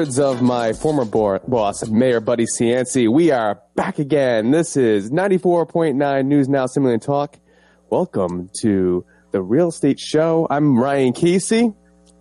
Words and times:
Words 0.00 0.18
of 0.18 0.40
my 0.40 0.72
former 0.72 1.04
bo- 1.04 1.40
boss, 1.46 1.86
Mayor 1.86 2.20
Buddy 2.20 2.46
Cianci, 2.46 3.06
we 3.06 3.32
are 3.32 3.60
back 3.74 3.98
again. 3.98 4.50
This 4.50 4.74
is 4.74 5.10
94.9 5.10 6.24
News 6.24 6.48
Now 6.48 6.64
Stimulating 6.64 7.00
Talk. 7.00 7.38
Welcome 7.90 8.48
to 8.62 9.04
the 9.30 9.42
Real 9.42 9.68
Estate 9.68 10.00
Show. 10.00 10.46
I'm 10.48 10.78
Ryan 10.78 11.12
Casey. 11.12 11.74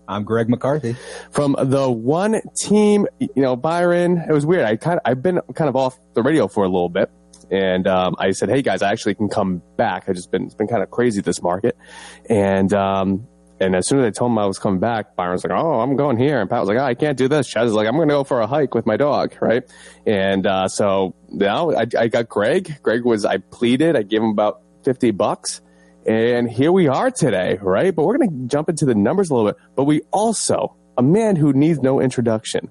I'm 0.09 0.26
Greg 0.26 0.50
McCarthy. 0.50 0.98
From 1.31 1.55
the 1.58 1.89
one 1.89 2.41
team, 2.59 3.08
you 3.22 3.30
know, 3.38 3.55
Byron, 3.55 4.25
it 4.27 4.34
was 4.34 4.45
weird. 4.45 4.66
I 4.66 4.75
kind 4.75 4.98
of, 4.98 5.09
I've 5.09 5.23
been 5.23 5.39
kind 5.55 5.70
of 5.70 5.77
off 5.77 5.98
the 6.16 6.22
radio 6.22 6.50
for 6.50 6.66
a 6.66 6.67
little 6.67 6.89
bit. 6.89 7.09
And 7.50 7.88
um, 7.88 8.14
I 8.20 8.31
said, 8.31 8.50
"Hey 8.50 8.61
guys, 8.61 8.81
I 8.81 8.91
actually 8.91 9.16
can 9.16 9.30
come 9.30 9.61
back. 9.77 10.09
I 10.09 10.14
just 10.14 10.31
been 10.31 10.44
it's 10.44 10.53
been 10.53 10.67
kind 10.67 10.84
of 10.84 10.91
crazy 10.91 11.22
this 11.22 11.41
market." 11.41 11.77
And 12.30 12.73
um, 12.73 13.25
and 13.59 13.76
as 13.76 13.88
soon 13.88 13.99
as 13.99 14.05
I 14.05 14.09
told 14.12 14.31
him 14.31 14.38
I 14.38 14.45
was 14.45 14.58
coming 14.58 14.80
back, 14.80 15.16
Byron's 15.16 15.44
like, 15.44 15.54
"Oh, 15.54 15.81
I'm 15.81 15.95
going 15.95 16.17
here," 16.17 16.40
and 16.40 16.50
Pat 16.50 16.62
was 16.62 16.70
like, 16.70 16.77
"Oh, 16.77 16.84
I 16.84 16.94
can't 16.94 17.17
do 17.17 17.27
this." 17.27 17.54
Chaz 17.54 17.66
is 17.66 17.73
like, 17.73 17.88
"I'm 17.88 17.95
going 17.95 18.08
to 18.08 18.13
go 18.13 18.23
for 18.23 18.40
a 18.41 18.48
hike 18.48 18.73
with 18.73 18.86
my 18.86 18.98
dog," 18.98 19.36
right? 19.41 19.63
And 20.05 20.48
uh, 20.48 20.67
so 20.67 21.16
now 21.30 21.72
I, 21.72 21.86
I 21.98 22.08
got 22.08 22.30
Greg. 22.30 22.81
Greg 22.81 23.03
was 23.03 23.26
I 23.26 23.38
pleaded. 23.38 23.95
I 23.95 24.03
gave 24.03 24.22
him 24.22 24.30
about 24.30 24.62
fifty 24.84 25.12
bucks, 25.12 25.62
and 26.05 26.50
here 26.50 26.72
we 26.72 26.88
are 26.88 27.12
today, 27.12 27.58
right? 27.62 27.94
But 27.94 28.05
we're 28.05 28.17
going 28.17 28.30
to 28.30 28.48
jump 28.48 28.70
into 28.70 28.86
the 28.86 28.95
numbers 28.95 29.30
a 29.30 29.36
little 29.36 29.52
bit. 29.52 29.59
But 29.76 29.84
we 29.84 30.02
also 30.12 30.76
a 30.98 31.03
man 31.03 31.36
who 31.36 31.53
needs 31.53 31.80
no 31.80 32.00
introduction. 32.00 32.70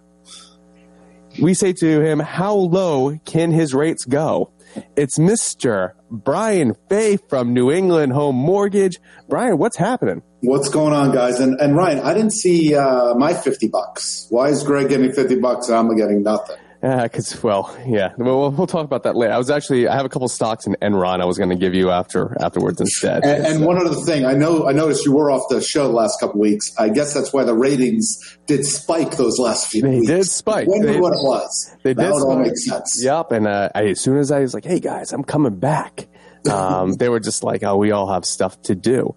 We 1.40 1.54
say 1.54 1.72
to 1.74 2.00
him, 2.00 2.18
"How 2.18 2.54
low 2.54 3.18
can 3.24 3.52
his 3.52 3.74
rates 3.74 4.04
go?" 4.04 4.52
It's 4.96 5.18
Mr. 5.18 5.92
Brian 6.10 6.74
Fay 6.88 7.16
from 7.16 7.54
New 7.54 7.70
England 7.70 8.12
Home 8.12 8.36
Mortgage. 8.36 9.00
Brian, 9.28 9.58
what's 9.58 9.76
happening? 9.76 10.22
What's 10.40 10.68
going 10.68 10.92
on, 10.92 11.12
guys? 11.12 11.40
And, 11.40 11.60
and 11.60 11.76
Ryan, 11.76 11.98
I 12.00 12.14
didn't 12.14 12.32
see 12.32 12.74
uh, 12.74 13.14
my 13.14 13.34
50 13.34 13.68
bucks. 13.68 14.26
Why 14.30 14.48
is 14.48 14.62
Greg 14.62 14.88
getting 14.88 15.12
50 15.12 15.36
bucks 15.40 15.68
and 15.68 15.76
I'm 15.76 15.96
getting 15.96 16.22
nothing? 16.22 16.56
Because, 16.80 17.34
uh, 17.34 17.40
well, 17.42 17.76
yeah, 17.88 18.12
we'll, 18.18 18.52
we'll 18.52 18.68
talk 18.68 18.84
about 18.84 19.02
that 19.02 19.16
later. 19.16 19.32
I 19.32 19.38
was 19.38 19.50
actually, 19.50 19.88
I 19.88 19.96
have 19.96 20.06
a 20.06 20.08
couple 20.08 20.28
stocks 20.28 20.64
in 20.64 20.76
Enron 20.80 21.20
I 21.20 21.24
was 21.24 21.36
going 21.36 21.50
to 21.50 21.56
give 21.56 21.74
you 21.74 21.90
after 21.90 22.36
afterwards 22.40 22.80
instead. 22.80 23.24
And, 23.24 23.44
and 23.46 23.64
one 23.64 23.84
other 23.84 23.96
thing, 23.96 24.24
I 24.24 24.34
know, 24.34 24.68
I 24.68 24.70
noticed 24.70 25.04
you 25.04 25.12
were 25.12 25.28
off 25.28 25.42
the 25.50 25.60
show 25.60 25.88
the 25.88 25.94
last 25.94 26.20
couple 26.20 26.38
weeks. 26.38 26.70
I 26.78 26.88
guess 26.88 27.12
that's 27.12 27.32
why 27.32 27.42
the 27.42 27.54
ratings 27.54 28.38
did 28.46 28.64
spike 28.64 29.16
those 29.16 29.40
last 29.40 29.66
few 29.66 29.82
they 29.82 29.96
weeks. 29.96 30.06
They 30.06 30.16
did 30.18 30.26
spike. 30.26 30.68
Wonder 30.68 30.92
they, 30.92 31.00
what 31.00 31.14
it 31.14 31.24
was. 31.24 31.76
They 31.82 31.94
that 31.94 32.00
did. 32.00 32.12
Would 32.12 32.22
all 32.22 32.38
make 32.38 32.56
sense. 32.56 33.02
Yep. 33.02 33.32
And 33.32 33.48
uh, 33.48 33.70
I, 33.74 33.86
as 33.86 34.00
soon 34.00 34.16
as 34.18 34.30
I 34.30 34.38
was 34.38 34.54
like, 34.54 34.64
"Hey 34.64 34.78
guys, 34.78 35.12
I'm 35.12 35.24
coming 35.24 35.56
back," 35.56 36.06
um, 36.48 36.94
they 36.94 37.08
were 37.08 37.20
just 37.20 37.42
like, 37.42 37.62
"Oh, 37.62 37.76
we 37.76 37.90
all 37.90 38.12
have 38.12 38.24
stuff 38.24 38.60
to 38.62 38.74
do." 38.74 39.14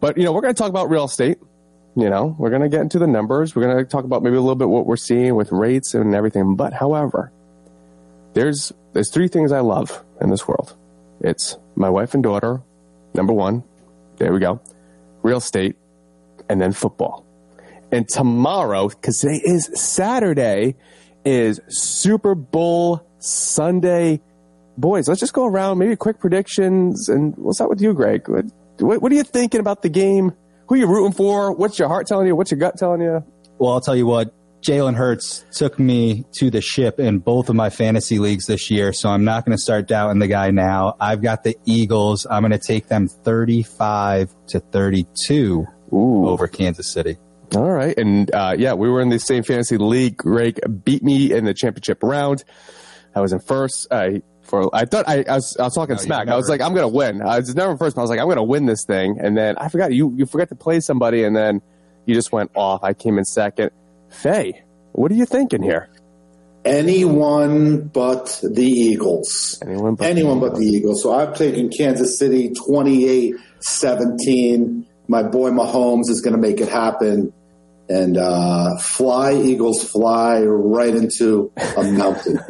But 0.00 0.16
you 0.16 0.24
know, 0.24 0.32
we're 0.32 0.40
going 0.40 0.54
to 0.54 0.58
talk 0.58 0.70
about 0.70 0.90
real 0.90 1.04
estate. 1.04 1.38
You 1.96 2.10
know, 2.10 2.34
we're 2.38 2.50
going 2.50 2.62
to 2.62 2.68
get 2.68 2.80
into 2.80 2.98
the 2.98 3.06
numbers. 3.06 3.54
We're 3.54 3.62
going 3.62 3.76
to 3.76 3.84
talk 3.84 4.04
about 4.04 4.22
maybe 4.22 4.36
a 4.36 4.40
little 4.40 4.56
bit 4.56 4.68
what 4.68 4.86
we're 4.86 4.96
seeing 4.96 5.36
with 5.36 5.52
rates 5.52 5.94
and 5.94 6.14
everything. 6.14 6.56
But 6.56 6.72
however, 6.72 7.32
there's 8.32 8.72
there's 8.92 9.10
three 9.10 9.28
things 9.28 9.52
I 9.52 9.60
love 9.60 10.04
in 10.20 10.30
this 10.30 10.46
world. 10.46 10.76
It's 11.20 11.56
my 11.76 11.88
wife 11.88 12.14
and 12.14 12.22
daughter, 12.22 12.62
number 13.14 13.32
one. 13.32 13.64
There 14.16 14.32
we 14.32 14.40
go. 14.40 14.60
Real 15.22 15.38
estate, 15.38 15.76
and 16.48 16.60
then 16.60 16.72
football. 16.72 17.24
And 17.90 18.08
tomorrow, 18.08 18.88
because 18.88 19.18
today 19.20 19.40
is 19.44 19.70
Saturday, 19.74 20.74
is 21.24 21.60
Super 21.68 22.34
Bowl 22.34 23.06
Sunday. 23.18 24.20
Boys, 24.76 25.08
let's 25.08 25.20
just 25.20 25.32
go 25.32 25.46
around, 25.46 25.78
maybe 25.78 25.94
quick 25.96 26.18
predictions, 26.18 27.08
and 27.08 27.34
we'll 27.36 27.52
start 27.52 27.70
with 27.70 27.80
you, 27.80 27.94
Greg. 27.94 28.28
What, 28.28 28.46
what, 28.78 29.02
what 29.02 29.12
are 29.12 29.14
you 29.14 29.22
thinking 29.22 29.60
about 29.60 29.82
the 29.82 29.88
game? 29.88 30.32
Who 30.68 30.74
are 30.74 30.78
you 30.78 30.86
rooting 30.86 31.12
for? 31.12 31.52
What's 31.52 31.78
your 31.78 31.88
heart 31.88 32.06
telling 32.06 32.26
you? 32.26 32.34
What's 32.34 32.50
your 32.50 32.58
gut 32.58 32.76
telling 32.76 33.00
you? 33.00 33.24
Well, 33.58 33.72
I'll 33.72 33.80
tell 33.80 33.96
you 33.96 34.06
what. 34.06 34.34
Jalen 34.62 34.94
Hurts 34.94 35.44
took 35.52 35.78
me 35.78 36.24
to 36.38 36.50
the 36.50 36.62
ship 36.62 36.98
in 36.98 37.18
both 37.18 37.50
of 37.50 37.54
my 37.54 37.68
fantasy 37.68 38.18
leagues 38.18 38.46
this 38.46 38.70
year, 38.70 38.94
so 38.94 39.10
I'm 39.10 39.22
not 39.22 39.44
going 39.44 39.54
to 39.54 39.62
start 39.62 39.86
doubting 39.86 40.20
the 40.20 40.26
guy 40.26 40.50
now. 40.50 40.96
I've 40.98 41.20
got 41.20 41.44
the 41.44 41.56
Eagles. 41.66 42.26
I'm 42.28 42.40
going 42.40 42.52
to 42.52 42.58
take 42.58 42.88
them 42.88 43.06
35 43.06 44.34
to 44.48 44.60
32 44.60 45.66
Ooh. 45.92 46.26
over 46.26 46.48
Kansas 46.48 46.90
City. 46.90 47.18
All 47.54 47.70
right. 47.70 47.96
And 47.98 48.34
uh, 48.34 48.54
yeah, 48.58 48.72
we 48.72 48.88
were 48.88 49.02
in 49.02 49.10
the 49.10 49.18
same 49.18 49.42
fantasy 49.42 49.76
league. 49.76 50.16
Greg 50.16 50.58
beat 50.82 51.02
me 51.02 51.30
in 51.30 51.44
the 51.44 51.52
championship 51.52 52.02
round. 52.02 52.42
I 53.14 53.20
was 53.20 53.34
in 53.34 53.40
first. 53.40 53.86
Uh, 53.90 54.20
for 54.44 54.74
I 54.74 54.84
thought 54.84 55.08
I, 55.08 55.24
I, 55.28 55.34
was 55.36 55.56
I 55.58 55.64
was 55.64 55.74
talking 55.74 55.96
No, 55.96 56.00
you 56.00 56.06
smack. 56.06 56.28
I 56.28 56.36
was 56.36 56.48
like, 56.48 56.60
I'm 56.60 56.74
gonna 56.74 56.88
win. 56.88 57.22
I 57.22 57.38
was 57.38 57.54
never 57.54 57.72
in 57.72 57.78
first, 57.78 57.96
but 57.96 58.02
I 58.02 58.04
was 58.04 58.10
like, 58.10 58.20
I'm 58.20 58.28
gonna 58.28 58.44
win 58.44 58.66
this 58.66 58.84
thing. 58.84 59.18
And 59.20 59.36
then 59.36 59.56
I 59.58 59.68
forgot 59.68 59.92
you 59.92 60.14
you 60.16 60.26
forgot 60.26 60.48
to 60.50 60.54
play 60.54 60.80
somebody, 60.80 61.24
and 61.24 61.34
then 61.34 61.60
you 62.06 62.14
just 62.14 62.32
went 62.32 62.50
off. 62.54 62.84
I 62.84 62.92
came 62.94 63.18
in 63.18 63.24
second. 63.24 63.70
Faye, 64.10 64.62
what 64.92 65.10
are 65.10 65.14
you 65.14 65.26
thinking 65.26 65.62
here? 65.62 65.90
Anyone 66.64 67.88
but 67.88 68.40
the 68.42 68.64
Eagles. 68.64 69.60
Anyone 69.62 69.96
but 69.96 70.06
Anyone 70.06 70.40
but 70.40 70.54
the 70.54 70.64
Eagles. 70.64 71.02
So 71.02 71.12
I've 71.12 71.36
taken 71.36 71.68
Kansas 71.68 72.18
City 72.18 72.52
28 72.54 73.34
17. 73.60 74.86
My 75.08 75.22
boy 75.22 75.50
Mahomes 75.50 76.08
is 76.08 76.22
going 76.22 76.34
to 76.34 76.40
make 76.40 76.60
it 76.60 76.68
happen. 76.68 77.32
And 77.88 78.16
uh, 78.16 78.78
fly, 78.78 79.34
Eagles, 79.34 79.84
fly 79.84 80.40
right 80.40 80.94
into 80.94 81.52
a 81.76 81.82
mountain. 81.84 82.38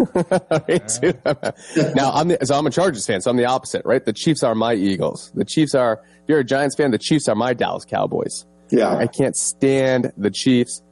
Now 1.97 2.13
I'm 2.13 2.29
the, 2.29 2.39
so 2.45 2.57
I'm 2.57 2.67
a 2.67 2.71
Chargers 2.71 3.07
fan, 3.07 3.21
so 3.21 3.31
I'm 3.31 3.37
the 3.37 3.47
opposite, 3.47 3.85
right? 3.85 4.05
The 4.05 4.13
Chiefs 4.13 4.45
are 4.45 4.55
my 4.55 4.75
Eagles. 4.75 5.33
The 5.35 5.45
Chiefs 5.45 5.75
are. 5.75 6.03
If 6.23 6.29
you're 6.29 6.39
a 6.39 6.45
Giants 6.45 6.77
fan, 6.77 6.91
the 6.93 6.99
Chiefs 6.99 7.29
are 7.29 7.35
my 7.35 7.53
Dallas 7.53 7.85
Cowboys. 7.85 8.47
Yeah. 8.71 8.95
I 8.97 9.07
can't 9.07 9.37
stand 9.37 10.13
the 10.17 10.31
Chiefs. 10.31 10.83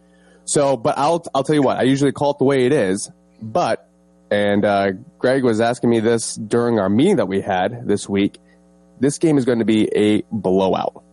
So, 0.44 0.76
but 0.76 0.98
I'll 0.98 1.24
I'll 1.34 1.44
tell 1.44 1.54
you 1.54 1.62
what. 1.62 1.78
I 1.78 1.82
usually 1.82 2.12
call 2.12 2.32
it 2.32 2.38
the 2.38 2.44
way 2.44 2.66
it 2.66 2.72
is. 2.72 3.10
But 3.40 3.88
and 4.30 4.64
uh, 4.64 4.92
Greg 5.18 5.44
was 5.44 5.60
asking 5.60 5.90
me 5.90 6.00
this 6.00 6.36
during 6.36 6.78
our 6.78 6.88
meeting 6.88 7.16
that 7.16 7.28
we 7.28 7.40
had 7.40 7.86
this 7.86 8.08
week. 8.08 8.38
This 8.98 9.18
game 9.18 9.36
is 9.36 9.44
going 9.44 9.58
to 9.58 9.64
be 9.64 9.88
a 9.94 10.22
blowout. 10.30 11.04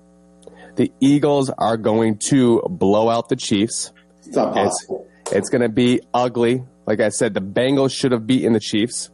The 0.79 0.94
Eagles 1.01 1.50
are 1.50 1.75
going 1.75 2.19
to 2.29 2.62
blow 2.69 3.09
out 3.09 3.28
the 3.28 3.35
Chiefs. 3.35 3.91
It's 4.19 4.29
not 4.29 4.53
possible. 4.53 5.06
it's 5.29 5.50
going 5.50 5.62
to 5.62 5.67
be 5.67 6.00
ugly. 6.13 6.63
Like 6.85 7.01
I 7.01 7.09
said, 7.09 7.34
the 7.34 7.41
Bengals 7.41 7.91
should 7.91 8.13
have 8.13 8.25
beaten 8.25 8.53
the 8.53 8.62
Chiefs. 8.62 9.09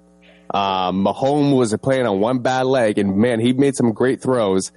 Um, 0.53 1.03
Mahomes 1.03 1.57
was 1.57 1.75
playing 1.81 2.05
on 2.05 2.19
one 2.19 2.43
bad 2.43 2.67
leg, 2.67 2.99
and 2.99 3.17
man, 3.17 3.39
he 3.39 3.53
made 3.53 3.75
some 3.75 3.93
great 3.93 4.21
throws. 4.21 4.71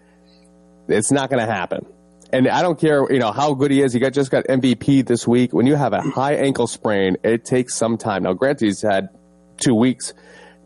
It's 0.88 1.12
not 1.12 1.28
going 1.28 1.46
to 1.46 1.52
happen. 1.52 1.84
And 2.32 2.48
I 2.48 2.62
don't 2.62 2.80
care, 2.80 3.06
you 3.12 3.18
know, 3.18 3.32
how 3.32 3.52
good 3.52 3.70
he 3.70 3.82
is. 3.82 3.92
He 3.92 4.00
got 4.00 4.14
just 4.14 4.30
got 4.30 4.44
MVP 4.46 5.06
this 5.06 5.28
week. 5.28 5.52
When 5.52 5.66
you 5.66 5.76
have 5.76 5.92
a 5.92 6.00
high 6.00 6.36
ankle 6.36 6.66
sprain, 6.66 7.18
it 7.22 7.44
takes 7.44 7.74
some 7.74 7.98
time. 7.98 8.22
Now, 8.22 8.32
granted, 8.32 8.64
he's 8.64 8.80
had 8.80 9.10
two 9.58 9.74
weeks, 9.74 10.14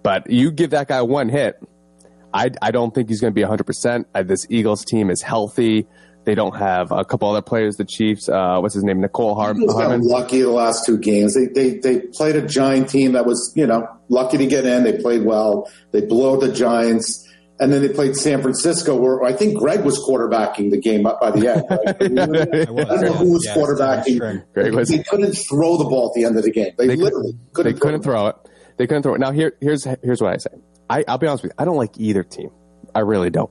but 0.04 0.30
you 0.30 0.52
give 0.52 0.70
that 0.70 0.86
guy 0.86 1.02
one 1.02 1.28
hit. 1.28 1.60
I, 2.32 2.50
I 2.62 2.70
don't 2.70 2.94
think 2.94 3.08
he's 3.08 3.20
going 3.20 3.32
to 3.32 3.34
be 3.34 3.44
100%. 3.44 4.04
Uh, 4.14 4.22
this 4.22 4.46
Eagles 4.48 4.84
team 4.84 5.10
is 5.10 5.20
healthy. 5.20 5.88
They 6.24 6.34
don't 6.36 6.56
have 6.56 6.92
a 6.92 7.04
couple 7.04 7.28
other 7.28 7.42
players, 7.42 7.76
the 7.76 7.84
Chiefs. 7.84 8.28
Uh, 8.28 8.58
what's 8.60 8.74
his 8.74 8.84
name? 8.84 9.02
Mecole 9.02 9.34
Har- 9.34 9.52
Eagles 9.56 9.72
got 9.74 9.86
Hardman. 9.88 10.06
lucky 10.08 10.40
the 10.42 10.50
last 10.50 10.86
two 10.86 10.96
games. 10.98 11.34
They, 11.34 11.46
they 11.46 11.78
they 11.78 12.00
played 12.00 12.36
a 12.36 12.46
Giant 12.46 12.88
team 12.88 13.12
that 13.12 13.26
was 13.26 13.52
you 13.56 13.66
know 13.66 13.86
lucky 14.08 14.38
to 14.38 14.46
get 14.46 14.64
in. 14.64 14.84
They 14.84 14.98
played 14.98 15.24
well. 15.24 15.68
They 15.90 16.00
blew 16.02 16.38
the 16.38 16.52
Giants, 16.52 17.28
and 17.58 17.72
then 17.72 17.82
they 17.82 17.88
played 17.88 18.14
San 18.14 18.40
Francisco, 18.40 18.94
where 18.94 19.24
I 19.24 19.32
think 19.32 19.58
Greg 19.58 19.80
was 19.84 19.98
quarterbacking 19.98 20.70
the 20.70 20.78
game 20.80 21.06
up 21.06 21.20
by 21.20 21.32
the 21.32 21.48
end. 21.48 21.64
Right? 21.68 22.68
I 22.68 22.70
was, 22.70 22.84
I 22.84 22.94
don't 22.94 23.04
know 23.04 23.12
who 23.14 23.32
was 23.32 23.44
yes, 23.44 23.56
quarterbacking. 23.58 24.44
Greg 24.54 24.74
was- 24.74 24.88
They 24.90 25.02
couldn't 25.02 25.32
throw 25.32 25.76
the 25.76 25.84
ball 25.84 26.08
at 26.10 26.14
the 26.14 26.24
end 26.24 26.36
of 26.38 26.44
the 26.44 26.52
game. 26.52 26.72
They, 26.78 26.86
They 26.86 26.96
literally 26.96 27.32
couldn't. 27.52 27.72
they 27.74 27.78
couldn't 27.80 28.02
throw 28.02 28.28
it. 28.28 28.36
They 28.76 28.86
couldn't 28.86 29.02
throw 29.02 29.14
it. 29.14 29.18
Now 29.18 29.32
here, 29.32 29.56
here's 29.60 29.84
here's 30.04 30.20
what 30.22 30.32
I 30.32 30.36
say. 30.36 30.50
I, 30.88 31.04
I'll 31.08 31.18
be 31.18 31.26
honest 31.26 31.42
with 31.42 31.50
you. 31.50 31.54
I 31.58 31.64
don't 31.64 31.76
like 31.76 31.98
either 31.98 32.22
team. 32.22 32.50
I 32.94 33.00
really 33.00 33.30
don't. 33.30 33.50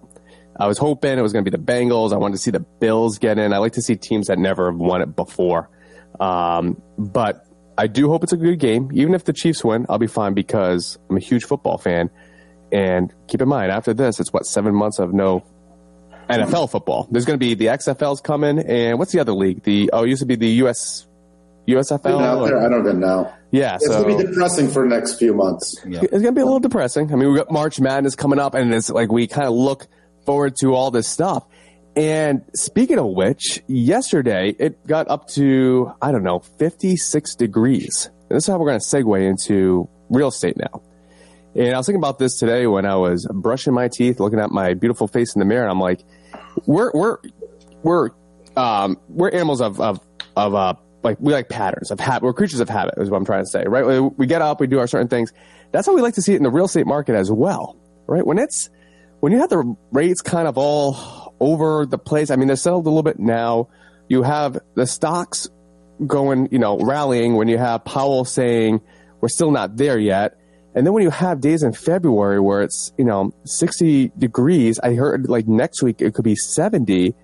I 0.62 0.68
was 0.68 0.78
hoping 0.78 1.18
it 1.18 1.22
was 1.24 1.34
going 1.34 1.44
to 1.44 1.50
be 1.50 1.58
the 1.58 1.63
Bengals. 1.63 2.13
I 2.13 2.18
wanted 2.18 2.34
to 2.36 2.38
see 2.38 2.52
the 2.52 2.60
Bills 2.60 3.18
get 3.18 3.40
in. 3.40 3.52
I 3.52 3.58
like 3.58 3.74
to 3.74 3.81
see 3.81 3.96
teams 3.96 4.28
that 4.28 4.38
never 4.38 4.69
have 4.69 4.80
won 4.80 5.02
it 5.02 5.16
before. 5.16 5.72
Um, 6.19 6.80
but 7.00 7.48
I 7.80 7.88
do 7.88 8.10
hope 8.10 8.22
it's 8.22 8.31
a 8.31 8.38
good 8.38 8.60
game. 8.60 8.92
Even 8.94 9.16
if 9.16 9.24
the 9.24 9.34
Chiefs 9.34 9.63
win, 9.63 9.88
I'll 9.90 9.98
be 9.98 10.06
fine 10.06 10.36
because 10.36 11.00
I'm 11.10 11.18
a 11.18 11.19
huge 11.19 11.46
football 11.46 11.80
fan. 11.80 12.12
And 12.72 13.12
keep 13.28 13.42
in 13.42 13.50
mind, 13.50 13.72
after 13.72 13.96
this, 13.96 14.19
it's 14.19 14.31
what 14.31 14.46
seven 14.46 14.75
months 14.75 15.00
of 15.00 15.16
no 15.16 15.44
NFL 16.30 16.69
football. 16.69 17.08
There's 17.10 17.25
going 17.25 17.40
to 17.40 17.44
be 17.44 17.56
the 17.56 17.66
XFL's 17.66 18.22
coming, 18.22 18.60
and 18.60 19.00
what's 19.00 19.13
the 19.13 19.19
other 19.19 19.34
league? 19.34 19.63
The 19.63 19.90
oh, 19.92 20.04
it 20.04 20.10
used 20.10 20.22
to 20.22 20.28
be 20.28 20.36
the 20.36 20.50
US 20.66 21.08
USFL. 21.68 22.22
out 22.22 22.46
there. 22.46 22.63
I 22.63 22.69
don't 22.69 22.81
even 22.81 23.00
know. 23.00 23.34
Yeah, 23.50 23.75
It's 23.75 23.88
so 23.88 24.04
gonna 24.04 24.16
be 24.16 24.24
depressing 24.24 24.69
for 24.69 24.88
the 24.88 24.96
next 24.96 25.16
few 25.16 25.34
months. 25.34 25.75
Yeah. 25.86 26.02
it's 26.04 26.12
gonna 26.12 26.31
be 26.31 26.42
a 26.42 26.46
little 26.46 26.60
depressing. 26.60 27.12
I 27.12 27.16
mean, 27.16 27.31
we 27.31 27.38
got 27.38 27.52
March 27.52 27.80
Madness 27.80 28.16
coming 28.16 28.40
up, 28.40 28.54
and 28.54 28.74
it's 28.74 28.90
like 28.90 29.12
we 29.12 29.28
kind 29.28 29.48
of 29.48 29.54
look 29.54 29.88
forward 30.25 30.56
to 30.62 30.73
all 30.73 30.91
this 30.91 31.07
stuff. 31.07 31.45
And 31.95 32.44
speaking 32.53 33.00
of 33.00 33.07
which, 33.07 33.62
yesterday 33.68 34.56
it 34.57 34.85
got 34.88 35.09
up 35.09 35.27
to 35.29 35.91
I 36.01 36.12
don't 36.12 36.23
know 36.23 36.39
56 36.39 37.35
degrees. 37.35 38.09
And 38.29 38.38
this 38.38 38.45
is 38.45 38.47
how 38.47 38.57
we're 38.57 38.68
going 38.68 38.79
to 38.79 38.85
segue 38.85 39.29
into 39.29 39.89
real 40.09 40.29
estate 40.29 40.56
now. 40.57 40.81
And 41.53 41.73
I 41.73 41.77
was 41.77 41.85
thinking 41.85 42.00
about 42.00 42.18
this 42.18 42.38
today 42.38 42.65
when 42.65 42.85
I 42.85 42.95
was 42.95 43.27
brushing 43.29 43.73
my 43.73 43.89
teeth, 43.89 44.21
looking 44.21 44.39
at 44.39 44.51
my 44.51 44.73
beautiful 44.73 45.07
face 45.07 45.35
in 45.35 45.39
the 45.39 45.45
mirror, 45.45 45.63
and 45.63 45.71
I'm 45.71 45.81
like, 45.81 46.01
we're 46.65 46.91
we're 46.94 47.17
we're 47.83 48.09
um, 48.56 48.97
we're 49.09 49.31
animals 49.31 49.59
of 49.59 49.81
of 49.81 50.00
of 50.38 50.56
uh, 50.56 50.75
like 51.03 51.17
we 51.19 51.33
like 51.33 51.50
patterns 51.50 51.91
of 51.91 52.00
habit. 52.00 52.24
We're 52.24 52.33
creatures 52.33 52.62
of 52.62 52.69
habit, 52.69 52.94
is 52.97 53.09
what 53.09 53.17
I'm 53.17 53.25
trying 53.25 53.44
to 53.44 53.50
say, 53.50 53.65
right? 53.67 54.00
We 54.17 54.27
get 54.27 54.41
up, 54.41 54.62
we 54.62 54.67
do 54.67 54.79
our 54.79 54.88
certain 54.88 55.09
things. 55.09 55.33
That's 55.74 55.88
how 55.88 55.94
we 55.94 56.01
like 56.01 56.13
to 56.15 56.21
see 56.21 56.33
it 56.33 56.38
in 56.38 56.44
the 56.44 56.51
real 56.51 56.65
estate 56.65 56.85
market 56.85 57.15
as 57.15 57.29
well, 57.29 57.77
right? 58.07 58.25
When 58.25 58.38
it's 58.38 58.69
when 59.21 59.31
you 59.31 59.39
have 59.39 59.50
the 59.50 59.75
rates 59.91 60.21
kind 60.21 60.47
of 60.47 60.57
all 60.57 61.33
over 61.39 61.85
the 61.85 61.97
place. 61.97 62.29
I 62.29 62.35
mean, 62.35 62.47
they're 62.47 62.56
settled 62.56 62.85
a 62.85 62.89
little 62.89 63.03
bit 63.03 63.19
now. 63.19 63.69
You 64.09 64.23
have 64.23 64.59
the 64.75 64.85
stocks 64.85 65.47
going, 66.06 66.50
you 66.51 66.59
know, 66.59 66.77
rallying 66.79 67.35
when 67.35 67.47
you 67.47 67.57
have 67.57 67.85
Powell 67.85 68.25
saying 68.25 68.81
we're 69.21 69.29
still 69.29 69.51
not 69.51 69.77
there 69.77 69.97
yet. 69.97 70.38
And 70.73 70.85
then 70.85 70.94
when 70.94 71.03
you 71.03 71.09
have 71.09 71.41
days 71.41 71.63
in 71.63 71.73
February 71.73 72.39
where 72.39 72.62
it's, 72.62 72.94
you 72.97 73.06
know, 73.06 73.33
60 73.45 74.12
degrees, 74.18 74.79
I 74.79 74.94
heard 74.94 75.29
like 75.29 75.47
next 75.47 75.81
week 75.81 76.01
it 76.01 76.13
could 76.13 76.24
be 76.24 76.35
70 76.35 77.15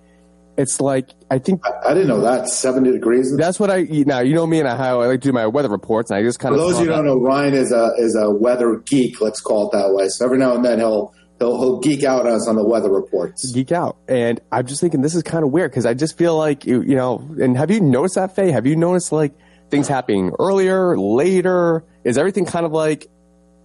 it's 0.58 0.80
like 0.80 1.10
I 1.30 1.38
think 1.38 1.64
I, 1.64 1.90
I, 1.90 1.94
didn't 1.94 2.08
know 2.08 2.20
that 2.22 2.48
seventy 2.48 2.90
degrees. 2.90 3.32
That's 3.36 3.60
what 3.60 3.70
I 3.70 3.82
now. 3.82 4.18
You 4.18 4.34
know 4.34 4.44
me 4.44 4.58
and 4.58 4.68
how 4.68 5.00
I 5.00 5.06
like 5.06 5.20
to 5.20 5.28
do 5.28 5.32
my 5.32 5.46
weather 5.46 5.68
reports, 5.68 6.10
and 6.10 6.18
I 6.18 6.24
just 6.24 6.40
kind 6.40 6.52
For 6.52 6.60
of. 6.60 6.70
those 6.70 6.80
you 6.80 6.88
don't 6.88 7.04
know, 7.04 7.16
Ryan 7.16 7.54
is 7.54 7.70
a 7.70 7.92
is 7.96 8.16
a 8.16 8.28
weather 8.28 8.82
geek. 8.84 9.20
Let's 9.20 9.40
call 9.40 9.68
it 9.68 9.72
that 9.78 9.94
way. 9.94 10.08
So 10.08 10.24
every 10.24 10.36
now 10.36 10.56
and 10.56 10.64
then 10.64 10.80
he'll 10.80 11.14
he'll 11.38 11.58
he'll 11.58 11.80
geek 11.80 12.04
out 12.04 12.26
on 12.26 12.32
us 12.32 12.48
on 12.48 12.56
the 12.56 12.64
weather 12.64 12.90
reports. 12.90 13.50
Geek 13.52 13.72
out, 13.72 13.96
and 14.08 14.40
I'm 14.52 14.66
just 14.66 14.80
thinking 14.80 15.00
this 15.02 15.14
is 15.14 15.22
kind 15.22 15.44
of 15.44 15.50
weird 15.50 15.70
because 15.70 15.86
I 15.86 15.94
just 15.94 16.16
feel 16.16 16.36
like 16.36 16.66
you 16.66 16.82
you 16.82 16.94
know. 16.94 17.26
And 17.40 17.56
have 17.56 17.70
you 17.70 17.80
noticed 17.80 18.16
that, 18.16 18.34
Faye? 18.34 18.50
Have 18.50 18.66
you 18.66 18.76
noticed 18.76 19.12
like 19.12 19.32
things 19.70 19.88
happening 19.88 20.32
earlier, 20.38 20.98
later? 20.98 21.84
Is 22.04 22.18
everything 22.18 22.46
kind 22.46 22.66
of 22.66 22.72
like 22.72 23.08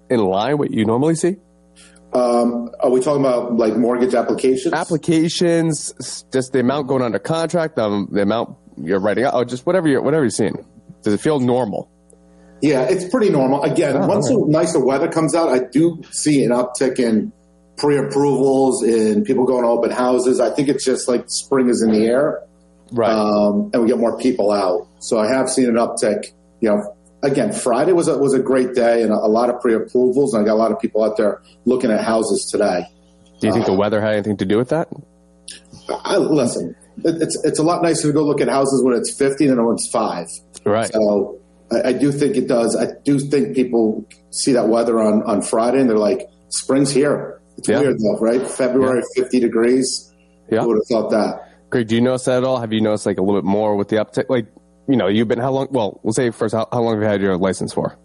in 0.09 0.19
line 0.19 0.57
what 0.57 0.71
you 0.71 0.85
normally 0.85 1.15
see? 1.15 1.37
Um, 2.13 2.69
are 2.79 2.91
we 2.91 2.99
talking 3.01 3.21
about 3.21 3.57
like 3.57 3.75
mortgage 3.75 4.13
applications? 4.13 4.73
Applications, 4.73 6.25
just 6.31 6.53
the 6.53 6.59
amount 6.59 6.87
going 6.87 7.01
under 7.01 7.17
contract, 7.17 7.75
the, 7.75 8.07
the 8.11 8.21
amount 8.21 8.55
you're 8.77 8.99
writing 8.99 9.23
out, 9.23 9.33
or 9.33 9.45
just 9.45 9.65
whatever 9.65 9.87
you're 9.87 10.01
whatever 10.01 10.23
you're 10.23 10.29
seeing. 10.29 10.65
Does 11.01 11.13
it 11.13 11.21
feel 11.21 11.39
normal? 11.39 11.89
Yeah, 12.61 12.83
it's 12.83 13.09
pretty 13.09 13.29
normal. 13.29 13.63
Again, 13.63 13.97
oh, 13.97 14.07
once 14.07 14.29
right. 14.29 14.39
the 14.39 14.45
nicer 14.47 14.85
weather 14.85 15.09
comes 15.09 15.35
out, 15.35 15.49
I 15.49 15.59
do 15.69 16.01
see 16.11 16.45
an 16.45 16.51
uptick 16.51 16.97
in 16.97 17.33
pre-approvals 17.77 18.83
and 18.83 19.25
people 19.25 19.45
going 19.45 19.63
to 19.63 19.69
open 19.69 19.91
houses. 19.91 20.39
I 20.39 20.49
think 20.51 20.69
it's 20.69 20.85
just 20.85 21.07
like 21.07 21.25
spring 21.27 21.69
is 21.69 21.81
in 21.81 21.91
the 21.91 22.05
air, 22.05 22.41
right? 22.91 23.11
Um, 23.11 23.71
and 23.73 23.81
we 23.81 23.87
get 23.87 23.97
more 23.97 24.17
people 24.17 24.51
out. 24.51 24.87
So 24.99 25.19
I 25.19 25.27
have 25.27 25.49
seen 25.49 25.67
an 25.67 25.75
uptick. 25.75 26.25
You 26.61 26.69
know, 26.69 26.95
again, 27.23 27.51
Friday 27.51 27.93
was 27.93 28.07
a, 28.07 28.17
was 28.17 28.33
a 28.33 28.39
great 28.39 28.73
day 28.73 29.01
and 29.01 29.11
a, 29.11 29.15
a 29.15 29.27
lot 29.27 29.49
of 29.49 29.59
pre-approvals, 29.61 30.33
and 30.33 30.43
I 30.43 30.45
got 30.45 30.53
a 30.53 30.61
lot 30.61 30.71
of 30.71 30.79
people 30.79 31.03
out 31.03 31.17
there 31.17 31.41
looking 31.65 31.91
at 31.91 32.03
houses 32.03 32.47
today. 32.51 32.85
Do 33.39 33.47
you 33.47 33.53
think 33.53 33.65
uh, 33.65 33.71
the 33.71 33.77
weather 33.77 33.99
had 33.99 34.13
anything 34.13 34.37
to 34.37 34.45
do 34.45 34.57
with 34.57 34.69
that? 34.69 34.87
I, 35.89 36.17
listen, 36.17 36.75
it, 37.03 37.21
it's 37.21 37.43
it's 37.43 37.59
a 37.59 37.63
lot 37.63 37.81
nicer 37.81 38.07
to 38.07 38.13
go 38.13 38.23
look 38.23 38.39
at 38.41 38.47
houses 38.47 38.83
when 38.83 38.95
it's 38.95 39.13
50 39.17 39.47
than 39.47 39.65
when 39.65 39.75
it's 39.75 39.89
five. 39.91 40.27
Right. 40.65 40.91
So 40.93 41.39
I, 41.71 41.89
I 41.89 41.93
do 41.93 42.11
think 42.11 42.37
it 42.37 42.47
does. 42.47 42.75
I 42.75 42.93
do 43.03 43.19
think 43.19 43.55
people 43.55 44.07
see 44.31 44.53
that 44.53 44.67
weather 44.67 45.01
on 45.01 45.23
on 45.23 45.41
Friday 45.41 45.81
and 45.81 45.89
they're 45.89 45.97
like, 45.97 46.29
"Spring's 46.49 46.91
here." 46.91 47.41
It's 47.57 47.69
yeah. 47.69 47.79
weird 47.79 47.99
though, 47.99 48.17
right? 48.19 48.45
February, 48.45 49.03
yeah. 49.15 49.23
50 49.23 49.39
degrees. 49.39 50.13
Yeah. 50.51 50.61
Who 50.61 50.69
would 50.69 50.77
have 50.77 50.87
thought 50.87 51.11
that? 51.11 51.49
Greg, 51.69 51.87
do 51.87 51.95
you 51.95 52.01
notice 52.01 52.25
that 52.25 52.37
at 52.37 52.43
all? 52.43 52.59
Have 52.59 52.73
you 52.73 52.81
noticed 52.81 53.05
like 53.05 53.17
a 53.17 53.21
little 53.21 53.41
bit 53.41 53.47
more 53.47 53.75
with 53.75 53.89
the 53.89 53.97
uptick? 53.97 54.25
Like 54.29 54.47
you 54.87 54.97
know, 54.97 55.07
you've 55.07 55.27
been 55.27 55.39
how 55.39 55.51
long? 55.51 55.67
Well, 55.71 55.99
we'll 56.03 56.13
say 56.13 56.29
first, 56.31 56.53
how, 56.53 56.67
how 56.71 56.81
long 56.81 56.95
have 56.95 57.03
you 57.03 57.07
had 57.07 57.21
your 57.21 57.37
license 57.37 57.73
for? 57.73 57.97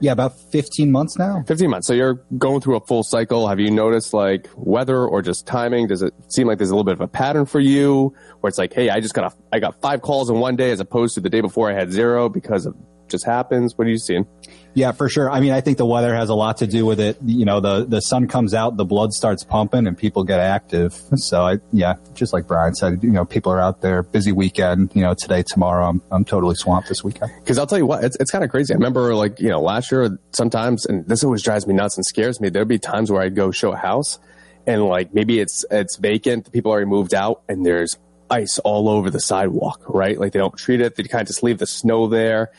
Yeah, 0.00 0.12
about 0.12 0.38
15 0.50 0.92
months 0.92 1.18
now. 1.18 1.42
15 1.46 1.70
months. 1.70 1.86
So 1.86 1.94
you're 1.94 2.22
going 2.36 2.60
through 2.60 2.76
a 2.76 2.80
full 2.80 3.02
cycle. 3.02 3.48
Have 3.48 3.58
you 3.58 3.70
noticed 3.70 4.12
like 4.12 4.48
weather 4.54 5.04
or 5.04 5.22
just 5.22 5.46
timing? 5.46 5.86
Does 5.86 6.02
it 6.02 6.12
seem 6.28 6.46
like 6.46 6.58
there's 6.58 6.70
a 6.70 6.74
little 6.74 6.84
bit 6.84 6.94
of 6.94 7.00
a 7.00 7.08
pattern 7.08 7.46
for 7.46 7.60
you 7.60 8.14
where 8.40 8.48
it's 8.48 8.58
like, 8.58 8.72
hey, 8.72 8.90
I 8.90 9.00
just 9.00 9.14
got 9.14 9.32
a, 9.32 9.36
I 9.52 9.60
got 9.60 9.80
five 9.80 10.02
calls 10.02 10.30
in 10.30 10.38
one 10.38 10.56
day 10.56 10.70
as 10.70 10.80
opposed 10.80 11.14
to 11.14 11.20
the 11.20 11.30
day 11.30 11.40
before 11.40 11.70
I 11.70 11.74
had 11.74 11.90
zero 11.90 12.28
because 12.28 12.66
of 12.66 12.76
just 13.14 13.24
happens? 13.24 13.78
What 13.78 13.86
are 13.86 13.90
you 13.90 13.98
seeing? 13.98 14.26
Yeah, 14.74 14.90
for 14.90 15.08
sure. 15.08 15.30
I 15.30 15.38
mean, 15.38 15.52
I 15.52 15.60
think 15.60 15.78
the 15.78 15.86
weather 15.86 16.12
has 16.14 16.28
a 16.28 16.34
lot 16.34 16.56
to 16.56 16.66
do 16.66 16.84
with 16.84 16.98
it. 16.98 17.16
You 17.24 17.44
know, 17.44 17.60
the, 17.60 17.84
the 17.84 18.00
sun 18.00 18.26
comes 18.26 18.54
out, 18.54 18.76
the 18.76 18.84
blood 18.84 19.12
starts 19.12 19.44
pumping 19.44 19.86
and 19.86 19.96
people 19.96 20.24
get 20.24 20.40
active. 20.40 21.00
So 21.14 21.42
I, 21.42 21.58
yeah, 21.72 21.94
just 22.14 22.32
like 22.32 22.48
Brian 22.48 22.74
said, 22.74 23.02
you 23.02 23.12
know, 23.12 23.24
people 23.24 23.52
are 23.52 23.60
out 23.60 23.82
there 23.82 24.02
busy 24.02 24.32
weekend, 24.32 24.90
you 24.94 25.02
know, 25.02 25.14
today, 25.14 25.44
tomorrow, 25.44 25.88
I'm, 25.88 26.02
I'm 26.10 26.24
totally 26.24 26.56
swamped 26.56 26.88
this 26.88 27.04
weekend. 27.04 27.30
Cause 27.46 27.56
I'll 27.56 27.68
tell 27.68 27.78
you 27.78 27.86
what, 27.86 28.02
it's, 28.02 28.16
it's 28.18 28.32
kind 28.32 28.42
of 28.42 28.50
crazy. 28.50 28.74
I 28.74 28.76
remember 28.76 29.14
like, 29.14 29.38
you 29.38 29.48
know, 29.48 29.60
last 29.60 29.92
year 29.92 30.18
sometimes, 30.32 30.86
and 30.86 31.06
this 31.06 31.22
always 31.22 31.42
drives 31.42 31.68
me 31.68 31.74
nuts 31.74 31.96
and 31.96 32.04
scares 32.04 32.40
me. 32.40 32.48
There'd 32.48 32.66
be 32.66 32.80
times 32.80 33.12
where 33.12 33.22
I'd 33.22 33.36
go 33.36 33.52
show 33.52 33.72
a 33.72 33.76
house 33.76 34.18
and 34.66 34.84
like 34.84 35.14
maybe 35.14 35.38
it's, 35.38 35.64
it's 35.70 35.96
vacant. 35.96 36.46
The 36.46 36.50
people 36.50 36.72
already 36.72 36.86
moved 36.86 37.14
out 37.14 37.42
and 37.48 37.64
there's 37.64 37.96
ice 38.28 38.58
all 38.60 38.88
over 38.88 39.10
the 39.10 39.20
sidewalk, 39.20 39.82
right? 39.86 40.18
Like 40.18 40.32
they 40.32 40.40
don't 40.40 40.56
treat 40.56 40.80
it. 40.80 40.96
They 40.96 41.04
kind 41.04 41.22
of 41.22 41.28
just 41.28 41.44
leave 41.44 41.58
the 41.58 41.66
snow 41.66 42.08
there 42.08 42.50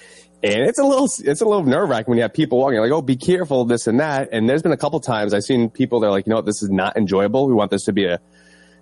and 0.46 0.64
it's 0.64 0.78
a 0.78 0.84
little, 0.84 1.06
it's 1.06 1.42
a 1.42 1.46
little 1.46 1.64
nerve 1.64 1.90
wracking 1.90 2.12
when 2.12 2.18
you 2.18 2.22
have 2.22 2.34
people 2.34 2.60
walking 2.60 2.80
like, 2.80 2.92
oh, 2.92 3.02
be 3.02 3.16
careful, 3.16 3.66
this 3.66 3.88
and 3.88 4.00
that. 4.00 4.30
And 4.32 4.48
there's 4.48 4.62
been 4.62 4.72
a 4.72 4.78
couple 4.78 5.00
times 5.00 5.34
I've 5.34 5.44
seen 5.44 5.70
people 5.72 6.00
that 6.02 6.08
are 6.08 6.12
like, 6.12 6.28
you 6.28 6.30
know 6.30 6.36
what, 6.36 6.46
this 6.46 6.62
is 6.62 6.70
not 6.70 6.96
enjoyable. 6.98 7.48
We 7.48 7.54
want 7.54 7.72
this 7.72 7.86
to 7.86 7.94
be 7.94 8.06
a, 8.06 8.20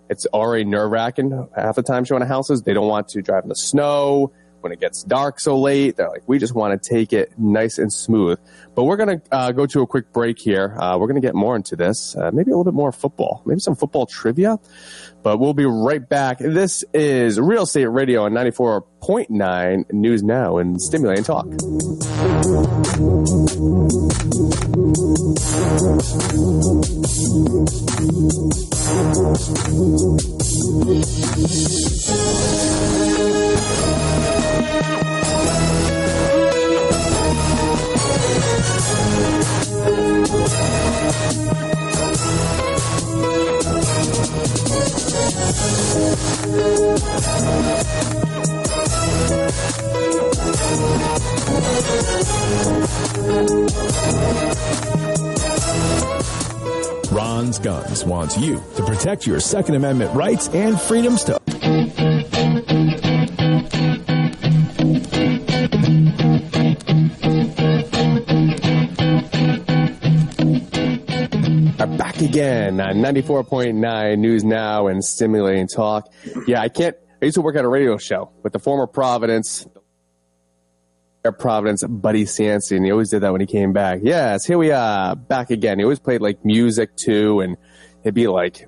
it's 0.09 0.25
already 0.27 0.65
nerve 0.65 0.91
wracking 0.91 1.47
half 1.55 1.75
the 1.75 1.83
time 1.83 2.03
showing 2.03 2.21
houses. 2.23 2.63
They 2.63 2.73
don't 2.73 2.89
want 2.89 3.07
to 3.09 3.21
drive 3.21 3.43
in 3.43 3.49
the 3.49 3.55
snow 3.55 4.33
when 4.63 4.71
it 4.71 4.79
gets 4.79 5.03
dark 5.03 5.39
so 5.39 5.59
late. 5.59 5.97
They're 5.97 6.09
like, 6.09 6.23
we 6.25 6.39
just 6.39 6.55
want 6.55 6.81
to 6.81 6.89
take 6.89 7.13
it 7.13 7.33
nice 7.37 7.77
and 7.77 7.91
smooth. 7.91 8.39
But 8.75 8.85
we're 8.85 8.97
going 8.97 9.19
to 9.19 9.35
uh, 9.35 9.51
go 9.51 9.65
to 9.67 9.81
a 9.81 9.87
quick 9.87 10.11
break 10.13 10.39
here. 10.39 10.75
Uh, 10.79 10.97
we're 10.97 11.07
going 11.07 11.21
to 11.21 11.25
get 11.25 11.35
more 11.35 11.55
into 11.55 11.75
this, 11.75 12.15
uh, 12.15 12.31
maybe 12.33 12.51
a 12.51 12.57
little 12.57 12.63
bit 12.63 12.73
more 12.73 12.91
football, 12.91 13.43
maybe 13.45 13.59
some 13.59 13.75
football 13.75 14.05
trivia. 14.05 14.57
But 15.21 15.37
we'll 15.39 15.53
be 15.53 15.65
right 15.65 16.07
back. 16.07 16.39
This 16.39 16.83
is 16.93 17.39
Real 17.39 17.63
Estate 17.63 17.85
Radio 17.85 18.23
on 18.23 18.31
94.9 18.33 19.91
News 19.91 20.23
Now 20.23 20.57
and 20.57 20.81
Stimulating 20.81 21.23
Talk. 21.23 21.47
Wants 58.05 58.37
you 58.37 58.61
to 58.75 58.83
protect 58.83 59.25
your 59.25 59.39
Second 59.39 59.75
Amendment 59.75 60.13
rights 60.13 60.49
and 60.49 60.79
freedoms 60.79 61.23
to 61.23 61.39
back 71.97 72.21
again 72.21 72.79
on 72.79 72.95
94.9 72.95 74.19
News 74.19 74.43
Now 74.43 74.87
and 74.87 75.03
Stimulating 75.03 75.67
Talk. 75.67 76.11
Yeah, 76.47 76.61
I 76.61 76.69
can't. 76.69 76.95
I 77.21 77.25
used 77.25 77.35
to 77.35 77.41
work 77.41 77.55
at 77.55 77.63
a 77.63 77.69
radio 77.69 77.97
show 77.97 78.31
with 78.43 78.53
the 78.53 78.59
former 78.59 78.85
Providence, 78.85 79.67
Providence 81.39 81.83
Buddy 81.83 82.25
Cianci, 82.25 82.75
and 82.75 82.85
he 82.85 82.91
always 82.91 83.09
did 83.09 83.21
that 83.21 83.31
when 83.31 83.41
he 83.41 83.47
came 83.47 83.71
back. 83.71 83.99
Yes, 84.03 84.45
here 84.45 84.57
we 84.57 84.71
are 84.71 85.15
back 85.15 85.49
again. 85.51 85.79
He 85.79 85.85
always 85.85 85.99
played 85.99 86.21
like 86.21 86.43
music 86.43 86.95
too, 86.95 87.39
and 87.39 87.57
it'd 88.03 88.13
be 88.13 88.27
like 88.27 88.67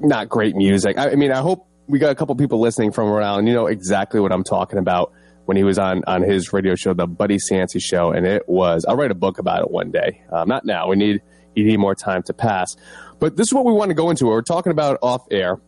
not 0.00 0.28
great 0.28 0.54
music. 0.56 0.98
I, 0.98 1.10
I 1.10 1.14
mean, 1.14 1.32
I 1.32 1.40
hope 1.40 1.66
we 1.86 1.98
got 1.98 2.10
a 2.10 2.14
couple 2.14 2.34
people 2.36 2.60
listening 2.60 2.92
from 2.92 3.08
around. 3.08 3.46
You 3.46 3.54
know 3.54 3.66
exactly 3.66 4.20
what 4.20 4.32
I'm 4.32 4.44
talking 4.44 4.78
about 4.78 5.12
when 5.46 5.56
he 5.56 5.64
was 5.64 5.78
on 5.78 6.02
on 6.06 6.22
his 6.22 6.52
radio 6.52 6.74
show, 6.74 6.94
the 6.94 7.06
Buddy 7.06 7.38
Cianci 7.38 7.80
Show, 7.82 8.12
and 8.12 8.26
it 8.26 8.48
was. 8.48 8.84
I'll 8.86 8.96
write 8.96 9.10
a 9.10 9.16
book 9.16 9.38
about 9.38 9.62
it 9.62 9.70
one 9.70 9.90
day. 9.90 10.22
Um, 10.32 10.48
not 10.48 10.64
now. 10.64 10.88
We 10.88 10.96
need 10.96 11.20
you 11.54 11.64
need 11.64 11.78
more 11.78 11.94
time 11.94 12.22
to 12.24 12.32
pass. 12.32 12.76
But 13.18 13.36
this 13.36 13.48
is 13.48 13.54
what 13.54 13.64
we 13.64 13.72
want 13.72 13.90
to 13.90 13.94
go 13.94 14.10
into. 14.10 14.26
We're 14.26 14.42
talking 14.42 14.72
about 14.72 14.98
off 15.02 15.22
air. 15.30 15.60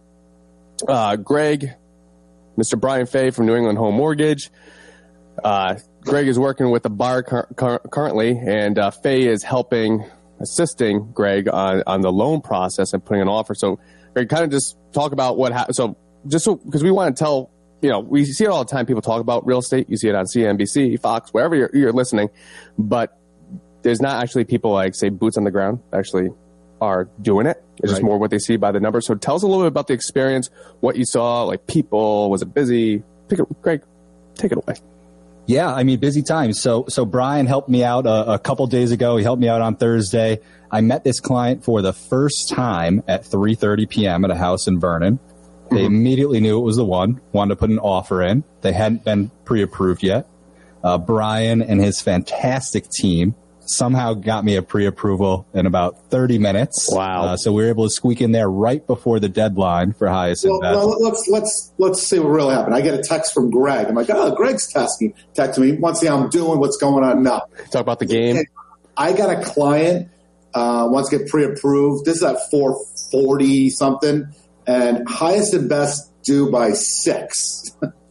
Uh, 0.88 1.16
Greg, 1.16 1.70
Mr. 2.56 2.80
Brian 2.80 3.06
Fay 3.06 3.30
from 3.30 3.46
New 3.46 3.54
England 3.54 3.78
Home 3.78 3.94
Mortgage. 3.94 4.50
Uh, 5.42 5.76
Greg 6.02 6.28
is 6.28 6.38
working 6.38 6.70
with 6.70 6.82
the 6.82 6.90
bar 6.90 7.22
cur- 7.22 7.80
currently, 7.90 8.38
and 8.38 8.78
uh, 8.78 8.90
Fay 8.90 9.26
is 9.26 9.42
helping, 9.42 10.04
assisting 10.42 11.10
Greg 11.12 11.48
on, 11.48 11.82
on 11.86 12.00
the 12.00 12.12
loan 12.12 12.40
process 12.40 12.92
and 12.92 13.04
putting 13.04 13.22
an 13.22 13.28
offer. 13.28 13.54
So, 13.54 13.78
Greg, 14.14 14.28
kind 14.28 14.44
of 14.44 14.50
just 14.50 14.76
talk 14.92 15.12
about 15.12 15.36
what 15.36 15.52
happened. 15.52 15.76
So, 15.76 15.96
just 16.26 16.44
so 16.44 16.56
because 16.56 16.82
we 16.82 16.90
want 16.90 17.16
to 17.16 17.22
tell, 17.22 17.50
you 17.80 17.88
know, 17.88 18.00
we 18.00 18.24
see 18.24 18.44
it 18.44 18.48
all 18.48 18.64
the 18.64 18.70
time. 18.70 18.86
People 18.86 19.02
talk 19.02 19.20
about 19.20 19.46
real 19.46 19.58
estate. 19.58 19.88
You 19.88 19.96
see 19.96 20.08
it 20.08 20.14
on 20.14 20.26
CNBC, 20.26 21.00
Fox, 21.00 21.30
wherever 21.32 21.54
you're, 21.54 21.70
you're 21.72 21.92
listening. 21.92 22.30
But 22.78 23.18
there's 23.82 24.00
not 24.00 24.22
actually 24.22 24.44
people 24.44 24.72
like 24.72 24.94
say 24.94 25.08
boots 25.08 25.36
on 25.36 25.44
the 25.44 25.50
ground 25.50 25.80
actually 25.92 26.30
are 26.80 27.08
doing 27.20 27.46
it. 27.46 27.62
It's 27.76 27.84
right. 27.84 27.88
just 27.90 28.02
more 28.02 28.18
what 28.18 28.30
they 28.30 28.38
see 28.38 28.56
by 28.56 28.72
the 28.72 28.80
numbers. 28.80 29.06
So 29.06 29.14
tell 29.14 29.36
us 29.36 29.42
a 29.42 29.46
little 29.46 29.62
bit 29.62 29.68
about 29.68 29.86
the 29.86 29.94
experience, 29.94 30.50
what 30.80 30.96
you 30.96 31.04
saw, 31.04 31.44
like 31.44 31.66
people, 31.66 32.30
was 32.30 32.42
it 32.42 32.52
busy? 32.52 33.02
Pick 33.28 33.38
it, 33.38 33.62
Greg. 33.62 33.82
take 34.34 34.52
it 34.52 34.58
away. 34.58 34.74
Yeah, 35.46 35.72
I 35.72 35.82
mean, 35.82 35.98
busy 35.98 36.22
times. 36.22 36.60
So, 36.60 36.84
so 36.88 37.04
Brian 37.04 37.46
helped 37.46 37.68
me 37.68 37.82
out 37.82 38.06
a, 38.06 38.34
a, 38.34 38.38
couple 38.38 38.66
days 38.68 38.92
ago. 38.92 39.16
He 39.16 39.24
helped 39.24 39.40
me 39.40 39.48
out 39.48 39.60
on 39.60 39.76
Thursday. 39.76 40.38
I 40.70 40.80
met 40.80 41.04
this 41.04 41.20
client 41.20 41.64
for 41.64 41.82
the 41.82 41.92
first 41.92 42.48
time 42.48 43.02
at 43.08 43.24
3:30 43.24 43.88
p.m. 43.88 44.24
at 44.24 44.30
a 44.30 44.36
house 44.36 44.66
in 44.66 44.78
Vernon. 44.78 45.18
They 45.70 45.78
mm-hmm. 45.78 45.86
immediately 45.86 46.40
knew 46.40 46.58
it 46.58 46.62
was 46.62 46.76
the 46.76 46.84
one. 46.84 47.20
Wanted 47.32 47.54
to 47.54 47.56
put 47.56 47.70
an 47.70 47.78
offer 47.78 48.22
in. 48.22 48.44
They 48.60 48.72
hadn't 48.72 49.04
been 49.04 49.30
pre-approved 49.44 50.02
yet. 50.02 50.28
Uh, 50.84 50.98
Brian 50.98 51.62
and 51.62 51.80
his 51.80 52.00
fantastic 52.00 52.88
team 52.88 53.34
somehow 53.74 54.14
got 54.14 54.44
me 54.44 54.56
a 54.56 54.62
pre-approval 54.62 55.46
in 55.54 55.66
about 55.66 56.10
30 56.10 56.38
minutes. 56.38 56.88
Wow! 56.90 57.22
Uh, 57.22 57.36
so 57.36 57.52
we 57.52 57.62
were 57.62 57.68
able 57.68 57.84
to 57.84 57.90
squeak 57.90 58.20
in 58.20 58.32
there 58.32 58.48
right 58.48 58.86
before 58.86 59.20
the 59.20 59.28
deadline 59.28 59.92
for 59.92 60.08
highest 60.08 60.44
well, 60.44 60.60
well, 60.60 61.02
let's 61.02 61.28
let's 61.28 61.72
let's 61.78 62.02
see 62.02 62.18
what 62.18 62.28
really 62.28 62.54
happened. 62.54 62.74
I 62.74 62.80
get 62.80 62.94
a 62.94 63.02
text 63.02 63.32
from 63.32 63.50
Greg. 63.50 63.86
I'm 63.86 63.94
like, 63.94 64.10
oh, 64.10 64.34
Greg's 64.34 64.72
texting 64.72 65.14
texting 65.34 65.58
me. 65.58 65.72
Wants 65.72 66.00
to 66.00 66.06
see 66.06 66.10
how 66.10 66.18
I'm 66.18 66.30
doing. 66.30 66.58
What's 66.58 66.76
going 66.76 67.04
on? 67.04 67.22
No. 67.22 67.42
Talk 67.70 67.82
about 67.82 67.98
the 67.98 68.06
game. 68.06 68.44
I 68.96 69.12
got 69.12 69.30
a 69.30 69.42
client 69.42 70.10
uh, 70.54 70.86
wants 70.90 71.10
to 71.10 71.18
get 71.18 71.28
pre-approved. 71.28 72.04
This 72.04 72.16
is 72.16 72.22
at 72.22 72.36
440 72.50 73.70
something, 73.70 74.26
and 74.66 75.08
highest 75.08 75.54
and 75.54 75.68
best 75.68 76.10
due 76.22 76.50
by 76.50 76.72
six. 76.72 77.76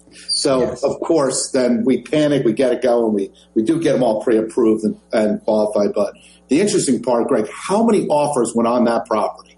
So 0.42 0.62
yes. 0.62 0.84
of 0.84 1.00
course, 1.02 1.52
then 1.52 1.84
we 1.86 2.02
panic, 2.02 2.44
we 2.44 2.54
get 2.54 2.74
it 2.74 2.82
going, 2.82 3.14
we 3.14 3.32
we 3.54 3.62
do 3.62 3.80
get 3.80 3.94
them 3.94 4.02
all 4.02 4.24
pre-approved 4.24 4.84
and, 4.84 5.00
and 5.14 5.40
qualified. 5.44 5.94
But 5.94 6.16
the 6.48 6.60
interesting 6.60 7.04
part, 7.04 7.28
Greg, 7.28 7.48
how 7.54 7.84
many 7.84 8.08
offers 8.08 8.52
went 8.56 8.68
on 8.68 8.86
that 8.86 9.06
property? 9.06 9.56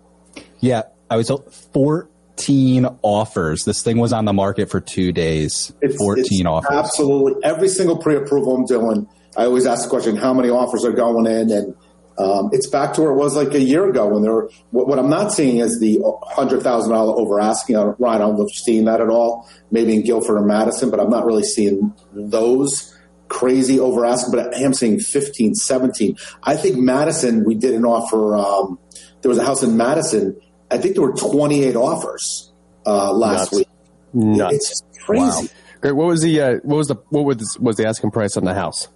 Yeah, 0.60 0.84
I 1.10 1.16
was 1.16 1.28
told 1.28 1.54
fourteen 1.54 2.86
offers. 3.02 3.64
This 3.64 3.82
thing 3.82 3.98
was 3.98 4.12
on 4.12 4.26
the 4.26 4.34
market 4.34 4.70
for 4.70 4.82
two 4.82 5.14
days. 5.14 5.72
It's, 5.82 5.96
fourteen 5.96 6.42
it's 6.42 6.46
offers. 6.46 6.72
Absolutely, 6.72 7.42
every 7.46 7.70
single 7.70 7.98
pre-approval 7.98 8.54
I'm 8.54 8.66
doing, 8.66 9.08
I 9.38 9.46
always 9.46 9.66
ask 9.66 9.84
the 9.84 9.90
question: 9.90 10.18
How 10.18 10.34
many 10.34 10.50
offers 10.50 10.84
are 10.84 10.92
going 10.92 11.28
in? 11.28 11.50
And 11.50 11.76
um, 12.18 12.50
it's 12.52 12.70
back 12.70 12.94
to 12.94 13.02
where 13.02 13.12
it 13.12 13.16
was 13.16 13.36
like 13.36 13.54
a 13.54 13.60
year 13.60 13.90
ago 13.90 14.08
when 14.08 14.22
there 14.22 14.34
were, 14.34 14.50
what, 14.72 14.88
what 14.88 15.00
I'm 15.00 15.10
not 15.10 15.32
seeing 15.32 15.58
is 15.58 15.80
the 15.80 15.98
$100,000 15.98 16.92
over 16.92 17.40
asking. 17.40 17.76
Ryan, 17.76 17.96
I 18.00 18.18
don't 18.18 18.38
know 18.38 18.44
if 18.44 18.50
you're 18.54 18.64
seeing 18.66 18.86
that 18.86 19.02
at 19.02 19.10
all, 19.10 19.50
maybe 19.72 19.96
in 19.96 20.04
Guilford 20.04 20.38
or 20.38 20.46
Madison, 20.46 20.92
but 20.92 21.00
I'm 21.00 21.10
not 21.10 21.26
really 21.26 21.44
seeing 21.44 21.94
those 22.14 22.96
crazy 23.30 23.80
over 23.80 24.06
asking, 24.06 24.32
but 24.32 24.56
I 24.56 24.60
am 24.60 24.74
seeing 24.74 25.00
15, 25.00 25.56
17. 25.56 26.16
I 26.44 26.56
think 26.56 26.78
Madison, 26.78 27.44
we 27.46 27.56
did 27.56 27.74
an 27.74 27.84
offer. 27.84 28.36
Um, 28.36 28.78
there 29.22 29.30
was 29.30 29.40
a 29.40 29.44
house 29.44 29.64
in 29.64 29.76
Madison. 29.76 30.40
I 30.70 30.78
think 30.78 30.96
there 30.96 31.04
were 31.04 31.14
28 31.14 31.76
offers 31.76 32.54
uh, 32.86 33.12
last 33.12 33.52
Nuts. 33.52 33.54
week. 33.54 33.68
Nuts. 34.14 34.56
It's 34.56 34.84
crazy. 35.04 35.24
Wow. 35.24 35.44
Great. 35.82 35.96
What 35.96 36.08
was 36.08 36.22
the 36.22 36.40
uh, 36.40 36.54
what 36.64 36.78
was 36.78 36.88
the 36.88 36.96
what 37.10 37.26
was 37.26 37.58
was 37.60 37.76
the 37.76 37.86
asking 37.86 38.12
price 38.12 38.38
on 38.38 38.46
the 38.46 38.54
house? 38.54 38.88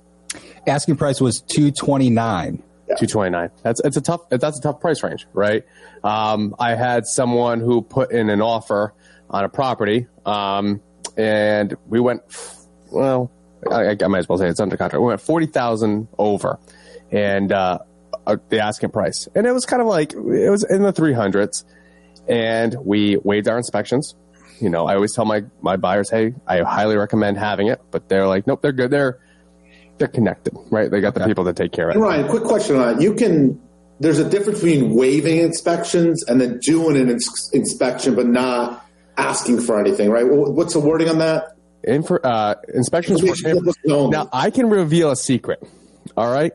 Asking 0.65 0.95
price 0.95 1.19
was 1.19 1.41
two 1.41 1.71
twenty 1.71 2.09
nine. 2.09 2.63
Two 2.97 3.05
twenty 3.05 3.29
nine. 3.29 3.51
That's 3.61 3.79
it's 3.83 3.97
a 3.97 4.01
tough 4.01 4.27
that's 4.29 4.57
a 4.57 4.61
tough 4.61 4.79
price 4.79 5.03
range, 5.03 5.27
right? 5.33 5.63
Um, 6.03 6.55
I 6.59 6.75
had 6.75 7.05
someone 7.05 7.59
who 7.59 7.81
put 7.81 8.11
in 8.11 8.29
an 8.29 8.41
offer 8.41 8.93
on 9.29 9.43
a 9.43 9.49
property, 9.49 10.07
um, 10.25 10.81
and 11.15 11.75
we 11.87 11.99
went. 11.99 12.21
Well, 12.91 13.31
I, 13.69 13.95
I, 14.01 14.07
might 14.07 14.19
as 14.19 14.29
well 14.29 14.37
say 14.37 14.47
it's 14.47 14.59
under 14.59 14.77
contract. 14.77 15.01
We 15.01 15.07
went 15.07 15.21
forty 15.21 15.45
thousand 15.45 16.07
over, 16.17 16.57
and 17.11 17.51
uh, 17.51 17.79
uh, 18.25 18.37
the 18.49 18.59
asking 18.59 18.89
price, 18.89 19.27
and 19.35 19.45
it 19.45 19.51
was 19.51 19.65
kind 19.65 19.81
of 19.81 19.87
like 19.87 20.13
it 20.13 20.49
was 20.49 20.63
in 20.63 20.81
the 20.81 20.91
three 20.91 21.13
hundreds, 21.13 21.65
and 22.27 22.75
we 22.83 23.17
waived 23.17 23.47
our 23.47 23.57
inspections. 23.57 24.15
You 24.59 24.69
know, 24.69 24.87
I 24.87 24.95
always 24.95 25.13
tell 25.13 25.25
my 25.25 25.43
my 25.61 25.75
buyers, 25.75 26.09
hey, 26.09 26.33
I 26.47 26.61
highly 26.61 26.97
recommend 26.97 27.37
having 27.37 27.67
it, 27.67 27.79
but 27.91 28.09
they're 28.09 28.27
like, 28.27 28.47
nope, 28.47 28.61
they're 28.61 28.71
good. 28.71 28.89
They're 28.89 29.19
they're 29.97 30.07
connected, 30.07 30.53
right? 30.69 30.89
They 30.89 31.01
got 31.01 31.13
the 31.13 31.25
people 31.25 31.43
that 31.45 31.55
take 31.55 31.71
care 31.71 31.89
of 31.89 31.95
it. 31.95 31.99
Ryan, 31.99 32.27
quick 32.27 32.43
question 32.43 32.75
on 32.75 32.95
that. 32.95 33.01
You 33.01 33.13
can. 33.13 33.61
There's 33.99 34.19
a 34.19 34.29
difference 34.29 34.59
between 34.59 34.93
waiving 34.93 35.37
inspections 35.37 36.23
and 36.27 36.39
then 36.39 36.59
doing 36.59 36.97
an 36.97 37.09
ins- 37.09 37.49
inspection, 37.51 38.13
but 38.13 38.27
not 38.27 38.85
asking 39.17 39.59
for 39.61 39.79
anything, 39.79 40.11
right? 40.11 40.25
What's 40.27 40.73
the 40.73 40.79
wording 40.79 41.09
on 41.09 41.17
that? 41.17 41.55
In 41.83 42.03
for, 42.03 42.23
uh, 42.25 42.55
inspections 42.73 43.21
for 43.21 43.73
now, 43.85 44.29
I 44.31 44.51
can 44.51 44.69
reveal 44.69 45.09
a 45.11 45.15
secret. 45.15 45.63
All 46.15 46.31
right, 46.31 46.51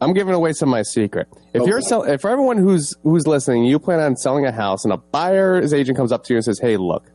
I'm 0.00 0.14
giving 0.14 0.34
away 0.34 0.52
some 0.52 0.68
of 0.68 0.72
my 0.72 0.82
secret. 0.82 1.28
If 1.52 1.62
okay. 1.62 1.70
you're 1.70 1.80
sell, 1.80 2.04
if 2.04 2.20
for 2.20 2.30
everyone 2.30 2.56
who's 2.56 2.94
who's 3.02 3.26
listening, 3.26 3.64
you 3.64 3.78
plan 3.78 4.00
on 4.00 4.16
selling 4.16 4.46
a 4.46 4.52
house, 4.52 4.84
and 4.84 4.92
a 4.92 4.96
buyer's 4.96 5.74
agent 5.74 5.96
comes 5.96 6.12
up 6.12 6.24
to 6.24 6.32
you 6.32 6.38
and 6.38 6.44
says, 6.44 6.58
"Hey, 6.58 6.76
look, 6.76 7.10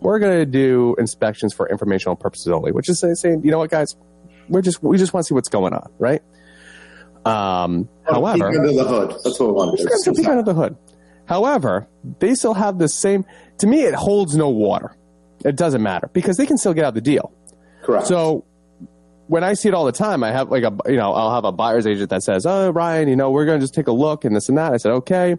we're 0.00 0.18
going 0.18 0.38
to 0.38 0.46
do 0.46 0.94
inspections 0.98 1.54
for 1.54 1.68
informational 1.68 2.16
purposes 2.16 2.48
only," 2.48 2.72
which 2.72 2.88
is 2.88 3.00
saying, 3.00 3.42
you 3.44 3.50
know 3.50 3.58
what, 3.58 3.70
guys, 3.70 3.96
we're 4.52 4.62
just 4.62 4.82
we 4.82 4.98
just 4.98 5.12
want 5.12 5.24
to 5.24 5.28
see 5.28 5.34
what's 5.34 5.48
going 5.48 5.72
on, 5.72 5.90
right? 5.98 6.22
Um, 7.24 7.88
however, 8.04 8.50
peek 8.50 8.58
under 8.58 8.72
the 8.72 8.84
hood. 8.84 9.10
That's 9.24 9.38
what 9.38 9.48
we 9.48 9.52
want 9.52 9.78
to 9.78 9.84
do. 9.84 10.12
Peek 10.14 10.28
under 10.28 10.42
the 10.42 10.54
hood. 10.54 10.76
However, 11.26 11.88
they 12.18 12.34
still 12.34 12.54
have 12.54 12.78
the 12.78 12.88
same. 12.88 13.24
To 13.58 13.66
me, 13.66 13.82
it 13.82 13.94
holds 13.94 14.36
no 14.36 14.48
water. 14.50 14.96
It 15.44 15.56
doesn't 15.56 15.82
matter 15.82 16.08
because 16.12 16.36
they 16.36 16.46
can 16.46 16.58
still 16.58 16.74
get 16.74 16.84
out 16.84 16.94
the 16.94 17.00
deal. 17.00 17.32
Correct. 17.82 18.06
So 18.06 18.44
when 19.28 19.44
I 19.44 19.54
see 19.54 19.68
it 19.68 19.74
all 19.74 19.84
the 19.84 19.92
time, 19.92 20.22
I 20.24 20.32
have 20.32 20.50
like 20.50 20.64
a 20.64 20.76
you 20.86 20.96
know 20.96 21.12
I'll 21.12 21.34
have 21.34 21.44
a 21.44 21.52
buyer's 21.52 21.86
agent 21.86 22.10
that 22.10 22.22
says, 22.22 22.44
"Oh, 22.46 22.70
Ryan, 22.70 23.08
you 23.08 23.16
know 23.16 23.30
we're 23.30 23.46
going 23.46 23.60
to 23.60 23.64
just 23.64 23.74
take 23.74 23.86
a 23.86 23.92
look 23.92 24.24
and 24.24 24.34
this 24.34 24.48
and 24.48 24.58
that." 24.58 24.72
I 24.72 24.76
said, 24.76 24.92
"Okay," 24.92 25.36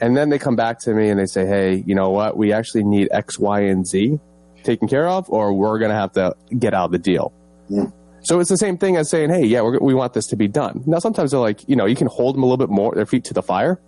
and 0.00 0.16
then 0.16 0.28
they 0.28 0.38
come 0.38 0.56
back 0.56 0.80
to 0.80 0.92
me 0.92 1.08
and 1.08 1.18
they 1.18 1.26
say, 1.26 1.46
"Hey, 1.46 1.82
you 1.86 1.94
know 1.94 2.10
what? 2.10 2.36
We 2.36 2.52
actually 2.52 2.84
need 2.84 3.08
X, 3.10 3.38
Y, 3.38 3.60
and 3.60 3.86
Z 3.86 4.18
taken 4.64 4.86
care 4.88 5.08
of, 5.08 5.30
or 5.30 5.52
we're 5.54 5.78
going 5.78 5.90
to 5.90 5.96
have 5.96 6.12
to 6.12 6.34
get 6.58 6.74
out 6.74 6.86
of 6.86 6.92
the 6.92 6.98
deal." 6.98 7.32
Mm. 7.70 7.92
So 8.24 8.38
it's 8.38 8.50
the 8.50 8.56
same 8.56 8.78
thing 8.78 8.96
as 8.96 9.10
saying, 9.10 9.30
hey, 9.30 9.44
yeah, 9.44 9.62
we 9.62 9.94
want 9.94 10.12
this 10.12 10.26
to 10.28 10.36
be 10.36 10.48
done. 10.48 10.82
Now, 10.86 11.00
sometimes 11.00 11.32
they're 11.32 11.40
like, 11.40 11.68
you 11.68 11.76
know, 11.76 11.86
you 11.86 11.96
can 11.96 12.06
hold 12.06 12.36
them 12.36 12.42
a 12.42 12.46
little 12.46 12.56
bit 12.56 12.70
more, 12.70 12.94
their 12.94 13.06
feet 13.06 13.24
to 13.24 13.34
the 13.34 13.42
fire, 13.42 13.80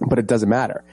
but 0.00 0.18
it 0.18 0.26
doesn't 0.26 0.48
matter. 0.48 0.84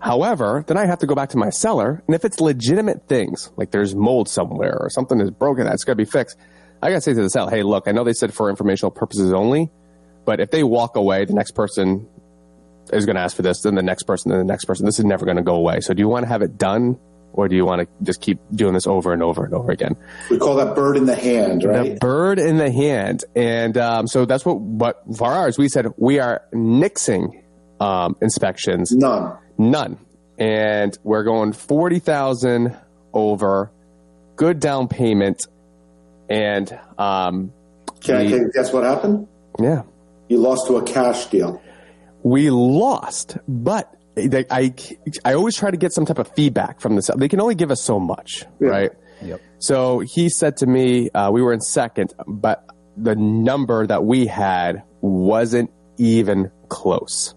However, 0.00 0.64
then 0.66 0.76
I 0.76 0.84
have 0.84 0.98
to 0.98 1.06
go 1.06 1.14
back 1.14 1.30
to 1.30 1.38
my 1.38 1.48
seller, 1.48 2.02
and 2.06 2.14
if 2.14 2.26
it's 2.26 2.38
legitimate 2.40 3.08
things, 3.08 3.50
like 3.56 3.70
there's 3.70 3.94
mold 3.94 4.28
somewhere 4.28 4.76
or 4.78 4.90
something 4.90 5.18
is 5.18 5.30
broken, 5.30 5.64
that's 5.64 5.82
got 5.84 5.92
to 5.92 5.96
be 5.96 6.04
fixed. 6.04 6.36
I 6.82 6.90
got 6.90 6.96
to 6.96 7.00
say 7.00 7.14
to 7.14 7.22
the 7.22 7.30
seller, 7.30 7.50
hey, 7.50 7.62
look, 7.62 7.88
I 7.88 7.92
know 7.92 8.04
they 8.04 8.12
said 8.12 8.34
for 8.34 8.50
informational 8.50 8.90
purposes 8.90 9.32
only, 9.32 9.70
but 10.26 10.40
if 10.40 10.50
they 10.50 10.62
walk 10.62 10.96
away, 10.96 11.24
the 11.24 11.32
next 11.32 11.52
person 11.52 12.06
is 12.92 13.06
going 13.06 13.16
to 13.16 13.22
ask 13.22 13.34
for 13.34 13.40
this, 13.40 13.62
then 13.62 13.76
the 13.76 13.82
next 13.82 14.02
person, 14.02 14.30
then 14.30 14.40
the 14.40 14.44
next 14.44 14.66
person. 14.66 14.84
This 14.84 14.98
is 14.98 15.06
never 15.06 15.24
going 15.24 15.38
to 15.38 15.42
go 15.42 15.54
away. 15.54 15.80
So 15.80 15.94
do 15.94 16.00
you 16.00 16.08
want 16.08 16.24
to 16.24 16.28
have 16.28 16.42
it 16.42 16.58
done 16.58 16.98
or 17.34 17.48
do 17.48 17.56
you 17.56 17.66
want 17.66 17.82
to 17.82 17.88
just 18.04 18.20
keep 18.20 18.38
doing 18.54 18.72
this 18.72 18.86
over 18.86 19.12
and 19.12 19.22
over 19.22 19.44
and 19.44 19.52
over 19.52 19.70
again? 19.70 19.96
We 20.30 20.38
call 20.38 20.56
that 20.56 20.74
bird 20.74 20.96
in 20.96 21.04
the 21.04 21.16
hand, 21.16 21.64
right? 21.64 21.94
The 21.94 21.98
bird 22.00 22.38
in 22.38 22.56
the 22.56 22.70
hand, 22.70 23.24
and 23.34 23.76
um, 23.76 24.06
so 24.06 24.24
that's 24.24 24.44
what. 24.46 24.54
But 24.54 25.02
for 25.16 25.28
ours, 25.28 25.58
we 25.58 25.68
said 25.68 25.88
we 25.96 26.20
are 26.20 26.42
nixing 26.52 27.42
um, 27.80 28.16
inspections. 28.22 28.92
None. 28.92 29.36
None, 29.58 29.98
and 30.38 30.96
we're 31.02 31.24
going 31.24 31.52
forty 31.52 31.98
thousand 31.98 32.76
over. 33.12 33.70
Good 34.36 34.58
down 34.58 34.88
payment, 34.88 35.46
and 36.28 36.68
um, 36.98 37.52
can 38.00 38.26
we, 38.26 38.34
I 38.34 38.40
guess 38.52 38.72
what 38.72 38.82
happened? 38.82 39.28
Yeah, 39.60 39.82
you 40.28 40.38
lost 40.38 40.66
to 40.66 40.76
a 40.76 40.82
cash 40.82 41.26
deal. 41.26 41.62
We 42.24 42.50
lost, 42.50 43.38
but 43.46 43.93
they, 44.14 44.44
I, 44.50 44.74
I 45.24 45.34
always 45.34 45.56
try 45.56 45.70
to 45.70 45.76
get 45.76 45.92
some 45.92 46.06
type 46.06 46.18
of 46.18 46.28
feedback 46.34 46.80
from 46.80 46.96
this. 46.96 47.10
They 47.16 47.28
can 47.28 47.40
only 47.40 47.54
give 47.54 47.70
us 47.70 47.82
so 47.82 47.98
much, 47.98 48.44
yeah. 48.60 48.68
right? 48.68 48.90
Yep. 49.22 49.40
So 49.58 50.00
he 50.00 50.28
said 50.28 50.56
to 50.58 50.66
me, 50.66 51.10
uh, 51.10 51.30
we 51.30 51.42
were 51.42 51.52
in 51.52 51.60
second, 51.60 52.14
but 52.26 52.64
the 52.96 53.16
number 53.16 53.86
that 53.86 54.04
we 54.04 54.26
had 54.26 54.82
wasn't 55.00 55.70
even 55.98 56.50
close. 56.68 57.34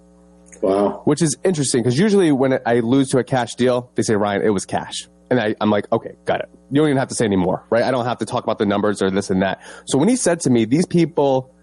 Wow. 0.62 1.02
Which 1.06 1.22
is 1.22 1.38
interesting 1.44 1.84
because 1.84 1.98
usually 1.98 2.32
when 2.32 2.60
I 2.66 2.80
lose 2.80 3.10
to 3.10 3.20
a 3.20 3.24
cash 3.24 3.56
deal, 3.56 3.92
they 3.96 4.04
say, 4.04 4.16
Ryan, 4.16 4.42
it 4.42 4.50
was 4.50 4.66
cash. 4.66 5.08
And 5.30 5.40
I, 5.40 5.56
I'm 5.60 5.70
like, 5.70 5.92
okay, 5.92 6.16
got 6.26 6.42
it. 6.42 6.50
You 6.72 6.82
don't 6.82 6.88
even 6.88 6.98
have 6.98 7.10
to 7.10 7.16
say 7.16 7.26
anymore, 7.26 7.66
right? 7.70 7.84
I 7.84 7.92
don't 7.92 8.06
have 8.06 8.18
to 8.20 8.26
talk 8.26 8.44
about 8.44 8.60
the 8.60 8.66
numbers 8.66 9.02
or 9.02 9.12
this 9.12 9.30
and 9.30 9.42
that. 9.42 9.62
So 9.86 9.98
when 9.98 10.10
he 10.10 10.16
said 10.16 10.40
to 10.42 10.50
me, 10.50 10.66
these 10.66 10.86
people 10.86 11.54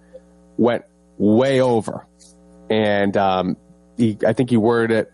went 0.56 0.84
way 1.18 1.60
over. 1.60 2.06
And 2.70 3.16
um, 3.16 3.56
he, 3.96 4.18
I 4.26 4.32
think 4.32 4.50
he 4.50 4.56
worded 4.56 4.96
it 4.96 5.12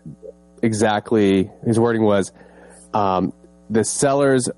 exactly. 0.61 1.49
His 1.65 1.79
wording 1.79 2.03
was, 2.03 2.31
um, 2.93 3.33
the 3.69 3.83
seller's 3.83 4.49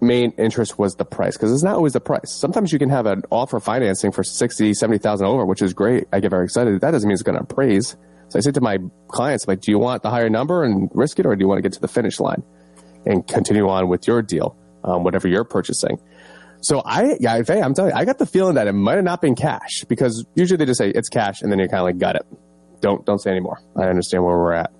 main 0.00 0.32
interest 0.32 0.78
was 0.78 0.94
the 0.94 1.04
price 1.04 1.36
because 1.36 1.52
it's 1.52 1.62
not 1.62 1.74
always 1.74 1.92
the 1.92 2.00
price. 2.00 2.30
Sometimes 2.30 2.72
you 2.72 2.78
can 2.78 2.88
have 2.88 3.06
an 3.06 3.22
offer 3.30 3.60
financing 3.60 4.12
for 4.12 4.22
60, 4.22 4.74
70,000 4.74 5.26
over, 5.26 5.44
which 5.44 5.62
is 5.62 5.72
great. 5.72 6.06
I 6.12 6.20
get 6.20 6.30
very 6.30 6.44
excited. 6.44 6.80
That 6.80 6.92
doesn't 6.92 7.08
mean 7.08 7.14
it's 7.14 7.22
going 7.22 7.36
to 7.36 7.42
appraise. 7.42 7.96
So 8.28 8.38
I 8.38 8.42
say 8.42 8.52
to 8.52 8.60
my 8.60 8.78
clients, 9.08 9.48
like, 9.48 9.60
do 9.60 9.70
you 9.70 9.78
want 9.78 10.02
the 10.02 10.10
higher 10.10 10.28
number 10.28 10.62
and 10.62 10.90
risk 10.94 11.18
it 11.18 11.26
or 11.26 11.34
do 11.34 11.42
you 11.42 11.48
want 11.48 11.58
to 11.58 11.62
get 11.62 11.72
to 11.72 11.80
the 11.80 11.88
finish 11.88 12.20
line 12.20 12.42
and 13.06 13.26
continue 13.26 13.68
on 13.68 13.88
with 13.88 14.06
your 14.06 14.22
deal, 14.22 14.56
um, 14.84 15.02
whatever 15.02 15.28
you're 15.28 15.44
purchasing? 15.44 15.98
So 16.60 16.82
I, 16.84 17.16
yeah, 17.20 17.34
I'm 17.34 17.44
telling 17.74 17.92
you, 17.92 17.96
I 17.96 18.04
got 18.04 18.18
the 18.18 18.26
feeling 18.26 18.56
that 18.56 18.66
it 18.66 18.72
might 18.72 18.96
have 18.96 19.04
not 19.04 19.22
been 19.22 19.36
cash 19.36 19.84
because 19.88 20.26
usually 20.34 20.58
they 20.58 20.66
just 20.66 20.78
say 20.78 20.90
it's 20.90 21.08
cash 21.08 21.40
and 21.40 21.50
then 21.50 21.58
you 21.60 21.68
kind 21.68 21.80
of 21.80 21.84
like 21.84 21.98
got 21.98 22.16
it 22.16 22.26
don't 22.80 23.04
don't 23.04 23.18
say 23.18 23.30
anymore. 23.30 23.60
I 23.76 23.84
understand 23.84 24.24
where 24.24 24.36
we're 24.36 24.52
at. 24.52 24.72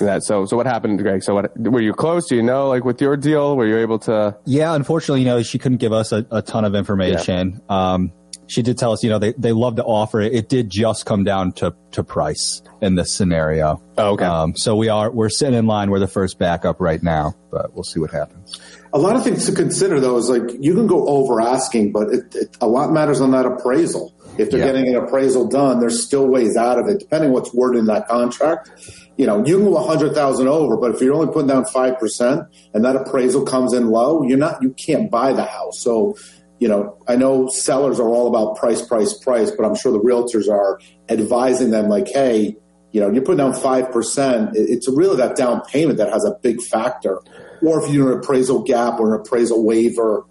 that. 0.00 0.22
So, 0.24 0.46
so 0.46 0.56
what 0.56 0.66
happened, 0.66 0.98
Greg? 1.00 1.22
So, 1.22 1.34
what 1.34 1.56
were 1.58 1.80
you 1.80 1.92
close? 1.92 2.26
Do 2.28 2.36
you 2.36 2.42
know, 2.42 2.68
like 2.68 2.84
with 2.84 3.00
your 3.00 3.16
deal, 3.16 3.56
were 3.56 3.66
you 3.66 3.78
able 3.78 3.98
to? 4.00 4.36
Yeah, 4.44 4.74
unfortunately, 4.74 5.20
you 5.20 5.26
know, 5.26 5.42
she 5.42 5.58
couldn't 5.58 5.78
give 5.78 5.92
us 5.92 6.12
a, 6.12 6.26
a 6.30 6.42
ton 6.42 6.64
of 6.64 6.74
information. 6.74 7.60
Yeah. 7.68 7.92
Um, 7.92 8.12
she 8.46 8.62
did 8.62 8.76
tell 8.76 8.92
us, 8.92 9.02
you 9.02 9.08
know, 9.08 9.18
they, 9.18 9.32
they 9.32 9.52
love 9.52 9.76
to 9.76 9.84
offer 9.84 10.20
it. 10.20 10.34
It 10.34 10.48
did 10.50 10.68
just 10.68 11.06
come 11.06 11.24
down 11.24 11.52
to, 11.52 11.74
to 11.92 12.04
price 12.04 12.62
in 12.82 12.94
this 12.94 13.10
scenario. 13.10 13.82
Oh, 13.96 14.12
okay. 14.12 14.24
Um, 14.26 14.54
so 14.54 14.76
we 14.76 14.88
are, 14.90 15.10
we're 15.10 15.30
sitting 15.30 15.58
in 15.58 15.66
line. 15.66 15.90
We're 15.90 15.98
the 15.98 16.06
first 16.06 16.38
backup 16.38 16.78
right 16.78 17.02
now, 17.02 17.34
but 17.50 17.72
we'll 17.72 17.84
see 17.84 18.00
what 18.00 18.10
happens. 18.10 18.60
A 18.92 18.98
lot 18.98 19.16
of 19.16 19.24
things 19.24 19.46
to 19.46 19.52
consider 19.52 19.98
though 19.98 20.18
is 20.18 20.28
like 20.28 20.42
you 20.60 20.74
can 20.74 20.86
go 20.86 21.06
over 21.08 21.40
asking, 21.40 21.92
but 21.92 22.08
it, 22.08 22.34
it, 22.34 22.56
a 22.60 22.68
lot 22.68 22.92
matters 22.92 23.20
on 23.20 23.30
that 23.30 23.46
appraisal. 23.46 24.13
If 24.38 24.50
they're 24.50 24.60
yeah. 24.60 24.66
getting 24.66 24.88
an 24.88 24.96
appraisal 24.96 25.48
done, 25.48 25.80
there's 25.80 26.04
still 26.04 26.26
ways 26.26 26.56
out 26.56 26.78
of 26.78 26.86
it, 26.88 26.98
depending 26.98 27.32
what's 27.32 27.52
worded 27.54 27.80
in 27.80 27.86
that 27.86 28.08
contract. 28.08 28.70
You 29.16 29.26
know, 29.26 29.44
you 29.44 29.56
can 29.56 29.64
go 29.64 29.76
a 29.76 29.86
hundred 29.86 30.14
thousand 30.14 30.48
over, 30.48 30.76
but 30.76 30.94
if 30.94 31.00
you're 31.00 31.14
only 31.14 31.32
putting 31.32 31.48
down 31.48 31.64
five 31.66 31.98
percent 31.98 32.42
and 32.72 32.84
that 32.84 32.96
appraisal 32.96 33.44
comes 33.44 33.72
in 33.72 33.88
low, 33.88 34.22
you're 34.24 34.38
not, 34.38 34.62
you 34.62 34.74
can't 34.74 35.10
buy 35.10 35.32
the 35.32 35.44
house. 35.44 35.80
So 35.80 36.16
you 36.58 36.68
know, 36.68 36.96
I 37.08 37.16
know 37.16 37.48
sellers 37.48 37.98
are 38.00 38.08
all 38.08 38.28
about 38.28 38.56
price, 38.56 38.80
price, 38.80 39.12
price, 39.18 39.50
but 39.50 39.66
I'm 39.66 39.74
sure 39.74 39.92
the 39.92 40.00
realtors 40.00 40.48
are 40.48 40.80
advising 41.08 41.70
them 41.70 41.88
like, 41.88 42.08
hey, 42.08 42.56
you 42.92 43.00
know, 43.00 43.10
you're 43.10 43.22
putting 43.22 43.38
down 43.38 43.52
5%. 43.52 44.52
It's 44.54 44.88
really 44.88 45.16
that 45.16 45.36
down 45.36 45.62
payment 45.62 45.98
that 45.98 46.12
has 46.12 46.24
a 46.24 46.38
big 46.42 46.62
factor. 46.62 47.20
Or 47.60 47.82
if 47.82 47.92
you 47.92 48.04
do 48.04 48.12
an 48.12 48.18
appraisal 48.18 48.62
gap 48.62 49.00
or 49.00 49.14
an 49.14 49.20
appraisal 49.20 49.64
waiver, 49.64 50.24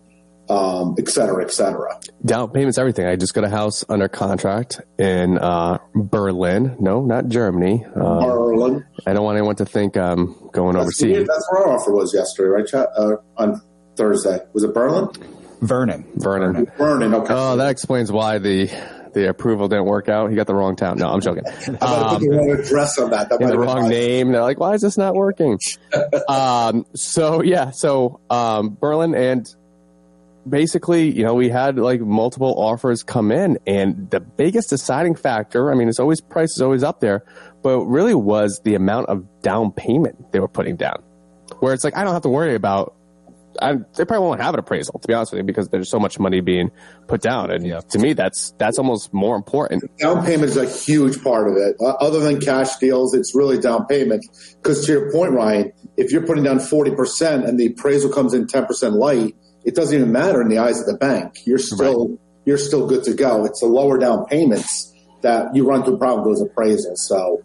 um, 0.50 0.96
et 0.98 1.08
cetera, 1.08 1.44
et 1.44 1.52
cetera. 1.52 2.00
Down 2.26 2.52
payment's 2.52 2.78
everything. 2.78 3.06
I 3.06 3.16
just 3.16 3.34
got 3.34 3.44
a 3.44 3.50
house 3.50 3.86
under 3.88 4.08
contract 4.08 4.82
in 4.98 5.38
uh, 5.38 5.80
Berlin. 5.96 6.76
No, 6.80 7.04
not 7.04 7.28
Germany. 7.28 7.86
Um, 7.86 8.20
Berlin. 8.20 8.86
I 9.06 9.14
don't 9.14 9.24
want 9.24 9.38
anyone 9.38 9.56
to 9.58 9.66
think 9.66 9.98
I'm 9.98 10.36
going 10.52 10.74
that's 10.74 10.84
overseas. 10.84 11.18
The, 11.18 11.24
that's 11.24 11.48
where 11.52 11.64
our 11.64 11.78
offer 11.78 11.94
was 11.94 12.14
yesterday, 12.14 12.50
right? 12.50 12.74
Uh, 12.74 13.16
on 13.38 13.62
Thursday. 13.96 14.40
Was 14.54 14.64
it 14.64 14.74
Berlin? 14.74 15.10
Vernon. 15.62 16.06
Vernon. 16.16 16.68
Vernon. 16.78 17.14
Okay. 17.14 17.34
Oh, 17.34 17.56
that 17.58 17.70
explains 17.70 18.12
why 18.12 18.38
the 18.38 18.68
the 19.14 19.30
approval 19.30 19.68
didn't 19.68 19.86
work 19.86 20.10
out. 20.10 20.30
He 20.30 20.36
got 20.36 20.48
the 20.48 20.56
wrong 20.56 20.76
town. 20.76 20.98
No, 20.98 21.08
I'm 21.10 21.22
joking. 21.22 21.44
Um, 21.84 22.22
the 22.22 22.30
wrong 22.30 22.52
address 22.52 22.98
on 22.98 23.12
that. 23.12 23.30
that 23.30 23.40
the 23.40 23.58
wrong 23.58 23.90
name. 23.90 24.32
They're 24.32 24.42
like, 24.42 24.60
why 24.60 24.74
is 24.74 24.82
this 24.82 24.98
not 24.98 25.16
working? 25.16 25.60
um, 26.28 26.86
so 26.96 27.42
yeah, 27.42 27.72
so 27.72 28.20
um, 28.30 28.78
Berlin 28.80 29.16
and 29.16 29.48
basically, 30.48 31.12
you 31.12 31.24
know, 31.24 31.34
we 31.34 31.50
had 31.50 31.78
like 31.78 32.02
multiple 32.02 32.54
offers 32.58 33.04
come 33.04 33.32
in, 33.32 33.58
and 33.66 34.10
the 34.10 34.20
biggest 34.20 34.70
deciding 34.70 35.16
factor. 35.16 35.72
I 35.72 35.76
mean, 35.76 35.90
it's 35.90 36.00
always 36.00 36.22
price 36.22 36.52
is 36.52 36.62
always 36.62 36.84
up 36.84 37.00
there, 37.00 37.26
but 37.62 37.86
really 37.86 38.16
was 38.16 38.62
the 38.64 38.76
amount 38.76 39.10
of 39.10 39.26
down 39.42 39.72
payment 39.72 40.32
they 40.32 40.40
were 40.40 40.48
putting 40.48 40.76
down. 40.76 41.02
Where 41.60 41.74
it's 41.74 41.84
like 41.84 41.96
I 41.96 42.04
don't 42.04 42.14
have 42.14 42.24
to 42.24 42.30
worry 42.30 42.56
about 42.56 42.96
I, 43.62 43.76
they 43.96 44.06
probably 44.06 44.28
won't 44.28 44.42
have 44.42 44.54
an 44.54 44.60
appraisal 44.60 45.00
to 45.00 45.08
be 45.08 45.14
honest 45.14 45.32
with 45.32 45.40
you 45.40 45.44
because 45.44 45.70
there's 45.70 45.90
so 45.90 46.00
much 46.00 46.20
money 46.20 46.42
being 46.42 46.72
put 47.08 47.22
down, 47.22 47.52
and 47.52 47.66
yeah. 47.66 47.82
to 47.92 48.00
me, 48.00 48.14
that's 48.14 48.54
that's 48.58 48.78
almost 48.78 49.14
more 49.14 49.36
important. 49.36 49.84
Down 49.98 50.26
payment 50.26 50.50
is 50.50 50.58
a 50.58 50.70
huge 50.70 51.22
part 51.24 51.48
of 51.48 51.58
it. 51.58 51.76
Uh, 51.80 51.90
other 52.00 52.20
than 52.20 52.40
cash 52.40 52.78
deals, 52.78 53.14
it's 53.14 53.36
really 53.36 53.60
down 53.60 53.86
payment. 53.86 54.26
Because 54.62 54.86
to 54.86 54.92
your 54.92 55.12
point, 55.12 55.34
Ryan, 55.34 55.72
if 55.98 56.12
you're 56.12 56.26
putting 56.26 56.44
down 56.44 56.60
forty 56.60 56.92
percent 56.92 57.46
and 57.46 57.60
the 57.60 57.68
appraisal 57.68 58.12
comes 58.12 58.34
in 58.34 58.48
ten 58.48 58.66
percent 58.66 58.96
light, 58.96 59.36
it 59.66 59.76
doesn't 59.76 59.96
even 59.96 60.12
matter 60.12 60.42
in 60.42 60.50
the 60.50 60.58
eyes 60.58 60.80
of 60.80 60.86
the 60.86 60.98
bank. 60.98 61.40
You're 61.46 61.58
still 61.58 62.10
right. 62.10 62.20
you're 62.46 62.58
still 62.58 62.88
good 62.88 63.04
to 63.06 63.14
go. 63.14 63.46
It's 63.46 63.60
the 63.60 63.68
lower 63.68 63.98
down 63.98 64.26
payments 64.26 64.92
that 65.22 65.56
you 65.56 65.66
run 65.66 65.84
through 65.84 65.98
problem 65.98 66.28
with 66.28 66.40
those 66.40 66.50
appraisals. 66.50 66.98
So 66.98 67.42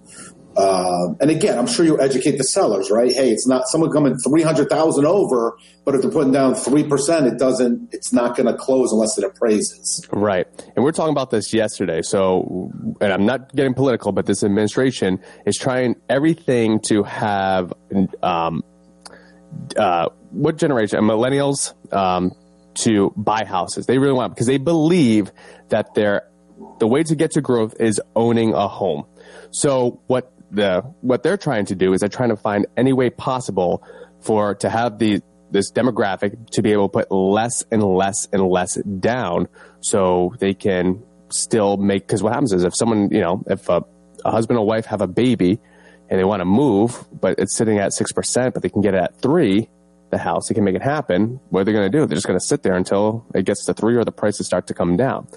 uh, 0.58 1.14
and 1.20 1.30
again, 1.30 1.56
I'm 1.56 1.68
sure 1.68 1.84
you 1.86 2.00
educate 2.00 2.36
the 2.36 2.42
sellers, 2.42 2.90
right? 2.90 3.12
Hey, 3.12 3.30
it's 3.30 3.46
not 3.46 3.68
someone 3.68 3.92
coming 3.92 4.16
300,000 4.16 5.06
over, 5.06 5.56
but 5.84 5.94
if 5.94 6.02
they're 6.02 6.10
putting 6.10 6.32
down 6.32 6.54
3%, 6.54 7.32
it 7.32 7.38
doesn't, 7.38 7.94
it's 7.94 8.12
not 8.12 8.36
going 8.36 8.48
to 8.48 8.54
close 8.54 8.92
unless 8.92 9.16
it 9.16 9.22
appraises. 9.22 10.04
Right. 10.10 10.48
And 10.74 10.84
we 10.84 10.88
are 10.88 10.92
talking 10.92 11.12
about 11.12 11.30
this 11.30 11.54
yesterday. 11.54 12.02
So, 12.02 12.72
and 13.00 13.12
I'm 13.12 13.24
not 13.24 13.54
getting 13.54 13.72
political, 13.72 14.10
but 14.10 14.26
this 14.26 14.42
administration 14.42 15.20
is 15.46 15.56
trying 15.56 15.94
everything 16.08 16.80
to 16.88 17.04
have, 17.04 17.72
um, 18.24 18.64
uh, 19.76 20.08
what 20.30 20.56
generation? 20.56 21.00
Millennials, 21.00 21.74
um, 21.92 22.32
to 22.74 23.12
buy 23.16 23.44
houses. 23.44 23.86
They 23.86 23.98
really 23.98 24.14
want, 24.14 24.34
because 24.34 24.46
they 24.46 24.58
believe 24.58 25.32
that 25.68 25.94
they're, 25.94 26.28
the 26.78 26.86
way 26.86 27.02
to 27.02 27.14
get 27.14 27.32
to 27.32 27.40
growth 27.40 27.74
is 27.80 28.00
owning 28.14 28.54
a 28.54 28.68
home. 28.68 29.04
So 29.50 30.00
what 30.06 30.32
the 30.50 30.80
what 31.00 31.22
they're 31.22 31.36
trying 31.36 31.66
to 31.66 31.74
do 31.74 31.92
is 31.92 32.00
they're 32.00 32.08
trying 32.08 32.30
to 32.30 32.36
find 32.36 32.66
any 32.76 32.92
way 32.92 33.10
possible 33.10 33.82
for 34.20 34.54
to 34.56 34.70
have 34.70 34.98
the 34.98 35.20
this 35.50 35.70
demographic 35.72 36.50
to 36.50 36.62
be 36.62 36.72
able 36.72 36.88
to 36.88 36.92
put 36.92 37.10
less 37.10 37.64
and 37.70 37.82
less 37.82 38.26
and 38.32 38.42
less 38.46 38.76
down 39.00 39.48
so 39.80 40.34
they 40.40 40.54
can 40.54 41.02
still 41.30 41.76
make 41.76 42.06
because 42.06 42.22
what 42.22 42.32
happens 42.32 42.52
is 42.52 42.64
if 42.64 42.74
someone 42.74 43.10
you 43.10 43.20
know 43.20 43.42
if 43.46 43.68
a, 43.68 43.82
a 44.24 44.30
husband 44.30 44.58
or 44.58 44.66
wife 44.66 44.86
have 44.86 45.00
a 45.00 45.06
baby 45.06 45.58
and 46.08 46.18
they 46.18 46.24
want 46.24 46.40
to 46.40 46.44
move 46.44 47.04
but 47.20 47.38
it's 47.38 47.54
sitting 47.54 47.78
at 47.78 47.92
6% 47.92 48.54
but 48.54 48.62
they 48.62 48.68
can 48.68 48.82
get 48.82 48.94
it 48.94 49.02
at 49.02 49.20
3 49.20 49.68
the 50.10 50.18
house 50.18 50.48
they 50.48 50.54
can 50.54 50.64
make 50.64 50.74
it 50.74 50.82
happen 50.82 51.38
what 51.50 51.60
are 51.60 51.64
they 51.64 51.72
going 51.72 51.90
to 51.90 51.98
do 51.98 52.06
they're 52.06 52.16
just 52.16 52.26
going 52.26 52.38
to 52.38 52.44
sit 52.44 52.62
there 52.62 52.74
until 52.74 53.26
it 53.34 53.44
gets 53.44 53.64
to 53.66 53.74
3 53.74 53.96
or 53.96 54.04
the 54.04 54.12
prices 54.12 54.46
start 54.46 54.66
to 54.66 54.74
come 54.74 54.96
down 54.96 55.28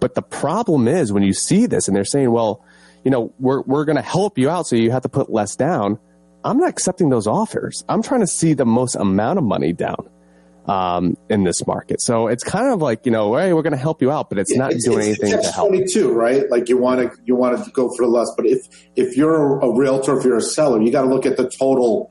but 0.00 0.14
the 0.14 0.22
problem 0.22 0.88
is 0.88 1.12
when 1.12 1.22
you 1.22 1.34
see 1.34 1.66
this 1.66 1.88
and 1.88 1.96
they're 1.96 2.04
saying 2.04 2.30
well 2.30 2.64
you 3.04 3.10
know, 3.10 3.32
we're, 3.38 3.60
we're 3.62 3.84
going 3.84 3.96
to 3.96 4.02
help 4.02 4.38
you 4.38 4.50
out 4.50 4.66
so 4.66 4.76
you 4.76 4.90
have 4.90 5.02
to 5.02 5.08
put 5.08 5.30
less 5.30 5.54
down. 5.54 5.98
I'm 6.42 6.58
not 6.58 6.68
accepting 6.68 7.10
those 7.10 7.26
offers. 7.26 7.84
I'm 7.88 8.02
trying 8.02 8.20
to 8.20 8.26
see 8.26 8.54
the 8.54 8.66
most 8.66 8.96
amount 8.96 9.38
of 9.38 9.44
money 9.44 9.72
down 9.72 10.08
um, 10.66 11.16
in 11.28 11.44
this 11.44 11.66
market. 11.66 12.00
So 12.00 12.28
it's 12.28 12.44
kind 12.44 12.72
of 12.72 12.80
like, 12.80 13.04
you 13.04 13.12
know, 13.12 13.36
hey, 13.36 13.52
we're 13.52 13.62
going 13.62 13.72
to 13.72 13.78
help 13.78 14.00
you 14.00 14.10
out, 14.10 14.28
but 14.28 14.38
it's 14.38 14.54
not 14.54 14.72
it's, 14.72 14.84
doing 14.84 15.00
it's, 15.00 15.20
anything 15.20 15.38
it's 15.38 15.48
to 15.48 15.54
help. 15.54 15.68
22, 15.68 16.12
right? 16.12 16.50
Like 16.50 16.68
you 16.68 16.78
want 16.78 17.00
to, 17.00 17.16
you 17.24 17.34
want 17.34 17.62
to 17.62 17.70
go 17.72 17.90
for 17.96 18.06
the 18.06 18.10
less, 18.10 18.30
but 18.36 18.46
if, 18.46 18.60
if 18.96 19.16
you're 19.16 19.60
a 19.60 19.70
realtor, 19.76 20.18
if 20.18 20.24
you're 20.24 20.36
a 20.36 20.42
seller, 20.42 20.80
you 20.80 20.90
got 20.90 21.02
to 21.02 21.08
look 21.08 21.26
at 21.26 21.36
the 21.36 21.50
total 21.50 22.10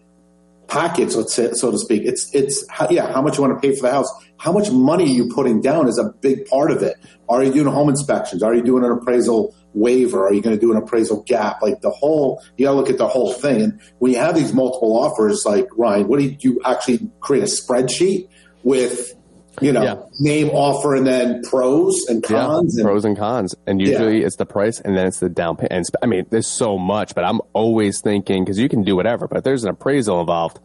package, 0.67 1.15
let's 1.15 1.33
say, 1.33 1.51
so 1.53 1.71
to 1.71 1.77
speak. 1.77 2.03
It's, 2.03 2.33
it's, 2.33 2.65
yeah, 2.89 3.11
how 3.11 3.21
much 3.21 3.37
you 3.37 3.43
want 3.43 3.59
to 3.59 3.67
pay 3.67 3.75
for 3.75 3.83
the 3.83 3.91
house. 3.91 4.09
How 4.37 4.51
much 4.51 4.71
money 4.71 5.05
are 5.05 5.07
you 5.07 5.29
putting 5.33 5.61
down 5.61 5.87
is 5.87 5.97
a 5.97 6.11
big 6.21 6.45
part 6.45 6.71
of 6.71 6.81
it. 6.81 6.95
Are 7.29 7.43
you 7.43 7.53
doing 7.53 7.67
home 7.67 7.89
inspections? 7.89 8.43
Are 8.43 8.53
you 8.53 8.63
doing 8.63 8.83
an 8.83 8.91
appraisal 8.91 9.55
waiver? 9.73 10.25
Are 10.25 10.33
you 10.33 10.41
going 10.41 10.55
to 10.55 10.59
do 10.59 10.71
an 10.71 10.77
appraisal 10.77 11.23
gap? 11.23 11.61
Like 11.61 11.81
the 11.81 11.89
whole, 11.89 12.41
you 12.57 12.65
got 12.65 12.71
to 12.71 12.77
look 12.77 12.89
at 12.89 12.97
the 12.97 13.07
whole 13.07 13.33
thing. 13.33 13.61
And 13.61 13.79
when 13.99 14.11
you 14.11 14.17
have 14.17 14.35
these 14.35 14.53
multiple 14.53 14.97
offers, 14.97 15.43
like 15.45 15.67
Ryan, 15.77 16.07
what 16.07 16.19
do 16.19 16.25
you, 16.25 16.31
do 16.35 16.49
you 16.49 16.61
actually 16.65 17.09
create 17.19 17.43
a 17.43 17.47
spreadsheet 17.47 18.27
with, 18.63 19.13
you 19.61 19.71
know, 19.71 19.83
yeah. 19.83 20.01
name 20.19 20.49
offer 20.49 20.95
and 20.95 21.05
then 21.05 21.41
pros 21.43 22.05
and 22.07 22.23
cons? 22.23 22.75
Yeah, 22.75 22.81
and, 22.81 22.87
pros 22.87 23.05
and 23.05 23.17
cons. 23.17 23.55
And 23.67 23.79
usually 23.79 24.19
yeah. 24.19 24.25
it's 24.25 24.37
the 24.37 24.45
price 24.45 24.79
and 24.79 24.97
then 24.97 25.07
it's 25.07 25.19
the 25.19 25.29
down 25.29 25.55
payment. 25.55 25.73
And 25.73 25.85
I 26.01 26.05
mean, 26.05 26.25
there's 26.29 26.47
so 26.47 26.77
much, 26.77 27.13
but 27.15 27.23
I'm 27.23 27.39
always 27.53 28.01
thinking, 28.01 28.45
cause 28.45 28.57
you 28.57 28.69
can 28.69 28.83
do 28.83 28.95
whatever, 28.95 29.27
but 29.27 29.37
if 29.37 29.43
there's 29.43 29.63
an 29.63 29.69
appraisal 29.69 30.19
involved, 30.19 30.59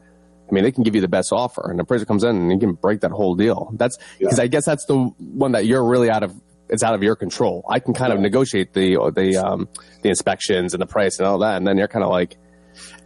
I 0.49 0.55
mean, 0.55 0.65
they 0.65 0.73
can 0.73 0.83
give 0.83 0.95
you 0.95 1.03
the 1.03 1.09
best 1.09 1.31
offer, 1.31 1.69
and 1.69 1.79
the 1.79 1.83
appraiser 1.83 2.07
comes 2.07 2.25
in 2.25 2.35
and 2.35 2.51
you 2.51 2.59
can 2.59 2.73
break 2.73 3.01
that 3.01 3.11
whole 3.11 3.35
deal. 3.35 3.71
That's 3.75 3.99
because 4.19 4.39
I 4.39 4.47
guess 4.47 4.65
that's 4.65 4.87
the 4.87 4.97
one 4.97 5.53
that 5.53 5.67
you're 5.67 5.85
really 5.85 6.11
out 6.11 6.23
of 6.23 6.35
it's 6.71 6.83
out 6.83 6.95
of 6.95 7.03
your 7.03 7.17
control. 7.17 7.65
I 7.69 7.81
can 7.81 7.95
kind 7.95 8.13
of 8.13 8.21
negotiate 8.21 8.73
the 8.73 9.13
the 9.15 9.37
um, 9.37 9.69
the 10.03 10.09
inspections 10.09 10.73
and 10.73 10.81
the 10.81 10.87
price 10.87 11.19
and 11.19 11.27
all 11.27 11.39
that, 11.41 11.57
and 11.57 11.67
then 11.67 11.77
you're 11.77 11.89
kind 11.89 12.05
of 12.05 12.11
like. 12.11 12.39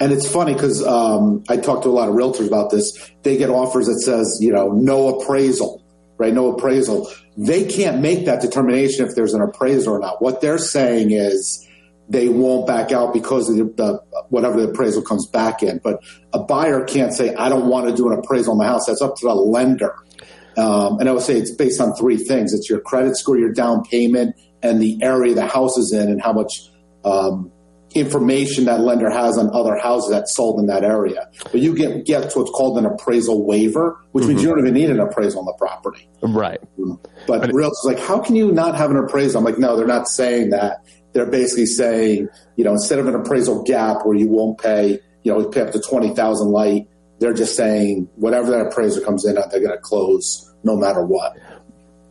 And 0.01 0.13
it's 0.13 0.31
funny 0.31 0.55
because 0.55 0.85
um, 0.85 1.45
I 1.49 1.57
talk 1.57 1.83
to 1.83 1.89
a 1.89 1.91
lot 1.91 2.09
of 2.09 2.15
realtors 2.15 2.47
about 2.47 2.71
this. 2.71 2.93
They 3.23 3.37
get 3.37 3.51
offers 3.51 3.87
that 3.87 4.01
says, 4.01 4.39
you 4.41 4.53
know, 4.53 4.71
no 4.71 5.21
appraisal, 5.21 5.85
right? 6.19 6.33
No 6.33 6.55
appraisal. 6.55 7.11
They 7.37 7.65
can't 7.65 8.01
make 8.01 8.27
that 8.27 8.41
determination 8.41 9.07
if 9.07 9.15
there's 9.15 9.35
an 9.35 9.43
appraisal 9.43 9.95
or 9.95 9.99
not. 9.99 10.21
What 10.21 10.41
they're 10.41 10.59
saying 10.59 11.13
is 11.13 11.69
they 12.09 12.29
won't 12.29 12.67
back 12.67 12.93
out 12.93 13.15
because 13.15 13.49
of 13.49 13.57
the, 13.57 13.65
the 13.65 14.25
whatever 14.29 14.61
the 14.61 14.69
appraisal 14.69 15.03
comes 15.03 15.27
back 15.29 15.63
in. 15.63 15.81
But 15.83 16.03
a 16.33 16.41
buyer 16.41 16.85
can't 16.85 17.15
say, 17.15 17.35
I 17.35 17.49
don't 17.49 17.69
want 17.69 17.89
to 17.89 17.95
do 17.95 18.11
an 18.11 18.19
appraisal 18.19 18.53
on 18.53 18.59
my 18.59 18.67
house. 18.67 18.87
That's 18.87 19.03
up 19.03 19.17
to 19.17 19.27
the 19.27 19.35
lender. 19.35 19.95
Um, 20.57 20.99
and 20.99 21.09
I 21.09 21.13
would 21.13 21.23
say 21.23 21.39
it's 21.39 21.55
based 21.55 21.81
on 21.81 21.95
three 21.95 22.19
things. 22.19 22.53
It's 22.53 22.69
your 22.69 22.81
credit 22.81 23.17
score, 23.17 23.39
your 23.39 23.53
down 23.53 23.85
payment, 23.85 24.37
and 24.63 24.81
the 24.81 24.99
area 25.03 25.35
the 25.35 25.47
house 25.47 25.79
is 25.79 25.93
in 25.93 26.11
and 26.11 26.21
how 26.21 26.33
much 26.33 26.69
um, 27.05 27.51
information 27.95 28.65
that 28.67 28.81
lender 28.81 29.11
has 29.11 29.39
on 29.39 29.51
other 29.55 29.77
houses 29.77 30.11
that 30.11 30.29
sold 30.29 30.61
in 30.61 30.67
that 30.67 30.85
area. 30.85 31.29
But 31.45 31.61
you 31.61 31.75
get, 31.75 32.05
get 32.05 32.31
to 32.31 32.39
what's 32.39 32.51
called 32.51 32.79
an 32.79 32.87
appraisal 32.87 33.45
waiver, 33.45 34.01
which 34.13 34.23
mm-hmm. 34.23 34.31
means 34.31 34.43
you 34.43 34.49
don't 34.49 34.61
even 34.61 34.75
need 34.75 34.91
an 34.91 35.01
appraisal 35.01 35.41
on 35.41 35.47
the 35.47 35.55
property. 35.59 36.09
Right. 36.23 36.61
But, 37.27 37.41
but 37.43 37.51
realtors 37.51 37.85
like, 37.85 38.01
how 38.01 38.21
can 38.21 38.37
you 38.37 38.53
not 38.53 38.77
have 38.77 38.91
an 38.91 38.97
appraisal? 38.97 39.39
I'm 39.39 39.45
like, 39.45 39.59
no, 39.59 39.77
they're 39.77 39.87
not 39.87 40.09
saying 40.09 40.51
that. 40.51 40.85
They're 41.13 41.31
basically 41.31 41.67
saying, 41.67 42.29
you 42.57 42.65
know, 42.65 42.73
instead 42.73 42.99
of 42.99 43.07
an 43.07 43.15
appraisal 43.15 43.63
gap 43.65 44.05
where 44.05 44.17
you 44.17 44.29
won't 44.29 44.59
pay, 44.59 44.99
you 45.23 45.33
know, 45.33 45.49
pay 45.49 45.61
up 45.61 45.73
to 45.73 45.81
20,000 45.81 46.49
light, 46.49 46.89
they're 47.19 47.35
just 47.35 47.55
saying 47.55 48.09
whatever 48.17 48.51
that 48.51 48.67
appraiser 48.67 49.01
comes 49.01 49.25
in 49.25 49.37
at, 49.37 49.51
they're 49.51 49.61
going 49.61 49.73
to 49.73 49.79
close 49.79 50.53
no 50.65 50.77
matter 50.77 51.05
what. 51.05 51.37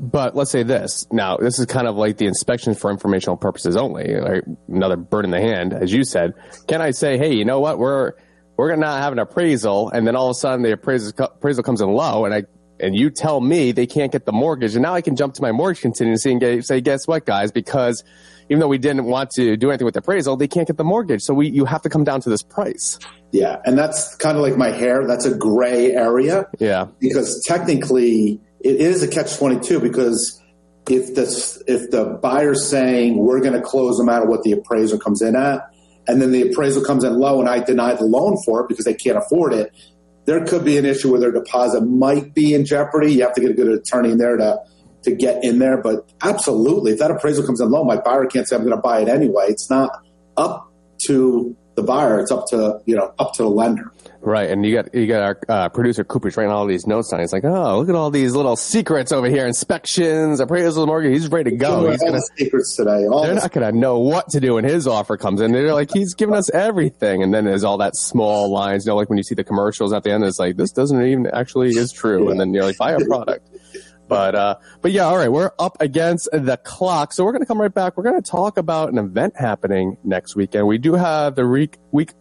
But 0.02 0.36
let's 0.36 0.50
say 0.50 0.64
this. 0.64 1.06
Now, 1.12 1.38
this 1.38 1.60
is 1.60 1.68
kind 1.68 1.88
of 1.88 1.96
like 1.96 2.18
the 2.18 2.26
inspection 2.26 2.74
for 2.74 2.90
informational 2.90 3.38
purposes 3.38 3.78
only. 3.78 4.16
Like 4.20 4.44
another 4.68 4.98
bird 4.98 5.26
in 5.26 5.32
the 5.32 5.40
hand, 5.40 5.74
as 5.74 5.94
you 5.94 6.04
said. 6.04 6.34
Can 6.68 6.82
I 6.82 6.90
say, 6.90 7.20
hey, 7.20 7.36
you 7.36 7.46
know 7.46 7.60
what? 7.60 7.78
We're 7.78 8.14
we're 8.58 8.70
gonna 8.70 8.82
not 8.82 9.00
have 9.00 9.14
an 9.14 9.20
appraisal, 9.20 9.90
and 9.92 10.08
then 10.08 10.16
all 10.16 10.28
of 10.28 10.32
a 10.32 10.40
sudden 10.40 10.64
the 10.64 10.72
appraisal 10.72 11.14
appraisal 11.20 11.64
comes 11.64 11.82
in 11.82 11.90
low, 11.90 12.26
and 12.26 12.34
I 12.34 12.44
and 12.80 12.96
you 12.96 13.12
tell 13.12 13.42
me 13.42 13.72
they 13.72 13.86
can't 13.86 14.12
get 14.12 14.26
the 14.26 14.32
mortgage, 14.32 14.74
and 14.74 14.82
now 14.82 14.96
I 14.96 15.02
can 15.02 15.16
jump 15.16 15.36
to 15.36 15.42
my 15.44 15.52
mortgage 15.52 15.82
contingency 15.82 16.32
and 16.32 16.40
get, 16.40 16.66
say, 16.66 16.82
guess 16.82 17.08
what, 17.08 17.28
guys? 17.28 17.52
Because 17.52 18.04
even 18.50 18.60
though 18.60 18.68
we 18.68 18.80
didn't 18.80 19.06
want 19.06 19.30
to 19.36 19.56
do 19.56 19.70
anything 19.70 19.86
with 19.86 19.94
the 19.94 20.00
appraisal, 20.00 20.36
they 20.36 20.48
can't 20.48 20.66
get 20.66 20.78
the 20.78 20.84
mortgage, 20.84 21.22
so 21.22 21.36
we 21.36 21.52
you 21.52 21.66
have 21.66 21.84
to 21.84 21.90
come 21.90 22.04
down 22.04 22.22
to 22.22 22.30
this 22.30 22.42
price. 22.42 22.98
Yeah, 23.32 23.62
and 23.66 23.78
that's 23.78 24.16
kind 24.16 24.36
of 24.36 24.42
like 24.42 24.58
my 24.58 24.70
hair. 24.70 25.06
That's 25.06 25.26
a 25.26 25.36
gray 25.36 25.92
area. 25.92 26.48
Yeah, 26.58 26.88
because 27.00 27.40
technically 27.48 28.42
it 28.63 28.76
is 28.78 29.04
a 29.04 29.08
catch 29.08 29.38
twenty 29.38 29.60
two 29.60 29.80
because 29.80 30.41
if 30.89 31.15
the 31.15 31.63
if 31.67 31.91
the 31.91 32.06
buyer's 32.21 32.67
saying 32.67 33.17
we're 33.17 33.39
going 33.39 33.54
to 33.54 33.62
close 33.62 34.00
no 34.00 34.06
matter 34.06 34.26
what 34.26 34.43
the 34.43 34.52
appraisal 34.52 35.00
comes 35.00 35.21
in 35.21 35.36
at, 35.36 35.62
and 36.08 36.21
then 36.21 36.32
the 36.32 36.50
appraisal 36.50 36.84
comes 36.84 37.04
in 37.04 37.17
low 37.19 37.39
and 37.39 37.50
I 37.50 37.60
deny 37.60 37.93
the 37.93 38.06
loan 38.06 38.38
for 38.45 38.62
it 38.62 38.67
because 38.67 38.86
they 38.86 38.93
can't 38.93 39.17
afford 39.17 39.54
it, 39.54 39.71
there 40.26 40.43
could 40.45 40.65
be 40.65 40.78
an 40.78 40.86
issue 40.86 41.12
where 41.12 41.19
their 41.19 41.32
deposit 41.32 41.82
might 41.82 42.34
be 42.34 42.54
in 42.54 42.65
jeopardy. 42.65 43.13
You 43.13 43.24
have 43.24 43.34
to 43.34 43.41
get 43.41 43.52
a 43.52 43.54
good 43.54 43.67
attorney 43.67 44.12
in 44.12 44.17
there 44.17 44.38
to 44.38 44.60
to 45.04 45.12
get 45.12 45.43
in 45.43 45.60
there. 45.60 45.78
But 45.78 46.12
absolutely, 46.21 46.93
if 46.93 47.00
that 47.00 47.12
appraisal 47.12 47.45
comes 47.45 47.62
in 47.62 47.69
low, 47.69 47.84
my 47.84 47.97
buyer 47.97 48.26
can't 48.26 48.47
say 48.47 48.56
I'm 48.56 48.63
going 48.63 48.76
to 48.76 48.82
buy 48.82 49.02
it 49.02 49.08
anyway. 49.08 49.45
It's 49.50 49.69
not 49.69 49.91
up 50.38 50.71
to 51.06 51.56
the 51.76 51.84
buyer; 51.84 52.19
it's 52.19 52.32
up 52.32 52.45
to 52.47 52.82
you 52.86 52.95
know 52.95 53.13
up 53.19 53.34
to 53.34 53.43
the 53.43 53.50
lender. 53.50 53.91
Right, 54.24 54.52
and 54.52 54.64
you 54.64 54.76
got 54.76 54.94
you 54.94 55.08
got 55.08 55.24
our 55.24 55.40
uh, 55.50 55.70
producer 55.70 56.04
Cooper's 56.04 56.38
writing 56.38 56.52
all 56.52 56.68
these 56.68 56.86
notes 56.86 57.10
down. 57.10 57.22
He's 57.22 57.34
like, 57.34 57.44
"Oh, 57.44 57.80
look 57.80 57.90
at 57.90 57.96
all 57.96 58.12
these 58.12 58.36
little 58.36 58.56
secrets 58.56 59.12
over 59.12 59.28
here: 59.28 59.48
inspections, 59.48 60.40
appraisal, 60.40 60.86
mortgage. 60.86 61.14
He's 61.14 61.28
ready 61.28 61.50
to 61.50 61.58
go. 61.58 61.90
He's 61.90 62.04
gonna 62.04 62.22
secrets 62.38 62.76
today. 62.76 63.08
All 63.08 63.24
they're 63.24 63.34
not 63.34 63.52
gonna 63.52 63.72
know 63.72 63.98
what 63.98 64.30
to 64.30 64.40
do 64.40 64.56
when 64.56 64.64
his 64.64 64.86
offer 64.86 65.18
comes 65.18 65.42
in. 65.42 65.54
They're 65.54 65.74
like, 65.74 65.92
he's 65.92 66.14
giving 66.14 66.36
us 66.36 66.52
everything, 66.52 67.24
and 67.24 67.34
then 67.34 67.46
there's 67.46 67.64
all 67.64 67.80
that 67.80 67.96
small 67.96 68.52
lines. 68.52 68.86
You 68.86 68.92
know, 68.92 68.96
like 68.96 69.10
when 69.10 69.18
you 69.18 69.24
see 69.24 69.34
the 69.34 69.44
commercials 69.44 69.92
at 69.92 70.04
the 70.04 70.12
end, 70.12 70.24
it's 70.24 70.38
like 70.38 70.56
this 70.56 70.72
doesn't 70.72 71.04
even 71.04 71.26
actually 71.26 71.70
is 71.70 71.92
true, 71.92 72.26
yeah. 72.26 72.32
and 72.32 72.40
then 72.40 72.54
you're 72.54 72.66
like, 72.66 72.78
buy 72.78 72.92
a 72.92 73.00
product. 73.00 73.50
But 74.12 74.36
uh, 74.36 74.56
but 74.82 74.92
yeah, 74.92 75.06
all 75.06 75.16
right, 75.16 75.32
we're 75.32 75.52
up 75.58 75.78
against 75.80 76.28
the 76.34 76.58
clock, 76.58 77.14
so 77.14 77.24
we're 77.24 77.32
going 77.32 77.44
to 77.44 77.48
come 77.48 77.62
right 77.62 77.74
back. 77.74 77.96
We're 77.96 78.04
going 78.04 78.22
to 78.22 78.30
talk 78.30 78.58
about 78.58 78.92
an 78.92 78.98
event 78.98 79.36
happening 79.38 79.96
next 80.04 80.36
weekend. 80.36 80.68
We 80.68 80.78
do 80.78 80.96
have 80.96 81.36
the 81.36 81.48
week 81.48 81.78
week 81.92 82.12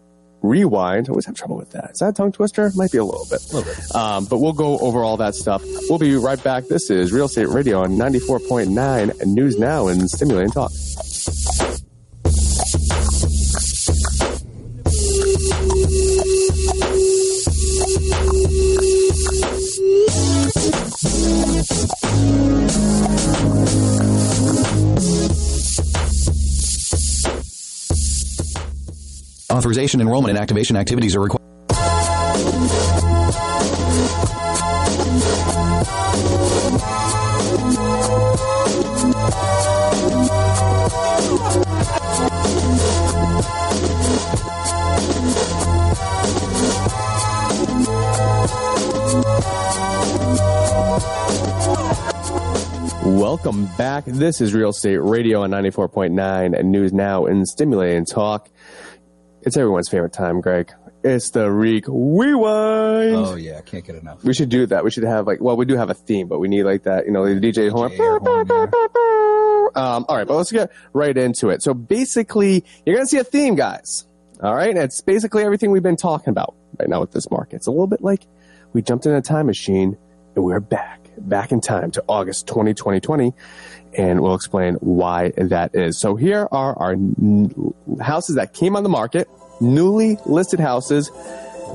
rewind. 0.42 1.08
I 1.08 1.10
always 1.10 1.26
have 1.26 1.34
trouble 1.34 1.56
with 1.56 1.70
that. 1.70 1.90
Is 1.92 1.98
that 1.98 2.08
a 2.08 2.12
tongue 2.12 2.32
twister? 2.32 2.70
Might 2.74 2.92
be 2.92 2.98
a 2.98 3.04
little 3.04 3.26
bit. 3.30 3.40
A 3.50 3.56
little 3.56 3.72
bit. 3.74 3.94
Um, 3.94 4.24
but 4.26 4.38
we'll 4.38 4.52
go 4.52 4.78
over 4.78 5.02
all 5.04 5.16
that 5.18 5.34
stuff. 5.34 5.62
We'll 5.88 5.98
be 5.98 6.14
right 6.16 6.42
back. 6.42 6.64
This 6.68 6.90
is 6.90 7.12
Real 7.12 7.26
Estate 7.26 7.48
Radio 7.48 7.82
on 7.82 7.92
94.9 7.92 9.26
News 9.26 9.58
Now 9.58 9.88
and 9.88 10.08
Stimulating 10.08 10.50
Talk. 10.52 10.72
Authorization, 29.70 30.00
enrollment, 30.00 30.30
and 30.30 30.38
activation 30.42 30.74
activities 30.74 31.14
are 31.14 31.20
required. 31.20 31.40
Welcome 53.04 53.66
back. 53.76 54.04
This 54.06 54.40
is 54.40 54.52
Real 54.52 54.70
Estate 54.70 54.96
Radio 54.96 55.42
on 55.42 55.50
94.9 55.50 56.58
and 56.58 56.72
News 56.72 56.92
Now 56.92 57.26
and 57.26 57.46
Stimulating 57.46 58.04
Talk. 58.04 58.50
It's 59.42 59.56
everyone's 59.56 59.88
favorite 59.88 60.12
time, 60.12 60.40
Greg. 60.40 60.70
It's 61.02 61.30
the 61.30 61.50
Reek 61.50 61.84
Rewind. 61.88 63.16
Oh 63.16 63.34
yeah, 63.34 63.58
I 63.58 63.62
can't 63.62 63.84
get 63.84 63.96
enough. 63.96 64.22
We 64.22 64.34
should 64.34 64.50
do 64.50 64.66
that. 64.66 64.84
We 64.84 64.90
should 64.90 65.04
have 65.04 65.26
like, 65.26 65.40
well, 65.40 65.56
we 65.56 65.64
do 65.64 65.76
have 65.76 65.88
a 65.88 65.94
theme, 65.94 66.28
but 66.28 66.40
we 66.40 66.48
need 66.48 66.64
like 66.64 66.82
that, 66.82 67.06
you 67.06 67.12
know, 67.12 67.24
the 67.24 67.40
DJ, 67.40 67.68
DJ 67.68 67.70
horn. 67.70 67.90
horn 67.96 68.46
yeah. 68.48 69.96
um, 69.96 70.04
all 70.08 70.16
right, 70.16 70.26
but 70.26 70.36
let's 70.36 70.52
get 70.52 70.70
right 70.92 71.16
into 71.16 71.48
it. 71.48 71.62
So 71.62 71.72
basically, 71.72 72.64
you're 72.84 72.96
gonna 72.96 73.06
see 73.06 73.18
a 73.18 73.24
theme, 73.24 73.54
guys. 73.54 74.06
All 74.42 74.54
right, 74.54 74.70
and 74.70 74.78
it's 74.78 75.00
basically 75.00 75.42
everything 75.42 75.70
we've 75.70 75.82
been 75.82 75.96
talking 75.96 76.30
about 76.30 76.54
right 76.78 76.88
now 76.88 77.00
with 77.00 77.12
this 77.12 77.30
market. 77.30 77.56
It's 77.56 77.66
a 77.66 77.70
little 77.70 77.86
bit 77.86 78.02
like 78.02 78.26
we 78.74 78.82
jumped 78.82 79.06
in 79.06 79.12
a 79.12 79.22
time 79.22 79.46
machine 79.46 79.96
and 80.34 80.44
we're 80.44 80.60
back, 80.60 81.08
back 81.18 81.50
in 81.50 81.60
time 81.60 81.90
to 81.92 82.04
August 82.08 82.46
20, 82.46 82.74
2020 82.74 83.32
and 83.96 84.20
we'll 84.20 84.34
explain 84.34 84.74
why 84.74 85.32
that 85.36 85.74
is. 85.74 86.00
So 86.00 86.16
here 86.16 86.48
are 86.50 86.78
our 86.78 86.92
n- 86.92 87.74
houses 88.00 88.36
that 88.36 88.54
came 88.54 88.76
on 88.76 88.82
the 88.82 88.88
market, 88.88 89.28
newly 89.60 90.16
listed 90.26 90.60
houses 90.60 91.10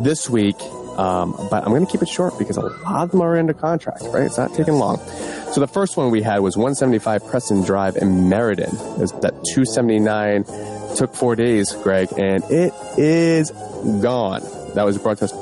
this 0.02 0.30
week. 0.30 0.56
Um, 0.98 1.36
but 1.52 1.64
I'm 1.64 1.70
going 1.70 1.86
to 1.86 1.92
keep 1.92 2.02
it 2.02 2.08
short 2.08 2.40
because 2.40 2.56
a 2.56 2.62
lot 2.62 3.04
of 3.04 3.12
them 3.12 3.22
are 3.22 3.38
under 3.38 3.54
contract, 3.54 4.04
right? 4.06 4.24
It's 4.24 4.38
not 4.38 4.54
taking 4.54 4.76
long. 4.76 4.98
So 5.52 5.60
the 5.60 5.68
first 5.68 5.98
one 5.98 6.10
we 6.10 6.22
had 6.22 6.40
was 6.40 6.56
175 6.56 7.28
Preston 7.28 7.64
Drive 7.64 7.98
in 7.98 8.30
Meriden. 8.30 8.70
It's 9.02 9.12
that 9.12 9.34
279 9.54 10.46
took 10.96 11.14
four 11.14 11.36
days, 11.36 11.74
Greg, 11.84 12.08
and 12.18 12.44
it 12.46 12.74
is 12.98 13.52
gone. 13.52 14.42
That 14.76 14.86
was 14.86 14.98
brought 14.98 15.18
to 15.18 15.26
us 15.26 15.34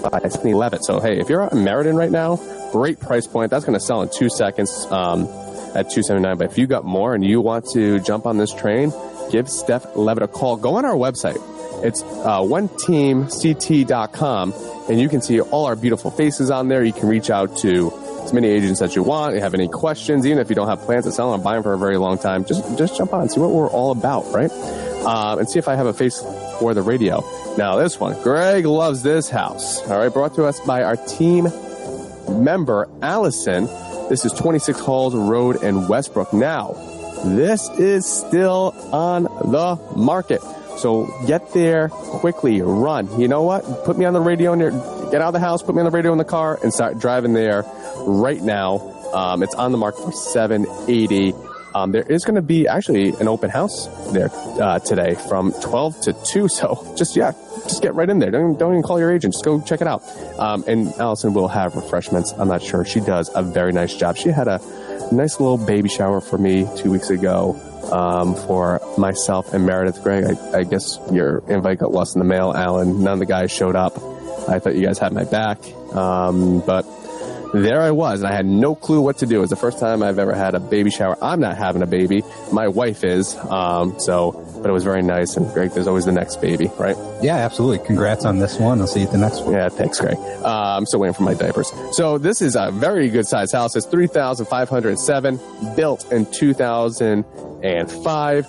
by 0.00 0.26
Sydney 0.30 0.54
Levitt. 0.54 0.82
So 0.84 0.98
hey, 1.00 1.18
if 1.20 1.28
you're 1.28 1.42
at 1.42 1.52
Meriden 1.52 1.94
right 1.94 2.10
now, 2.10 2.36
great 2.72 2.98
price 2.98 3.26
point. 3.26 3.50
That's 3.50 3.66
going 3.66 3.78
to 3.78 3.84
sell 3.84 4.00
in 4.00 4.08
two 4.08 4.30
seconds. 4.30 4.86
Um, 4.90 5.28
at 5.74 5.90
279. 5.90 6.38
But 6.38 6.50
if 6.50 6.58
you 6.58 6.66
got 6.66 6.84
more 6.84 7.14
and 7.14 7.24
you 7.24 7.40
want 7.40 7.66
to 7.72 8.00
jump 8.00 8.26
on 8.26 8.38
this 8.38 8.52
train, 8.52 8.92
give 9.30 9.48
Steph 9.48 9.96
Levitt 9.96 10.22
a 10.22 10.28
call. 10.28 10.56
Go 10.56 10.76
on 10.76 10.84
our 10.84 10.94
website. 10.94 11.40
It's 11.84 12.02
uh, 12.02 12.40
oneteamct.com, 12.42 14.54
and 14.88 15.00
you 15.00 15.08
can 15.08 15.20
see 15.20 15.40
all 15.40 15.66
our 15.66 15.74
beautiful 15.74 16.12
faces 16.12 16.48
on 16.50 16.68
there. 16.68 16.84
You 16.84 16.92
can 16.92 17.08
reach 17.08 17.28
out 17.28 17.56
to 17.58 17.92
as 18.22 18.32
many 18.32 18.46
agents 18.48 18.80
as 18.80 18.94
you 18.94 19.02
want. 19.02 19.32
If 19.32 19.38
you 19.38 19.42
have 19.42 19.54
any 19.54 19.66
questions, 19.66 20.24
even 20.26 20.38
if 20.38 20.48
you 20.48 20.54
don't 20.54 20.68
have 20.68 20.80
plans 20.82 21.06
to 21.06 21.12
sell 21.12 21.34
and 21.34 21.42
buy 21.42 21.54
them 21.54 21.64
for 21.64 21.72
a 21.72 21.78
very 21.78 21.96
long 21.96 22.18
time, 22.18 22.44
just 22.44 22.78
just 22.78 22.96
jump 22.96 23.12
on, 23.12 23.28
see 23.28 23.40
what 23.40 23.50
we're 23.50 23.68
all 23.68 23.90
about, 23.90 24.32
right? 24.32 24.52
Um, 25.04 25.40
and 25.40 25.50
see 25.50 25.58
if 25.58 25.66
I 25.66 25.74
have 25.74 25.86
a 25.86 25.92
face 25.92 26.20
for 26.60 26.72
the 26.74 26.82
radio. 26.82 27.24
Now, 27.58 27.74
this 27.76 27.98
one, 27.98 28.20
Greg 28.22 28.64
loves 28.64 29.02
this 29.02 29.28
house. 29.28 29.82
All 29.88 29.98
right, 29.98 30.12
brought 30.12 30.36
to 30.36 30.44
us 30.44 30.60
by 30.60 30.84
our 30.84 30.96
team 30.96 31.48
member, 32.28 32.88
Allison. 33.02 33.66
This 34.08 34.24
is 34.24 34.32
26 34.32 34.78
Halls 34.80 35.14
Road 35.14 35.62
in 35.62 35.88
Westbrook. 35.88 36.32
Now, 36.32 36.72
this 37.24 37.68
is 37.70 38.04
still 38.06 38.74
on 38.92 39.24
the 39.24 39.78
market. 39.96 40.42
So 40.78 41.06
get 41.26 41.52
there 41.52 41.88
quickly, 41.88 42.60
run. 42.60 43.20
You 43.20 43.28
know 43.28 43.42
what? 43.42 43.84
Put 43.84 43.96
me 43.96 44.04
on 44.04 44.12
the 44.12 44.20
radio, 44.20 44.52
in 44.52 44.60
your, 44.60 44.70
get 45.10 45.20
out 45.20 45.28
of 45.28 45.32
the 45.32 45.40
house, 45.40 45.62
put 45.62 45.74
me 45.74 45.80
on 45.80 45.84
the 45.84 45.90
radio 45.90 46.12
in 46.12 46.18
the 46.18 46.24
car, 46.24 46.58
and 46.62 46.72
start 46.72 46.98
driving 46.98 47.32
there 47.32 47.64
right 48.00 48.40
now. 48.42 48.78
Um, 49.12 49.42
it's 49.42 49.54
on 49.54 49.72
the 49.72 49.78
market 49.78 50.02
for 50.02 50.12
780. 50.12 51.34
Um, 51.74 51.92
there 51.92 52.02
is 52.02 52.24
going 52.24 52.34
to 52.34 52.42
be 52.42 52.66
actually 52.68 53.10
an 53.20 53.28
open 53.28 53.50
house 53.50 53.86
there 54.12 54.30
uh, 54.60 54.78
today 54.78 55.14
from 55.14 55.52
12 55.60 56.00
to 56.02 56.12
2. 56.12 56.48
So 56.52 56.94
just, 56.96 57.16
yeah, 57.16 57.32
just 57.62 57.82
get 57.82 57.94
right 57.94 58.08
in 58.08 58.18
there. 58.18 58.30
Don't, 58.30 58.58
don't 58.58 58.72
even 58.72 58.82
call 58.82 58.98
your 58.98 59.10
agent. 59.10 59.32
Just 59.32 59.44
go 59.44 59.60
check 59.60 59.80
it 59.80 59.86
out. 59.86 60.02
Um, 60.38 60.64
and 60.66 60.92
Allison 60.94 61.32
will 61.32 61.48
have 61.48 61.74
refreshments. 61.74 62.32
I'm 62.32 62.48
not 62.48 62.62
sure. 62.62 62.84
She 62.84 63.00
does 63.00 63.30
a 63.34 63.42
very 63.42 63.72
nice 63.72 63.96
job. 63.96 64.16
She 64.16 64.28
had 64.28 64.48
a 64.48 64.60
nice 65.12 65.40
little 65.40 65.58
baby 65.58 65.88
shower 65.88 66.20
for 66.20 66.38
me 66.38 66.68
two 66.76 66.90
weeks 66.90 67.10
ago 67.10 67.58
um, 67.90 68.34
for 68.34 68.80
myself 68.98 69.52
and 69.54 69.66
Meredith 69.66 70.02
Gregg. 70.02 70.24
I, 70.24 70.58
I, 70.58 70.64
guess 70.64 70.98
your 71.10 71.42
invite 71.48 71.78
got 71.78 71.92
lost 71.92 72.14
in 72.14 72.20
the 72.20 72.24
mail, 72.24 72.52
Alan. 72.54 73.02
None 73.02 73.14
of 73.14 73.18
the 73.18 73.26
guys 73.26 73.50
showed 73.50 73.76
up. 73.76 73.96
I 74.48 74.58
thought 74.58 74.74
you 74.74 74.84
guys 74.84 74.98
had 74.98 75.12
my 75.12 75.24
back. 75.24 75.58
Um, 75.94 76.60
but 76.60 76.84
there 77.52 77.80
I 77.80 77.90
was, 77.90 78.22
and 78.22 78.32
I 78.32 78.34
had 78.34 78.46
no 78.46 78.74
clue 78.74 79.00
what 79.00 79.18
to 79.18 79.26
do. 79.26 79.36
It 79.36 79.40
was 79.40 79.50
the 79.50 79.56
first 79.56 79.78
time 79.78 80.02
I've 80.02 80.18
ever 80.18 80.34
had 80.34 80.54
a 80.54 80.60
baby 80.60 80.90
shower. 80.90 81.16
I'm 81.22 81.40
not 81.40 81.56
having 81.56 81.82
a 81.82 81.86
baby. 81.86 82.22
My 82.50 82.68
wife 82.68 83.04
is. 83.04 83.36
Um, 83.36 83.98
so, 83.98 84.32
but 84.62 84.70
it 84.70 84.72
was 84.72 84.84
very 84.84 85.02
nice. 85.02 85.36
And 85.36 85.50
Greg, 85.52 85.72
there's 85.72 85.86
always 85.86 86.04
the 86.04 86.12
next 86.12 86.40
baby, 86.40 86.70
right? 86.78 86.96
Yeah, 87.22 87.36
absolutely. 87.36 87.84
Congrats 87.86 88.24
on 88.24 88.38
this 88.38 88.58
one. 88.58 88.80
I'll 88.80 88.86
see 88.86 89.00
you 89.00 89.06
at 89.06 89.12
the 89.12 89.18
next 89.18 89.42
one. 89.42 89.54
Yeah, 89.54 89.68
thanks, 89.68 90.00
Greg. 90.00 90.16
Uh, 90.18 90.76
I'm 90.76 90.86
still 90.86 91.00
waiting 91.00 91.14
for 91.14 91.24
my 91.24 91.34
diapers. 91.34 91.70
So 91.92 92.18
this 92.18 92.40
is 92.40 92.56
a 92.56 92.70
very 92.70 93.08
good 93.10 93.26
sized 93.26 93.52
house. 93.52 93.76
It's 93.76 93.86
3,507, 93.86 95.40
built 95.76 96.10
in 96.12 96.26
2005 96.26 98.46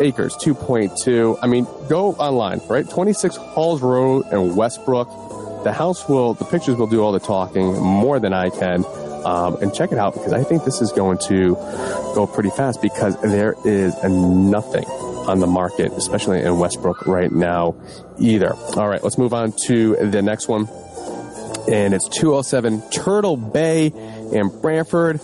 acres, 0.00 0.34
2.2. 0.36 1.38
I 1.42 1.46
mean, 1.46 1.66
go 1.88 2.12
online, 2.14 2.60
right? 2.68 2.88
26 2.88 3.36
Halls 3.36 3.82
Road 3.82 4.24
in 4.32 4.56
Westbrook. 4.56 5.08
The 5.64 5.72
house 5.72 6.08
will, 6.08 6.34
the 6.34 6.44
pictures 6.44 6.76
will 6.76 6.86
do 6.86 7.02
all 7.02 7.12
the 7.12 7.18
talking 7.20 7.78
more 7.80 8.20
than 8.20 8.32
I 8.32 8.50
can. 8.50 8.84
um, 9.24 9.56
and 9.62 9.74
check 9.74 9.90
it 9.90 9.98
out 9.98 10.12
because 10.12 10.32
I 10.32 10.44
think 10.44 10.64
this 10.64 10.82
is 10.82 10.92
going 10.92 11.16
to 11.28 11.54
go 12.14 12.26
pretty 12.26 12.50
fast 12.50 12.82
because 12.82 13.18
there 13.22 13.54
is 13.64 13.94
nothing 14.04 14.84
on 14.84 15.40
the 15.40 15.46
market, 15.46 15.92
especially 15.92 16.42
in 16.42 16.58
Westbrook 16.58 17.06
right 17.06 17.32
now 17.32 17.74
either. 18.18 18.54
All 18.76 18.86
right, 18.88 19.02
let's 19.02 19.16
move 19.16 19.32
on 19.32 19.52
to 19.66 19.96
the 19.96 20.20
next 20.20 20.46
one. 20.48 20.68
And 21.72 21.94
it's 21.94 22.06
207 22.08 22.90
Turtle 22.90 23.38
Bay 23.38 23.86
in 24.32 24.48
Branford. 24.60 25.20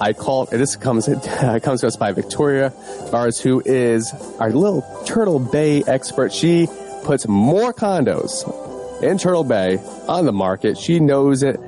I 0.00 0.12
call 0.12 0.46
this 0.46 0.76
comes 0.76 1.06
comes 1.62 1.80
to 1.80 1.86
us 1.88 1.96
by 1.96 2.12
Victoria 2.12 2.72
Bars, 3.10 3.40
who 3.40 3.60
is 3.64 4.12
our 4.38 4.52
little 4.52 4.82
Turtle 5.04 5.40
Bay 5.40 5.82
expert. 5.84 6.32
She 6.32 6.68
puts 7.02 7.26
more 7.26 7.74
condos 7.74 8.44
in 9.02 9.18
Turtle 9.18 9.44
Bay 9.44 9.78
on 10.08 10.24
the 10.26 10.32
market. 10.32 10.78
She 10.78 11.00
knows 11.00 11.42
it 11.42 11.58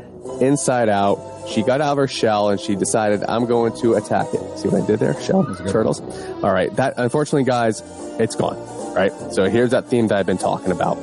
inside 0.40 0.88
out. 0.88 1.32
She 1.48 1.62
got 1.62 1.80
out 1.80 1.92
of 1.92 1.98
her 1.98 2.08
shell 2.08 2.48
and 2.48 2.58
she 2.58 2.74
decided, 2.74 3.22
I'm 3.24 3.46
going 3.46 3.78
to 3.80 3.94
attack 3.94 4.28
it. 4.32 4.58
See 4.58 4.68
what 4.68 4.82
I 4.82 4.86
did 4.86 5.00
there? 5.00 5.20
Shell? 5.20 5.56
Turtles? 5.68 6.00
All 6.42 6.52
right. 6.52 6.74
That, 6.76 6.94
unfortunately, 6.96 7.44
guys, 7.44 7.82
it's 8.18 8.34
gone. 8.34 8.56
Right? 8.94 9.12
So 9.32 9.44
here's 9.44 9.72
that 9.72 9.88
theme 9.88 10.08
that 10.08 10.18
I've 10.18 10.26
been 10.26 10.38
talking 10.38 10.70
about. 10.70 10.96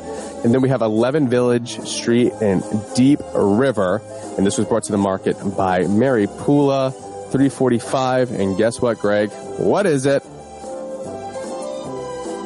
And 0.44 0.54
then 0.54 0.62
we 0.62 0.70
have 0.70 0.82
11 0.82 1.30
Village 1.30 1.80
Street 1.82 2.32
in 2.41 2.63
Deep 2.96 3.20
River. 3.36 4.02
And 4.38 4.46
this 4.46 4.58
was 4.58 4.65
brought 4.65 4.84
to 4.86 4.91
the 4.91 4.98
market 4.98 5.36
by 5.56 5.86
Mary 5.88 6.26
Pula, 6.26 6.91
345. 7.32 8.32
And 8.32 8.58
guess 8.58 8.82
what, 8.82 8.98
Greg? 8.98 9.30
What 9.58 9.86
is 9.86 10.06
it? 10.06 10.24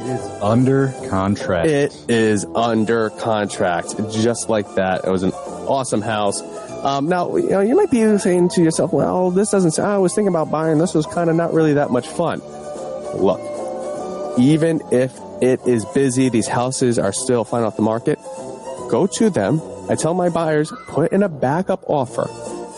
Is 0.06 0.22
under 0.41 0.94
contract. 1.10 1.68
It 1.68 2.06
is 2.08 2.46
under 2.46 3.10
contract, 3.10 3.96
just 4.12 4.50
like 4.50 4.76
that. 4.76 5.04
It 5.04 5.10
was 5.10 5.24
an 5.24 5.32
awesome 5.32 6.02
house. 6.02 6.41
Um, 6.84 7.10
now, 7.10 7.36
you 7.36 7.50
know, 7.50 7.62
you 7.62 7.76
might 7.76 7.89
be 7.89 8.18
saying 8.20 8.50
to 8.50 8.62
yourself, 8.62 8.94
well, 8.94 9.32
this 9.32 9.50
doesn't 9.50 9.72
sound, 9.72 9.91
I 9.91 9.98
was 9.98 10.13
thinking 10.13 10.28
about 10.28 10.52
buying, 10.52 10.78
this 10.78 10.94
was 10.94 11.08
kind 11.08 11.32
of 11.32 11.36
not 11.36 11.54
really 11.54 11.74
that 11.74 11.89
much 11.89 12.08
fun. 12.08 12.39
Look, 13.15 13.41
even 14.38 14.82
if 14.91 15.18
it 15.41 15.65
is 15.65 15.86
busy, 15.86 16.30
these 16.30 16.48
houses 16.48 17.00
are 17.00 17.12
still 17.12 17.44
flying 17.44 17.65
off 17.65 17.76
the 17.76 17.82
market, 17.82 18.20
go 18.91 19.08
to 19.13 19.32
them. 19.32 19.60
I 19.89 19.96
tell 19.96 20.13
my 20.13 20.30
buyers, 20.30 20.72
put 20.88 21.12
in 21.12 21.24
a 21.24 21.30
backup 21.30 21.84
offer 21.88 22.30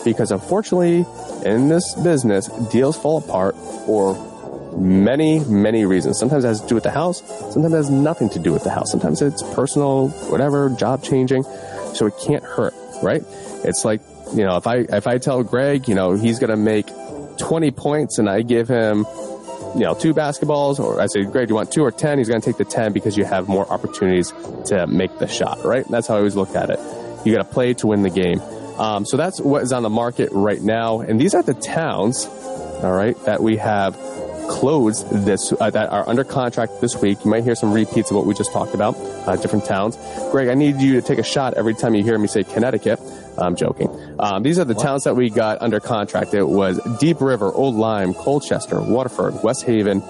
because 0.02 0.30
unfortunately, 0.30 1.04
in 1.44 1.68
this 1.68 1.94
business, 1.96 2.48
deals 2.70 2.96
fall 2.96 3.18
apart 3.18 3.54
for 3.84 4.14
many, 4.78 5.40
many 5.40 5.84
reasons. 5.84 6.18
Sometimes 6.18 6.44
it 6.44 6.48
has 6.48 6.60
to 6.60 6.68
do 6.68 6.74
with 6.74 6.84
the 6.84 6.90
house. 6.90 7.22
Sometimes 7.52 7.72
it 7.72 7.76
has 7.76 7.90
nothing 7.90 8.28
to 8.30 8.38
do 8.38 8.52
with 8.52 8.64
the 8.64 8.70
house. 8.70 8.90
Sometimes 8.90 9.22
it's 9.22 9.42
personal, 9.54 10.08
whatever, 10.30 10.70
job 10.70 11.02
changing. 11.02 11.42
So 11.94 12.06
it 12.06 12.14
can't 12.24 12.44
hurt, 12.44 12.74
right? 13.02 13.22
It's 13.64 13.84
like, 13.84 14.00
you 14.34 14.44
know, 14.44 14.56
if 14.56 14.66
I, 14.66 14.78
if 14.88 15.06
I 15.06 15.18
tell 15.18 15.42
Greg, 15.42 15.88
you 15.88 15.94
know, 15.94 16.12
he's 16.12 16.38
going 16.38 16.50
to 16.50 16.56
make 16.56 16.86
20 17.38 17.70
points 17.70 18.18
and 18.18 18.28
I 18.28 18.42
give 18.42 18.68
him, 18.68 19.06
you 19.74 19.80
know, 19.80 19.94
two 19.94 20.14
basketballs, 20.14 20.78
or 20.78 21.00
I 21.00 21.06
say, 21.06 21.24
Greg, 21.24 21.48
do 21.48 21.52
you 21.52 21.54
want 21.56 21.72
two 21.72 21.82
or 21.82 21.90
10? 21.90 22.18
He's 22.18 22.28
going 22.28 22.40
to 22.40 22.44
take 22.44 22.56
the 22.56 22.64
10 22.64 22.92
because 22.92 23.16
you 23.16 23.24
have 23.24 23.48
more 23.48 23.70
opportunities 23.70 24.32
to 24.66 24.86
make 24.86 25.18
the 25.18 25.26
shot, 25.26 25.64
right? 25.64 25.86
That's 25.88 26.06
how 26.06 26.14
I 26.14 26.18
always 26.18 26.36
look 26.36 26.54
at 26.54 26.70
it. 26.70 26.78
You 27.24 27.34
got 27.34 27.42
to 27.42 27.52
play 27.52 27.74
to 27.74 27.86
win 27.86 28.02
the 28.02 28.10
game. 28.10 28.40
Um, 28.78 29.04
so 29.04 29.16
that's 29.16 29.40
what 29.40 29.62
is 29.62 29.72
on 29.72 29.82
the 29.82 29.90
market 29.90 30.30
right 30.32 30.62
now. 30.62 31.00
And 31.00 31.20
these 31.20 31.34
are 31.34 31.42
the 31.42 31.54
towns, 31.54 32.26
all 32.26 32.92
right, 32.92 33.16
that 33.24 33.42
we 33.42 33.56
have 33.56 33.96
closed 34.48 35.08
this, 35.10 35.52
uh, 35.60 35.70
that 35.70 35.90
are 35.90 36.08
under 36.08 36.24
contract 36.24 36.80
this 36.80 36.96
week. 36.96 37.24
You 37.24 37.30
might 37.30 37.44
hear 37.44 37.54
some 37.54 37.72
repeats 37.72 38.10
of 38.10 38.16
what 38.16 38.26
we 38.26 38.34
just 38.34 38.52
talked 38.52 38.74
about, 38.74 38.96
uh, 38.96 39.36
different 39.36 39.64
towns. 39.64 39.96
Greg, 40.30 40.48
I 40.48 40.54
need 40.54 40.80
you 40.80 40.94
to 40.94 41.02
take 41.02 41.18
a 41.18 41.22
shot 41.22 41.54
every 41.54 41.74
time 41.74 41.94
you 41.94 42.02
hear 42.02 42.18
me 42.18 42.26
say 42.26 42.42
Connecticut. 42.42 42.98
I'm 43.36 43.54
joking. 43.54 43.88
Um, 44.18 44.42
these 44.42 44.58
are 44.58 44.64
the 44.64 44.74
towns 44.74 45.04
that 45.04 45.14
we 45.14 45.30
got 45.30 45.62
under 45.62 45.78
contract. 45.78 46.34
It 46.34 46.48
was 46.48 46.80
Deep 46.98 47.20
River, 47.20 47.52
Old 47.52 47.76
Lyme, 47.76 48.14
Colchester, 48.14 48.80
Waterford, 48.80 49.42
West 49.44 49.64
Haven, 49.64 50.00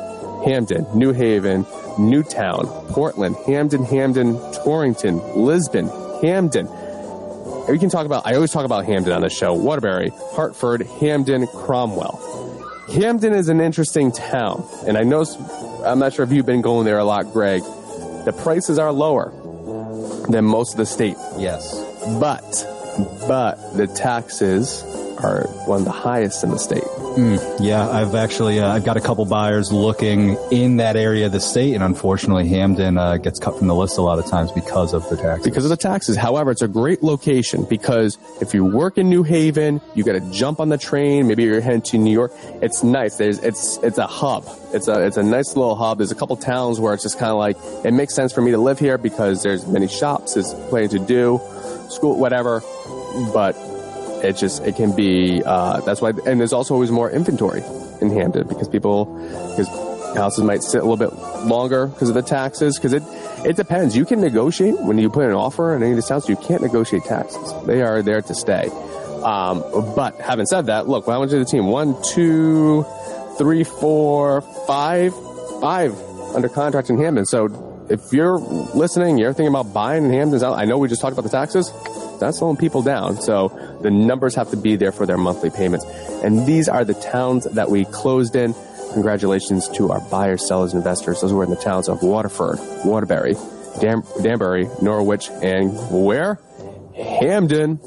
Hamden, 0.45 0.87
New 0.95 1.13
Haven, 1.13 1.67
Newtown, 1.99 2.67
Portland, 2.91 3.37
Hamden, 3.47 3.85
Hamden, 3.85 4.39
Torrington, 4.53 5.19
Lisbon, 5.37 5.89
Hamden. 6.23 6.69
We 7.69 7.79
can 7.79 7.91
talk 7.91 8.07
about, 8.07 8.27
I 8.27 8.35
always 8.35 8.51
talk 8.51 8.65
about 8.65 8.87
Hamden 8.87 9.13
on 9.13 9.21
the 9.21 9.29
show, 9.29 9.53
Waterbury, 9.53 10.11
Hartford, 10.33 10.87
Hamden, 11.01 11.47
Cromwell. 11.49 12.48
Hamden 12.93 13.35
is 13.35 13.49
an 13.49 13.61
interesting 13.61 14.13
town, 14.13 14.67
and 14.87 14.97
I 14.97 15.03
know, 15.03 15.25
I'm 15.85 15.99
not 15.99 16.15
sure 16.15 16.25
if 16.25 16.33
you've 16.33 16.47
been 16.47 16.63
going 16.63 16.87
there 16.87 16.99
a 16.99 17.05
lot, 17.05 17.33
Greg. 17.33 17.63
The 18.25 18.35
prices 18.43 18.79
are 18.79 18.93
lower 18.93 19.31
than 20.29 20.47
most 20.47 20.73
of 20.73 20.79
the 20.79 20.87
state, 20.87 21.17
yes. 21.37 21.75
but, 22.19 22.41
but 23.29 23.77
the 23.77 23.87
taxes 23.87 24.83
are 25.19 25.47
one 25.67 25.81
of 25.81 25.85
the 25.85 25.91
highest 25.91 26.43
in 26.45 26.51
the 26.51 26.59
state. 26.59 26.88
Yeah, 27.61 27.89
I've 27.89 28.15
actually 28.15 28.61
uh, 28.61 28.69
I've 28.69 28.85
got 28.85 28.97
a 28.97 29.01
couple 29.01 29.25
buyers 29.25 29.73
looking 29.73 30.37
in 30.53 30.77
that 30.77 30.97
area 30.97 31.27
of 31.27 31.33
the 31.33 31.41
state, 31.41 31.75
and 31.75 31.83
unfortunately, 31.83 32.47
Hamden 32.49 32.97
uh, 32.97 33.17
gets 33.17 33.41
cut 33.41 33.59
from 33.59 33.67
the 33.67 33.75
list 33.75 33.99
a 33.99 34.03
lot 34.03 34.21
of 34.21 34.27
times 34.27 34.53
because 34.53 34.95
of 34.95 35.09
the 35.11 35.17
taxes. 35.17 35.45
because 35.45 35.65
of 35.65 35.71
the 35.71 35.77
taxes. 35.77 36.17
However, 36.17 36.53
it's 36.53 36.63
a 36.63 36.69
great 36.69 37.03
location 37.03 37.65
because 37.65 38.19
if 38.41 38.55
you 38.55 38.65
work 38.65 38.99
in 38.99 39.09
New 39.09 39.25
Haven, 39.25 39.81
you 39.97 40.05
got 40.05 40.13
to 40.13 40.31
jump 40.31 40.61
on 40.61 40.69
the 40.69 40.79
train. 40.79 41.27
Maybe 41.27 41.43
you're 41.43 41.61
heading 41.61 41.83
to 41.83 41.99
New 41.99 42.13
York. 42.13 42.31
It's 42.63 42.85
nice. 42.85 43.17
There's 43.17 43.41
it's 43.41 43.79
it's 43.83 43.99
a 43.99 44.07
hub. 44.07 44.45
It's 44.73 44.87
a 44.87 45.05
it's 45.05 45.17
a 45.17 45.23
nice 45.25 45.57
little 45.57 45.75
hub. 45.75 45.99
There's 45.99 46.13
a 46.13 46.17
couple 46.17 46.37
towns 46.37 46.79
where 46.79 46.95
it's 46.95 47.03
just 47.03 47.19
kind 47.19 47.33
of 47.33 47.39
like 47.39 47.57
it 47.85 47.93
makes 47.93 48.15
sense 48.15 48.33
for 48.33 48.43
me 48.43 48.53
to 48.53 48.59
live 48.59 48.79
here 48.79 48.97
because 48.97 49.43
there's 49.43 49.67
many 49.67 49.89
shops, 49.89 50.35
there's 50.35 50.55
plenty 50.69 50.87
to 50.97 51.05
do, 51.05 51.41
school, 51.89 52.17
whatever. 52.17 52.63
But 53.33 53.57
it 54.23 54.37
just 54.37 54.63
it 54.65 54.77
can 54.77 54.95
be 54.95 55.43
uh, 55.45 55.81
that's 55.81 56.01
why 56.01 56.11
and 56.27 56.41
there's 56.41 56.53
also 56.53 56.75
always 56.75 56.91
more 56.91 57.11
inventory 57.11 57.63
in 58.01 58.11
Hamden 58.11 58.47
because 58.47 58.69
people 58.69 59.07
because 59.51 59.69
houses 60.17 60.45
might 60.45 60.63
sit 60.63 60.83
a 60.83 60.85
little 60.85 60.97
bit 60.97 61.13
longer 61.47 61.87
because 61.87 62.09
of 62.09 62.15
the 62.15 62.23
taxes 62.23 62.79
because 62.79 62.93
it 62.93 63.03
it 63.45 63.57
depends. 63.57 63.97
You 63.97 64.05
can 64.05 64.21
negotiate 64.21 64.79
when 64.81 64.99
you 64.99 65.11
put 65.11 65.25
an 65.25 65.33
offer 65.33 65.75
on 65.75 65.83
any 65.83 65.93
of 65.93 65.97
these 65.97 66.07
towns 66.07 66.29
you 66.29 66.37
can't 66.37 66.63
negotiate 66.63 67.05
taxes. 67.05 67.53
They 67.67 67.83
are 67.83 68.03
there 68.03 68.21
to 68.23 68.35
stay. 68.35 68.69
Um, 69.23 69.65
but 69.95 70.21
having 70.21 70.47
said 70.47 70.67
that 70.67 70.89
look 70.89 71.07
when 71.07 71.17
I 71.17 71.19
went 71.19 71.31
to 71.33 71.39
the 71.39 71.45
team 71.45 71.67
one 71.67 72.01
two 72.03 72.85
three 73.37 73.65
four 73.65 74.41
five 74.67 75.15
five 75.61 75.99
under 76.35 76.49
contract 76.49 76.91
in 76.91 76.99
Hamden 76.99 77.25
so 77.25 77.49
if 77.91 78.13
you're 78.13 78.39
listening 78.39 79.19
you're 79.19 79.33
thinking 79.33 79.55
about 79.55 79.73
buying 79.73 80.05
in 80.05 80.13
Hamden 80.13 80.43
I 80.45 80.65
know 80.65 80.79
we 80.79 80.89
just 80.89 81.01
talked 81.01 81.13
about 81.13 81.25
the 81.25 81.37
taxes 81.37 81.73
that's 82.19 82.39
slowing 82.39 82.57
people 82.57 82.83
down. 82.83 83.21
So 83.21 83.49
the 83.83 83.91
numbers 83.91 84.35
have 84.35 84.51
to 84.51 84.57
be 84.57 84.77
there 84.77 84.93
for 84.93 85.07
their 85.07 85.19
monthly 85.19 85.51
payments. 85.51 85.85
And 86.23 86.47
these 86.47 86.69
are 86.69 86.85
the 86.85 86.95
towns 86.95 87.45
that 87.45 87.71
we 87.71 87.85
closed 87.85 88.37
in. 88.37 88.55
Congratulations 88.93 89.69
to 89.71 89.93
our 89.93 90.01
buyers, 90.11 90.47
sellers, 90.47 90.75
investors. 90.75 91.21
Those 91.21 91.33
were 91.33 91.45
in 91.45 91.51
the 91.51 91.57
towns 91.57 91.89
of 91.89 92.03
Waterford, 92.03 92.59
Waterbury, 92.85 93.35
Dam- 93.81 94.03
Danbury, 94.23 94.69
Norwich, 94.83 95.31
and 95.31 95.73
where? 95.91 96.41
Hamden. 96.97 97.81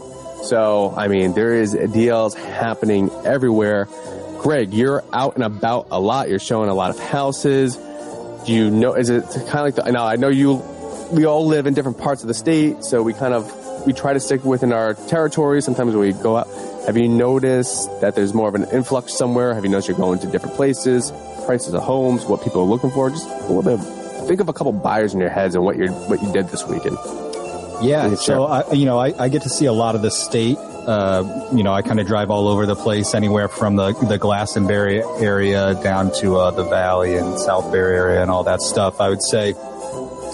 So, 0.43 0.93
I 0.95 1.07
mean, 1.07 1.33
there 1.33 1.53
is 1.53 1.73
deals 1.73 2.33
happening 2.35 3.11
everywhere. 3.25 3.87
Greg, 4.39 4.73
you're 4.73 5.03
out 5.13 5.35
and 5.35 5.43
about 5.43 5.87
a 5.91 5.99
lot. 5.99 6.29
You're 6.29 6.39
showing 6.39 6.69
a 6.69 6.73
lot 6.73 6.91
of 6.91 6.99
houses. 6.99 7.77
Do 8.45 8.53
you 8.53 8.71
know, 8.71 8.93
is 8.93 9.09
it 9.09 9.23
kind 9.47 9.47
of 9.47 9.53
like, 9.53 9.75
the, 9.75 9.91
now 9.91 10.05
I 10.05 10.15
know 10.15 10.29
you, 10.29 10.63
we 11.11 11.25
all 11.25 11.45
live 11.45 11.67
in 11.67 11.73
different 11.73 11.97
parts 11.97 12.21
of 12.23 12.27
the 12.27 12.33
state, 12.33 12.83
so 12.83 13.03
we 13.03 13.13
kind 13.13 13.33
of 13.33 13.85
we 13.85 13.93
try 13.93 14.13
to 14.13 14.19
stick 14.19 14.43
within 14.43 14.73
our 14.73 14.93
territory. 14.93 15.61
Sometimes 15.61 15.95
we 15.95 16.13
go 16.13 16.37
out. 16.37 16.47
Have 16.85 16.97
you 16.97 17.07
noticed 17.07 17.89
that 18.01 18.15
there's 18.15 18.33
more 18.33 18.47
of 18.47 18.55
an 18.55 18.65
influx 18.71 19.17
somewhere? 19.17 19.53
Have 19.53 19.63
you 19.63 19.69
noticed 19.69 19.87
you're 19.87 19.97
going 19.97 20.19
to 20.19 20.27
different 20.27 20.55
places, 20.55 21.11
prices 21.45 21.73
of 21.73 21.83
homes, 21.83 22.25
what 22.25 22.43
people 22.43 22.61
are 22.61 22.65
looking 22.65 22.91
for? 22.91 23.09
Just 23.09 23.27
a 23.27 23.47
little 23.47 23.63
bit. 23.63 23.73
Of, 23.73 24.27
think 24.27 24.39
of 24.39 24.49
a 24.49 24.53
couple 24.53 24.71
buyers 24.71 25.13
in 25.13 25.19
your 25.19 25.29
heads 25.29 25.55
and 25.55 25.63
what 25.63 25.77
you're 25.77 25.91
what 25.91 26.21
you 26.21 26.31
did 26.31 26.47
this 26.49 26.65
weekend. 26.67 26.97
Yeah, 27.81 28.07
Yeah, 28.09 28.15
so. 28.15 28.43
I, 28.45 28.71
you 28.73 28.85
know, 28.85 28.99
I, 28.99 29.13
I 29.17 29.29
get 29.29 29.41
to 29.43 29.49
see 29.49 29.65
a 29.65 29.73
lot 29.73 29.95
of 29.95 30.01
the 30.01 30.11
state. 30.11 30.57
Uh, 30.87 31.49
you 31.53 31.63
know, 31.63 31.73
I 31.73 31.81
kind 31.81 31.99
of 31.99 32.07
drive 32.07 32.31
all 32.31 32.47
over 32.47 32.65
the 32.65 32.75
place, 32.75 33.13
anywhere 33.13 33.47
from 33.47 33.75
the 33.75 33.93
the 33.93 34.17
Glastonbury 34.17 35.03
area 35.19 35.79
down 35.83 36.11
to 36.19 36.37
uh, 36.37 36.51
the 36.51 36.63
Valley 36.63 37.17
and 37.17 37.35
Southbury 37.35 37.93
area 37.93 38.21
and 38.21 38.31
all 38.31 38.43
that 38.43 38.61
stuff. 38.61 38.99
I 38.99 39.09
would 39.09 39.21
say 39.21 39.53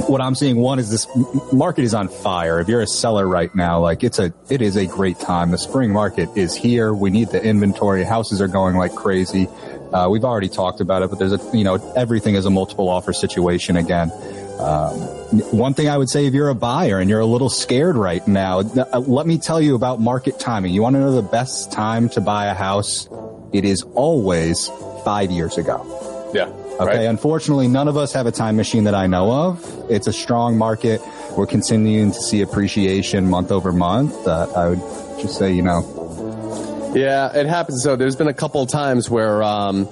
what 0.08 0.22
I'm 0.22 0.36
seeing 0.36 0.58
one 0.58 0.80
is 0.80 0.90
this 0.90 1.08
market 1.52 1.84
is 1.84 1.94
on 1.94 2.08
fire. 2.08 2.60
If 2.60 2.70
you're 2.70 2.82
a 2.82 2.88
seller 2.88 3.28
right 3.28 3.54
now, 3.56 3.82
like 3.82 4.04
it's 4.04 4.20
a 4.20 4.34
it 4.50 4.62
is 4.62 4.76
a 4.76 4.86
great 4.86 5.20
time. 5.20 5.52
The 5.52 5.58
spring 5.58 5.92
market 5.92 6.30
is 6.36 6.56
here. 6.56 6.94
We 6.94 7.10
need 7.10 7.30
the 7.30 7.44
inventory. 7.44 8.04
Houses 8.04 8.42
are 8.42 8.48
going 8.48 8.78
like 8.78 8.96
crazy. 8.96 9.48
Uh, 9.92 10.08
we've 10.10 10.26
already 10.26 10.50
talked 10.50 10.82
about 10.82 11.02
it, 11.02 11.10
but 11.10 11.20
there's 11.20 11.34
a 11.34 11.58
you 11.58 11.64
know 11.64 11.76
everything 11.96 12.36
is 12.36 12.46
a 12.46 12.50
multiple 12.50 12.90
offer 12.90 13.14
situation 13.14 13.76
again. 13.76 14.12
Um, 14.60 15.17
one 15.32 15.74
thing 15.74 15.90
I 15.90 15.98
would 15.98 16.10
say 16.10 16.26
if 16.26 16.34
you're 16.34 16.50
a 16.50 16.56
buyer 16.56 17.00
and 17.00 17.10
you're 17.10 17.20
a 17.20 17.26
little 17.26 17.50
scared 17.50 17.96
right 17.96 18.26
now, 18.28 18.60
uh, 18.60 19.00
let 19.00 19.28
me 19.28 19.38
tell 19.38 19.62
you 19.62 19.76
about 19.76 20.00
market 20.00 20.40
timing. 20.40 20.74
You 20.74 20.82
want 20.82 20.96
to 20.96 21.00
know 21.00 21.12
the 21.12 21.22
best 21.22 21.72
time 21.72 22.10
to 22.10 22.22
buy 22.22 22.46
a 22.46 22.54
house? 22.54 23.10
It 23.54 23.66
is 23.66 23.84
always 23.94 24.70
five 25.04 25.32
years 25.32 25.58
ago. 25.58 26.32
Yeah. 26.34 26.48
Okay. 26.80 27.08
Unfortunately, 27.08 27.68
none 27.68 27.88
of 27.88 27.98
us 27.98 28.14
have 28.14 28.26
a 28.26 28.32
time 28.32 28.56
machine 28.56 28.84
that 28.86 28.94
I 28.96 29.08
know 29.08 29.32
of. 29.32 29.86
It's 29.90 30.08
a 30.08 30.14
strong 30.14 30.58
market. 30.58 31.02
We're 31.36 31.48
continuing 31.48 32.12
to 32.12 32.20
see 32.20 32.42
appreciation 32.42 33.30
month 33.30 33.52
over 33.52 33.72
month. 33.74 34.28
Uh, 34.28 34.48
I 34.56 34.70
would 34.70 34.80
just 35.20 35.38
say, 35.38 35.52
you 35.54 35.62
know, 35.62 36.94
Yeah, 36.96 37.36
it 37.36 37.48
happens. 37.48 37.84
So 37.84 37.96
there's 37.96 38.16
been 38.16 38.28
a 38.28 38.34
couple 38.34 38.62
of 38.62 38.70
times 38.70 39.10
where 39.10 39.44
um, 39.44 39.86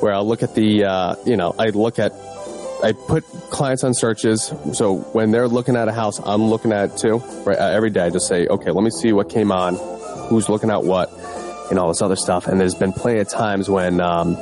where 0.00 0.12
I'll 0.12 0.26
look 0.26 0.42
at 0.42 0.54
the 0.54 0.84
uh, 0.84 1.16
you 1.26 1.36
know 1.36 1.54
I 1.58 1.70
look 1.70 1.98
at 1.98 2.12
I 2.82 2.92
put 2.92 3.24
clients 3.50 3.82
on 3.82 3.92
searches. 3.94 4.52
So 4.72 4.98
when 5.12 5.30
they're 5.32 5.48
looking 5.48 5.76
at 5.76 5.88
a 5.88 5.92
house, 5.92 6.20
I'm 6.24 6.44
looking 6.44 6.72
at 6.72 6.90
it 6.90 6.96
too. 6.98 7.16
Right, 7.44 7.58
uh, 7.58 7.70
every 7.70 7.90
day 7.90 8.02
I 8.02 8.10
just 8.10 8.28
say, 8.28 8.46
okay, 8.46 8.70
let 8.70 8.84
me 8.84 8.90
see 8.90 9.12
what 9.12 9.28
came 9.28 9.50
on, 9.50 9.76
who's 10.28 10.48
looking 10.48 10.70
at 10.70 10.84
what, 10.84 11.10
and 11.70 11.78
all 11.78 11.88
this 11.88 12.02
other 12.02 12.16
stuff. 12.16 12.46
And 12.46 12.60
there's 12.60 12.76
been 12.76 12.92
plenty 12.92 13.20
of 13.20 13.28
times 13.28 13.68
when 13.68 14.00
um, 14.00 14.36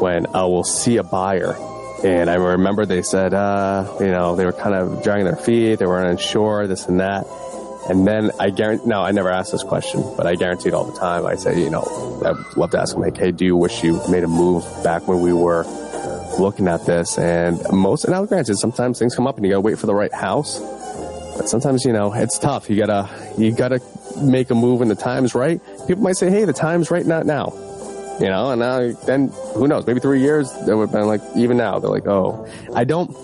when 0.00 0.26
I 0.34 0.44
will 0.44 0.64
see 0.64 0.96
a 0.96 1.04
buyer. 1.04 1.54
And 2.02 2.30
I 2.30 2.34
remember 2.34 2.86
they 2.86 3.02
said, 3.02 3.34
uh, 3.34 3.96
you 4.00 4.08
know, 4.08 4.34
they 4.34 4.46
were 4.46 4.52
kind 4.52 4.74
of 4.74 5.02
dragging 5.02 5.26
their 5.26 5.36
feet, 5.36 5.78
they 5.78 5.86
weren't 5.86 6.10
unsure, 6.10 6.66
this 6.66 6.86
and 6.86 7.00
that. 7.00 7.26
And 7.88 8.06
then 8.06 8.30
I 8.38 8.50
guarantee, 8.50 8.86
no, 8.86 9.00
I 9.00 9.10
never 9.12 9.30
asked 9.30 9.52
this 9.52 9.62
question, 9.62 10.02
but 10.16 10.26
I 10.26 10.34
guarantee 10.34 10.68
it 10.68 10.74
all 10.74 10.84
the 10.84 10.98
time. 10.98 11.26
I 11.26 11.36
say, 11.36 11.60
you 11.60 11.70
know, 11.70 11.82
I'd 12.24 12.56
love 12.56 12.70
to 12.72 12.80
ask 12.80 12.94
them, 12.94 13.02
like, 13.02 13.16
hey, 13.16 13.32
do 13.32 13.44
you 13.44 13.56
wish 13.56 13.84
you 13.84 14.00
made 14.08 14.24
a 14.24 14.28
move 14.28 14.64
back 14.82 15.06
when 15.08 15.20
we 15.20 15.32
were 15.32 15.64
looking 16.38 16.68
at 16.68 16.86
this? 16.86 17.18
And 17.18 17.60
most, 17.72 18.04
and 18.04 18.12
now 18.12 18.24
granted, 18.24 18.56
sometimes 18.56 18.98
things 18.98 19.14
come 19.14 19.26
up 19.26 19.36
and 19.36 19.44
you 19.44 19.52
gotta 19.52 19.60
wait 19.60 19.78
for 19.78 19.86
the 19.86 19.94
right 19.94 20.12
house. 20.12 20.60
But 21.36 21.48
sometimes, 21.48 21.84
you 21.84 21.92
know, 21.92 22.12
it's 22.12 22.38
tough. 22.38 22.68
You 22.68 22.76
gotta, 22.76 23.08
you 23.38 23.52
gotta 23.52 23.80
make 24.20 24.50
a 24.50 24.54
move 24.54 24.80
when 24.80 24.88
the 24.88 24.94
time's 24.94 25.34
right. 25.34 25.60
People 25.86 26.02
might 26.02 26.16
say, 26.16 26.30
hey, 26.30 26.44
the 26.44 26.52
time's 26.52 26.90
right, 26.90 27.06
not 27.06 27.26
now. 27.26 27.52
You 28.20 28.26
know, 28.26 28.50
and 28.50 28.60
now, 28.60 28.92
then 29.06 29.32
who 29.54 29.66
knows? 29.66 29.86
Maybe 29.86 30.00
three 30.00 30.20
years, 30.20 30.52
they 30.66 30.74
would 30.74 30.90
have 30.90 30.92
been 30.92 31.06
like, 31.06 31.22
even 31.36 31.56
now, 31.56 31.78
they're 31.78 31.88
like, 31.88 32.06
oh, 32.06 32.46
I 32.74 32.84
don't, 32.84 33.16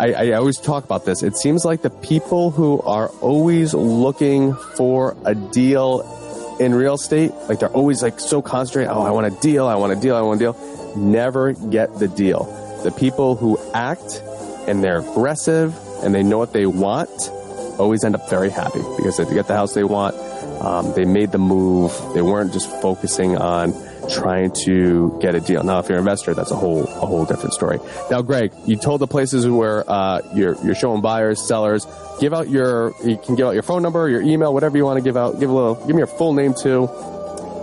I, 0.00 0.12
I 0.12 0.32
always 0.32 0.58
talk 0.58 0.84
about 0.84 1.04
this. 1.04 1.22
It 1.22 1.36
seems 1.36 1.64
like 1.64 1.82
the 1.82 1.90
people 1.90 2.50
who 2.50 2.80
are 2.82 3.08
always 3.20 3.74
looking 3.74 4.54
for 4.54 5.16
a 5.24 5.34
deal 5.34 6.56
in 6.60 6.74
real 6.74 6.94
estate, 6.94 7.32
like 7.48 7.60
they're 7.60 7.68
always 7.68 8.02
like 8.02 8.18
so 8.20 8.40
concentrated. 8.40 8.90
Oh, 8.90 9.02
I 9.02 9.10
want 9.10 9.26
a 9.26 9.40
deal. 9.40 9.66
I 9.66 9.74
want 9.74 9.92
a 9.92 9.96
deal. 9.96 10.16
I 10.16 10.22
want 10.22 10.40
a 10.40 10.44
deal. 10.44 10.77
Never 10.98 11.52
get 11.52 11.98
the 11.98 12.08
deal. 12.08 12.44
The 12.84 12.90
people 12.90 13.36
who 13.36 13.58
act 13.72 14.22
and 14.66 14.82
they're 14.84 14.98
aggressive 14.98 15.74
and 16.02 16.14
they 16.14 16.22
know 16.22 16.38
what 16.38 16.52
they 16.52 16.66
want 16.66 17.08
always 17.78 18.04
end 18.04 18.14
up 18.14 18.28
very 18.28 18.50
happy 18.50 18.80
because 18.96 19.16
they 19.16 19.24
get 19.34 19.46
the 19.46 19.54
house 19.54 19.74
they 19.74 19.84
want, 19.84 20.14
um, 20.62 20.92
they 20.94 21.04
made 21.04 21.30
the 21.32 21.38
move. 21.38 21.92
They 22.14 22.22
weren't 22.22 22.52
just 22.52 22.68
focusing 22.82 23.36
on 23.36 23.72
trying 24.10 24.50
to 24.64 25.16
get 25.20 25.34
a 25.34 25.40
deal. 25.40 25.62
Now, 25.62 25.78
if 25.80 25.88
you're 25.88 25.98
an 25.98 26.02
investor, 26.02 26.34
that's 26.34 26.50
a 26.50 26.56
whole 26.56 26.82
a 26.84 27.06
whole 27.06 27.24
different 27.24 27.52
story. 27.54 27.78
Now, 28.10 28.22
Greg, 28.22 28.52
you 28.66 28.76
told 28.76 29.00
the 29.00 29.06
places 29.06 29.46
where 29.46 29.88
uh, 29.88 30.22
you're 30.34 30.56
you're 30.64 30.74
showing 30.74 31.00
buyers, 31.02 31.40
sellers. 31.46 31.86
Give 32.20 32.34
out 32.34 32.48
your 32.48 32.94
you 33.04 33.16
can 33.16 33.36
give 33.36 33.46
out 33.46 33.52
your 33.54 33.62
phone 33.62 33.82
number, 33.82 34.08
your 34.08 34.22
email, 34.22 34.52
whatever 34.52 34.76
you 34.76 34.84
want 34.84 34.98
to 34.98 35.04
give 35.04 35.16
out. 35.16 35.38
Give 35.38 35.50
a 35.50 35.52
little. 35.52 35.74
Give 35.86 35.94
me 35.94 35.98
your 35.98 36.06
full 36.08 36.32
name 36.32 36.54
too. 36.54 36.88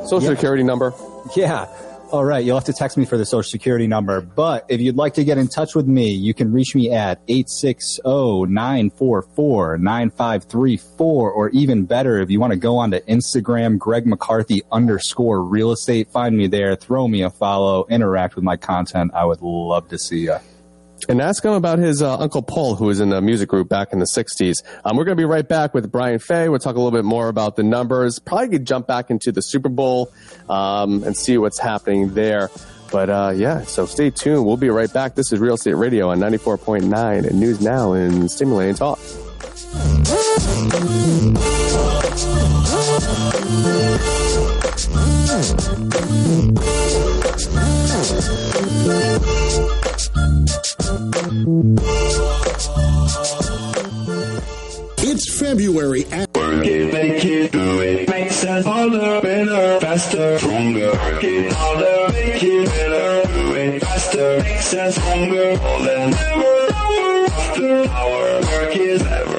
Social 0.05 0.21
Yeah. 0.23 0.29
security 0.29 0.63
number. 0.63 0.93
Yeah. 1.35 1.65
All 2.11 2.23
right. 2.23 2.45
You'll 2.45 2.55
have 2.55 2.65
to 2.65 2.73
text 2.73 2.97
me 2.97 3.05
for 3.05 3.17
the 3.17 3.25
social 3.25 3.49
security 3.49 3.87
number. 3.87 4.21
But 4.21 4.67
if 4.69 4.79
you'd 4.79 4.95
like 4.95 5.15
to 5.15 5.23
get 5.23 5.39
in 5.39 5.47
touch 5.47 5.73
with 5.73 5.87
me, 5.87 6.11
you 6.11 6.35
can 6.35 6.53
reach 6.53 6.75
me 6.75 6.91
at 6.91 7.19
oh, 7.27 8.45
860-944-9534 8.45 10.99
or 10.99 11.49
even 11.49 11.85
better, 11.85 12.19
if 12.19 12.29
you 12.29 12.39
want 12.39 12.53
to 12.53 12.59
go 12.59 12.77
onto 12.77 12.99
Instagram, 13.01 13.79
Greg 13.79 14.05
McCarthy 14.05 14.61
underscore 14.71 15.43
real 15.43 15.71
estate, 15.71 16.07
find 16.09 16.37
me 16.37 16.45
there, 16.47 16.75
throw 16.75 17.07
me 17.07 17.23
a 17.23 17.31
follow, 17.31 17.87
interact 17.89 18.35
with 18.35 18.43
my 18.43 18.55
content. 18.55 19.09
I 19.13 19.25
would 19.25 19.41
love 19.41 19.87
to 19.89 19.97
see 19.97 20.19
you. 20.19 20.37
And 21.07 21.21
ask 21.21 21.43
him 21.43 21.53
about 21.53 21.79
his 21.79 22.01
uh, 22.01 22.17
uncle 22.17 22.41
Paul, 22.41 22.75
who 22.75 22.85
was 22.85 22.99
in 22.99 23.09
the 23.09 23.21
music 23.21 23.49
group 23.49 23.69
back 23.69 23.93
in 23.93 23.99
the 23.99 24.05
'60s. 24.05 24.63
Um, 24.83 24.97
we're 24.97 25.05
going 25.05 25.17
to 25.17 25.21
be 25.21 25.25
right 25.25 25.47
back 25.47 25.73
with 25.73 25.91
Brian 25.91 26.19
Fay. 26.19 26.49
We'll 26.49 26.59
talk 26.59 26.75
a 26.75 26.79
little 26.79 26.97
bit 26.97 27.05
more 27.05 27.27
about 27.27 27.55
the 27.55 27.63
numbers. 27.63 28.19
Probably 28.19 28.49
could 28.49 28.65
jump 28.65 28.87
back 28.87 29.09
into 29.09 29.31
the 29.31 29.41
Super 29.41 29.69
Bowl 29.69 30.11
um, 30.49 31.03
and 31.03 31.15
see 31.15 31.37
what's 31.37 31.59
happening 31.59 32.13
there. 32.13 32.49
But 32.91 33.09
uh, 33.09 33.33
yeah, 33.35 33.63
so 33.63 33.85
stay 33.85 34.09
tuned. 34.09 34.45
We'll 34.45 34.57
be 34.57 34.69
right 34.69 34.91
back. 34.91 35.15
This 35.15 35.31
is 35.31 35.39
Real 35.39 35.55
Estate 35.55 35.73
Radio 35.73 36.09
on 36.09 36.19
94.9 36.19 37.27
and 37.27 37.39
News 37.39 37.61
Now 37.61 37.93
and 37.93 38.29
Stimulating 38.29 38.75
Talk. 38.75 38.99
It's 55.07 55.39
February 55.39 56.05
and 56.11 56.27
Work 56.35 56.67
it, 56.67 56.93
make 56.93 57.25
it, 57.25 57.51
do 57.51 57.81
it. 57.81 58.07
Makes 58.07 58.45
us 58.45 58.63
harder, 58.63 59.21
better, 59.21 59.79
faster, 59.79 60.37
stronger. 60.37 60.91
Work 60.91 61.23
it 61.23 61.51
harder, 61.51 62.13
make 62.13 62.43
it 62.43 62.67
better, 62.67 63.27
do 63.33 63.55
it 63.55 63.81
faster. 63.81 64.39
Makes 64.43 64.73
us 64.75 64.95
stronger, 64.97 65.57
more 65.57 65.79
than 65.81 66.13
ever. 66.13 66.67
After 67.31 67.89
hour, 67.89 68.41
work 68.41 68.75
is 68.75 69.01
ever 69.01 69.34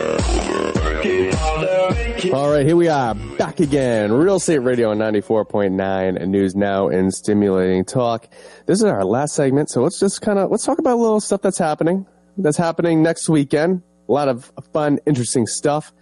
All 2.33 2.51
right, 2.51 2.67
here 2.67 2.77
we 2.77 2.89
are 2.89 3.15
back 3.15 3.61
again. 3.61 4.13
Real 4.13 4.37
Estate 4.37 4.59
Radio 4.59 4.91
on 4.91 4.99
94.9 4.99 6.21
and 6.21 6.33
News 6.33 6.57
Now 6.57 6.89
and 6.89 7.13
Stimulating 7.13 7.85
Talk. 7.85 8.29
This 8.67 8.79
is 8.79 8.85
our 8.85 9.05
last 9.05 9.35
segment, 9.35 9.71
so 9.71 9.83
let's 9.83 10.01
just 10.01 10.23
kind 10.23 10.39
of 10.39 10.51
let's 10.51 10.65
talk 10.65 10.79
about 10.79 10.95
a 10.95 11.01
little 11.01 11.21
stuff 11.21 11.43
that's 11.43 11.59
happening. 11.59 12.07
That's 12.37 12.57
happening 12.57 13.03
next 13.03 13.29
weekend. 13.29 13.83
A 14.09 14.13
lot 14.13 14.29
of 14.29 14.51
fun, 14.73 14.99
interesting 15.07 15.47
stuff. 15.47 15.93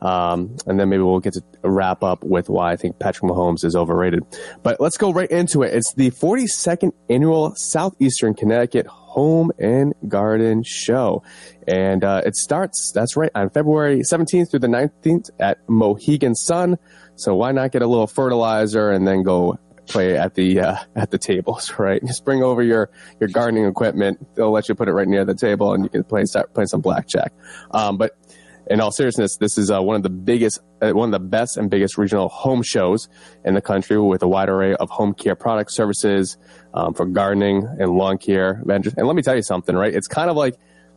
Um, 0.00 0.56
and 0.66 0.78
then 0.78 0.88
maybe 0.88 1.02
we'll 1.02 1.20
get 1.20 1.34
to 1.34 1.42
wrap 1.62 2.02
up 2.02 2.22
with 2.24 2.48
why 2.48 2.72
I 2.72 2.76
think 2.76 2.98
Patrick 2.98 3.30
Mahomes 3.30 3.64
is 3.64 3.74
overrated. 3.76 4.24
But 4.62 4.80
let's 4.80 4.96
go 4.96 5.12
right 5.12 5.30
into 5.30 5.62
it. 5.62 5.74
It's 5.74 5.92
the 5.94 6.10
42nd 6.10 6.92
annual 7.08 7.54
Southeastern 7.56 8.34
Connecticut 8.34 8.86
Home 9.18 9.50
and 9.58 9.94
Garden 10.06 10.62
Show. 10.64 11.24
And 11.66 12.04
uh, 12.04 12.22
it 12.24 12.36
starts, 12.36 12.92
that's 12.94 13.16
right, 13.16 13.32
on 13.34 13.50
February 13.50 14.02
17th 14.08 14.52
through 14.52 14.60
the 14.60 14.68
19th 14.68 15.30
at 15.40 15.58
Mohegan 15.68 16.36
Sun. 16.36 16.78
So 17.16 17.34
why 17.34 17.50
not 17.50 17.72
get 17.72 17.82
a 17.82 17.88
little 17.88 18.06
fertilizer 18.06 18.92
and 18.92 19.08
then 19.08 19.24
go 19.24 19.58
play 19.88 20.16
at 20.16 20.34
the 20.34 20.60
uh, 20.60 20.76
at 20.94 21.10
the 21.10 21.18
tables, 21.18 21.72
right? 21.78 22.00
Just 22.04 22.24
bring 22.24 22.44
over 22.44 22.62
your 22.62 22.90
your 23.18 23.28
gardening 23.28 23.64
equipment. 23.64 24.24
They'll 24.36 24.52
let 24.52 24.68
you 24.68 24.76
put 24.76 24.86
it 24.86 24.92
right 24.92 25.08
near 25.08 25.24
the 25.24 25.34
table, 25.34 25.72
and 25.74 25.82
you 25.82 25.90
can 25.90 26.04
play 26.04 26.24
start 26.26 26.54
playing 26.54 26.68
some 26.68 26.80
blackjack. 26.80 27.32
Um, 27.72 27.96
but 27.96 28.12
in 28.68 28.80
all 28.80 28.90
seriousness, 28.90 29.36
this 29.38 29.56
is 29.58 29.70
uh, 29.70 29.82
one 29.82 29.96
of 29.96 30.02
the 30.02 30.10
biggest, 30.10 30.60
uh, 30.82 30.90
one 30.90 31.12
of 31.12 31.20
the 31.20 31.26
best 31.26 31.56
and 31.56 31.70
biggest 31.70 31.96
regional 31.96 32.28
home 32.28 32.62
shows 32.62 33.08
in 33.44 33.54
the 33.54 33.62
country 33.62 33.98
with 33.98 34.22
a 34.22 34.28
wide 34.28 34.48
array 34.48 34.74
of 34.74 34.90
home 34.90 35.14
care 35.14 35.34
products, 35.34 35.74
services 35.74 36.36
um, 36.74 36.94
for 36.94 37.06
gardening 37.06 37.66
and 37.78 37.92
lawn 37.92 38.18
care. 38.18 38.62
And 38.68 38.86
and 38.86 39.06
let 39.06 39.16
me 39.16 39.22
tell 39.22 39.36
you 39.36 39.42
something, 39.42 39.74
right? 39.74 39.94
It's 39.94 40.08
kind 40.08 40.28
of 40.30 40.36
like 40.36 40.54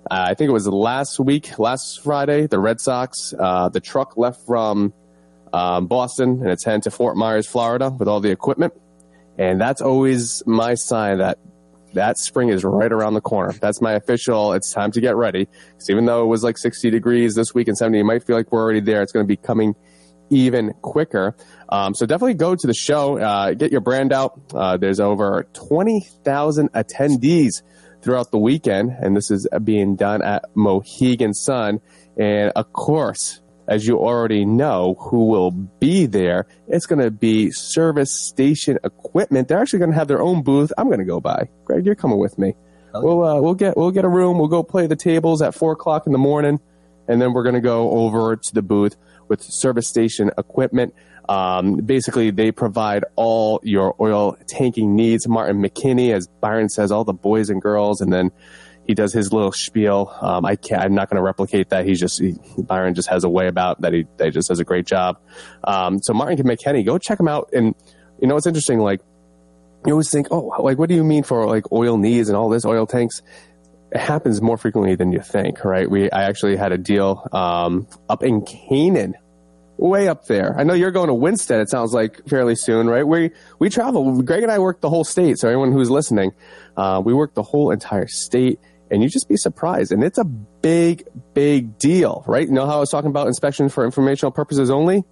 uh, 0.10 0.26
I 0.30 0.34
think 0.34 0.50
it 0.50 0.54
was 0.54 0.68
last 0.68 1.20
week, 1.20 1.60
last 1.60 2.02
Friday, 2.04 2.48
the 2.48 2.60
Red 2.60 2.82
Sox, 2.82 3.34
uh, 3.38 3.70
the 3.70 3.80
truck 3.80 4.18
left 4.18 4.46
from 4.46 4.94
um, 5.54 5.88
Boston 5.88 6.42
and 6.42 6.50
it's 6.50 6.64
headed 6.64 6.84
to 6.84 6.92
Fort 6.92 7.18
Myers, 7.18 7.48
Florida, 7.48 7.90
with 7.90 8.08
all 8.08 8.20
the 8.20 8.32
equipment. 8.32 8.74
And 9.38 9.62
that's 9.62 9.82
always 9.82 10.44
my 10.46 10.76
sign 10.76 11.20
that 11.20 11.38
that 11.94 12.18
spring 12.18 12.50
is 12.50 12.64
right 12.64 12.92
around 12.92 13.14
the 13.14 13.22
corner. 13.22 13.54
That's 13.54 13.82
my 13.82 13.94
official. 13.94 14.54
It's 14.54 14.72
time 14.72 14.92
to 14.92 15.02
get 15.02 15.16
ready. 15.16 15.48
Because 15.72 15.90
even 15.90 16.06
though 16.06 16.24
it 16.24 16.28
was 16.28 16.44
like 16.44 16.58
60 16.58 16.90
degrees 16.90 17.36
this 17.36 17.54
week 17.54 17.68
and 17.68 17.78
70, 17.78 17.98
you 17.98 18.06
might 18.06 18.24
feel 18.24 18.36
like 18.36 18.52
we're 18.52 18.62
already 18.62 18.80
there. 18.80 19.02
It's 19.02 19.12
going 19.12 19.26
to 19.26 19.28
be 19.28 19.38
coming 19.38 19.76
even 20.30 20.74
quicker. 20.82 21.36
Um, 21.70 21.94
so 21.94 22.06
definitely 22.06 22.36
go 22.36 22.56
to 22.56 22.68
the 22.68 22.74
show, 22.74 23.18
uh, 23.18 23.54
get 23.54 23.72
your 23.72 23.82
brand 23.82 24.14
out. 24.14 24.40
Uh, 24.54 24.78
there's 24.78 25.00
over 25.00 25.46
20,000 25.54 26.72
attendees 26.72 27.62
throughout 28.02 28.32
the 28.32 28.38
weekend, 28.38 28.92
and 28.92 29.16
this 29.16 29.30
is 29.30 29.48
being 29.64 29.96
done 29.96 30.24
at 30.24 30.46
Mohegan 30.56 31.34
Sun. 31.34 31.82
And 32.18 32.52
of 32.56 32.72
course, 32.74 33.41
as 33.72 33.88
you 33.88 33.98
already 33.98 34.44
know, 34.44 34.96
who 35.00 35.28
will 35.28 35.52
be 35.52 36.06
there? 36.06 36.46
It's 36.68 36.86
going 36.86 37.02
to 37.02 37.10
be 37.10 37.52
service 37.52 38.12
station 38.12 38.78
equipment. 38.84 39.48
They're 39.48 39.62
actually 39.62 39.80
going 39.80 39.92
to 39.92 39.98
have 39.98 40.10
their 40.10 40.22
own 40.22 40.44
booth. 40.44 40.74
I'm 40.78 40.88
going 40.88 41.00
to 41.00 41.06
go 41.06 41.22
by. 41.22 41.48
Greg, 41.64 41.86
you're 41.86 41.96
coming 41.96 42.20
with 42.20 42.38
me. 42.38 42.54
We'll 42.94 43.24
uh, 43.24 43.40
we'll 43.40 43.54
get 43.54 43.78
we'll 43.78 43.92
get 43.92 44.04
a 44.04 44.10
room. 44.10 44.38
We'll 44.38 44.50
go 44.50 44.62
play 44.62 44.88
the 44.88 44.98
tables 44.98 45.42
at 45.42 45.56
four 45.56 45.72
o'clock 45.72 46.06
in 46.06 46.12
the 46.12 46.20
morning, 46.20 46.60
and 47.08 47.22
then 47.22 47.32
we're 47.32 47.44
going 47.44 47.56
to 47.56 47.62
go 47.62 47.92
over 47.92 48.36
to 48.36 48.54
the 48.54 48.62
booth 48.62 48.98
with 49.30 49.42
service 49.42 49.88
station 49.88 50.32
equipment. 50.38 50.94
Um, 51.30 51.78
basically, 51.78 52.32
they 52.32 52.52
provide 52.52 53.06
all 53.16 53.62
your 53.64 53.96
oil 54.02 54.36
tanking 54.50 54.98
needs. 54.98 55.30
Martin 55.30 55.62
McKinney, 55.62 56.14
as 56.14 56.28
Byron 56.28 56.68
says, 56.68 56.92
all 56.92 57.06
the 57.06 57.14
boys 57.14 57.50
and 57.50 57.62
girls, 57.62 58.02
and 58.02 58.12
then 58.12 58.32
he 58.86 58.94
does 58.94 59.14
his 59.14 59.32
little 59.32 59.52
spiel. 59.52 60.16
Um, 60.22 60.46
I 60.46 60.56
can't, 60.56 60.82
I'm 60.82 60.96
not 60.96 61.10
going 61.10 61.18
to 61.18 61.24
replicate 61.24 61.70
that. 61.70 61.86
He's 61.86 62.00
just 62.00 62.20
he, 62.20 62.36
Byron 62.58 62.94
just 62.94 63.10
has 63.10 63.24
a 63.24 63.30
way 63.30 63.48
about 63.48 63.82
that. 63.82 63.94
He, 63.94 64.06
that 64.18 64.26
he 64.26 64.32
just 64.32 64.50
does 64.50 64.60
a 64.60 64.64
great 64.64 64.86
job. 64.86 65.20
Um, 65.64 66.00
so 66.02 66.14
Martin 66.14 66.38
McKinney, 66.46 66.86
go 66.86 66.98
check 66.98 67.20
him 67.20 67.28
out. 67.28 67.50
And 67.54 67.76
you 68.22 68.28
know 68.28 68.36
what's 68.36 68.48
interesting? 68.48 68.80
Like 68.80 69.02
you 69.86 69.94
always 69.94 70.10
think, 70.10 70.28
oh, 70.32 70.62
like 70.62 70.78
what 70.78 70.90
do 70.90 70.96
you 70.96 71.04
mean 71.04 71.24
for 71.24 71.48
like 71.48 71.72
oil 71.72 71.98
needs 71.98 72.30
and 72.30 72.38
all 72.38 72.50
this 72.50 72.66
oil 72.66 72.86
tanks? 72.86 73.22
It 73.92 74.00
happens 74.00 74.42
more 74.42 74.58
frequently 74.58 74.96
than 74.96 75.12
you 75.12 75.20
think, 75.20 75.66
right? 75.66 75.90
We 75.90 76.10
I 76.12 76.24
actually 76.24 76.56
had 76.56 76.72
a 76.72 76.78
deal 76.78 77.28
um, 77.34 77.88
up 78.10 78.24
in 78.24 78.46
Canaan 78.46 79.16
way 79.82 80.08
up 80.08 80.26
there. 80.28 80.56
I 80.58 80.64
know 80.64 80.74
you're 80.74 80.92
going 80.92 81.08
to 81.08 81.14
Winston. 81.14 81.60
It 81.60 81.70
sounds 81.70 81.94
like 81.94 82.26
fairly 82.28 82.56
soon, 82.56 82.88
right? 82.88 83.06
We 83.06 83.32
we 83.60 83.70
travel. 83.70 84.22
Greg 84.22 84.44
and 84.44 84.52
I 84.52 84.60
work 84.60 84.80
the 84.80 84.90
whole 84.90 85.04
state. 85.04 85.40
So 85.40 85.48
anyone 85.48 85.72
who's 85.72 85.90
listening, 85.90 86.32
uh, 86.78 87.02
we 87.04 87.14
work 87.14 87.34
the 87.34 87.44
whole 87.44 87.72
entire 87.72 88.08
state, 88.08 88.60
and 88.92 89.02
you 89.02 89.10
just 89.10 89.30
be 89.30 89.38
surprised. 89.38 89.92
And 89.92 90.04
it's 90.04 90.18
a 90.18 90.26
big, 90.26 91.08
big 91.34 91.80
deal, 91.80 92.24
right? 92.28 92.46
You 92.46 92.54
know 92.54 92.66
how 92.66 92.76
I 92.76 92.80
was 92.80 92.90
talking 92.90 93.10
about 93.10 93.28
inspection 93.28 93.70
for 93.70 93.86
informational 93.86 94.32
purposes 94.32 94.70
only. 94.70 95.04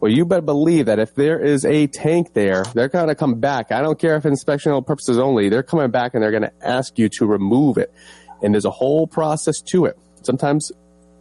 Well, 0.00 0.10
you 0.10 0.26
better 0.26 0.42
believe 0.42 0.86
that 0.86 0.98
if 0.98 1.14
there 1.14 1.38
is 1.38 1.64
a 1.64 1.86
tank 1.86 2.34
there, 2.34 2.64
they're 2.74 2.88
going 2.88 3.06
to 3.06 3.14
come 3.14 3.38
back. 3.38 3.70
I 3.70 3.80
don't 3.80 3.98
care 3.98 4.16
if 4.16 4.24
inspectional 4.24 4.84
purposes 4.84 5.16
only. 5.16 5.48
They're 5.48 5.62
coming 5.62 5.92
back 5.92 6.14
and 6.14 6.22
they're 6.22 6.32
going 6.32 6.42
to 6.42 6.52
ask 6.60 6.98
you 6.98 7.08
to 7.10 7.26
remove 7.26 7.78
it. 7.78 7.94
And 8.42 8.52
there's 8.52 8.64
a 8.64 8.70
whole 8.70 9.06
process 9.06 9.62
to 9.70 9.84
it. 9.84 9.96
Sometimes 10.22 10.72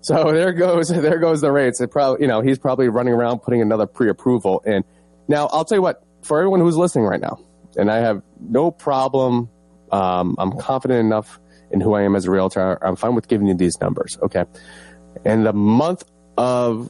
so 0.00 0.32
there 0.32 0.52
goes 0.52 0.88
there 0.88 1.18
goes 1.18 1.40
the 1.40 1.50
rates. 1.50 1.80
It 1.80 1.90
probably 1.90 2.22
you 2.22 2.28
know 2.28 2.40
he's 2.40 2.58
probably 2.58 2.88
running 2.88 3.12
around 3.12 3.40
putting 3.40 3.60
another 3.60 3.86
pre-approval 3.86 4.60
in. 4.64 4.84
Now 5.26 5.48
I'll 5.48 5.64
tell 5.64 5.76
you 5.76 5.82
what, 5.82 6.04
for 6.22 6.38
everyone 6.38 6.60
who's 6.60 6.76
listening 6.76 7.06
right 7.06 7.20
now, 7.20 7.40
and 7.76 7.90
I 7.90 7.98
have 7.98 8.22
no 8.40 8.70
problem. 8.70 9.50
Um, 9.90 10.36
I'm 10.38 10.52
confident 10.58 11.00
enough 11.00 11.40
in 11.70 11.80
who 11.80 11.94
I 11.94 12.02
am 12.02 12.14
as 12.14 12.26
a 12.26 12.30
realtor. 12.30 12.78
I'm 12.84 12.94
fine 12.94 13.14
with 13.14 13.26
giving 13.26 13.48
you 13.48 13.54
these 13.54 13.80
numbers. 13.80 14.16
Okay, 14.22 14.44
in 15.24 15.42
the 15.42 15.52
month 15.52 16.04
of 16.36 16.88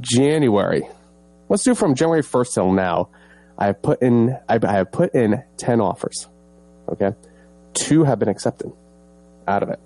January. 0.00 0.88
Let's 1.48 1.64
do 1.64 1.74
from 1.74 1.94
January 1.94 2.22
1st 2.22 2.54
till 2.54 2.72
now. 2.72 3.08
I 3.56 3.66
have 3.66 3.82
put 3.82 4.02
in 4.02 4.36
I, 4.48 4.58
have 4.62 4.90
put 4.90 5.14
in 5.14 5.42
10 5.58 5.80
offers. 5.80 6.28
Okay? 6.88 7.10
Two 7.72 8.04
have 8.04 8.18
been 8.18 8.28
accepted 8.28 8.72
out 9.46 9.62
of 9.62 9.70
it. 9.70 9.80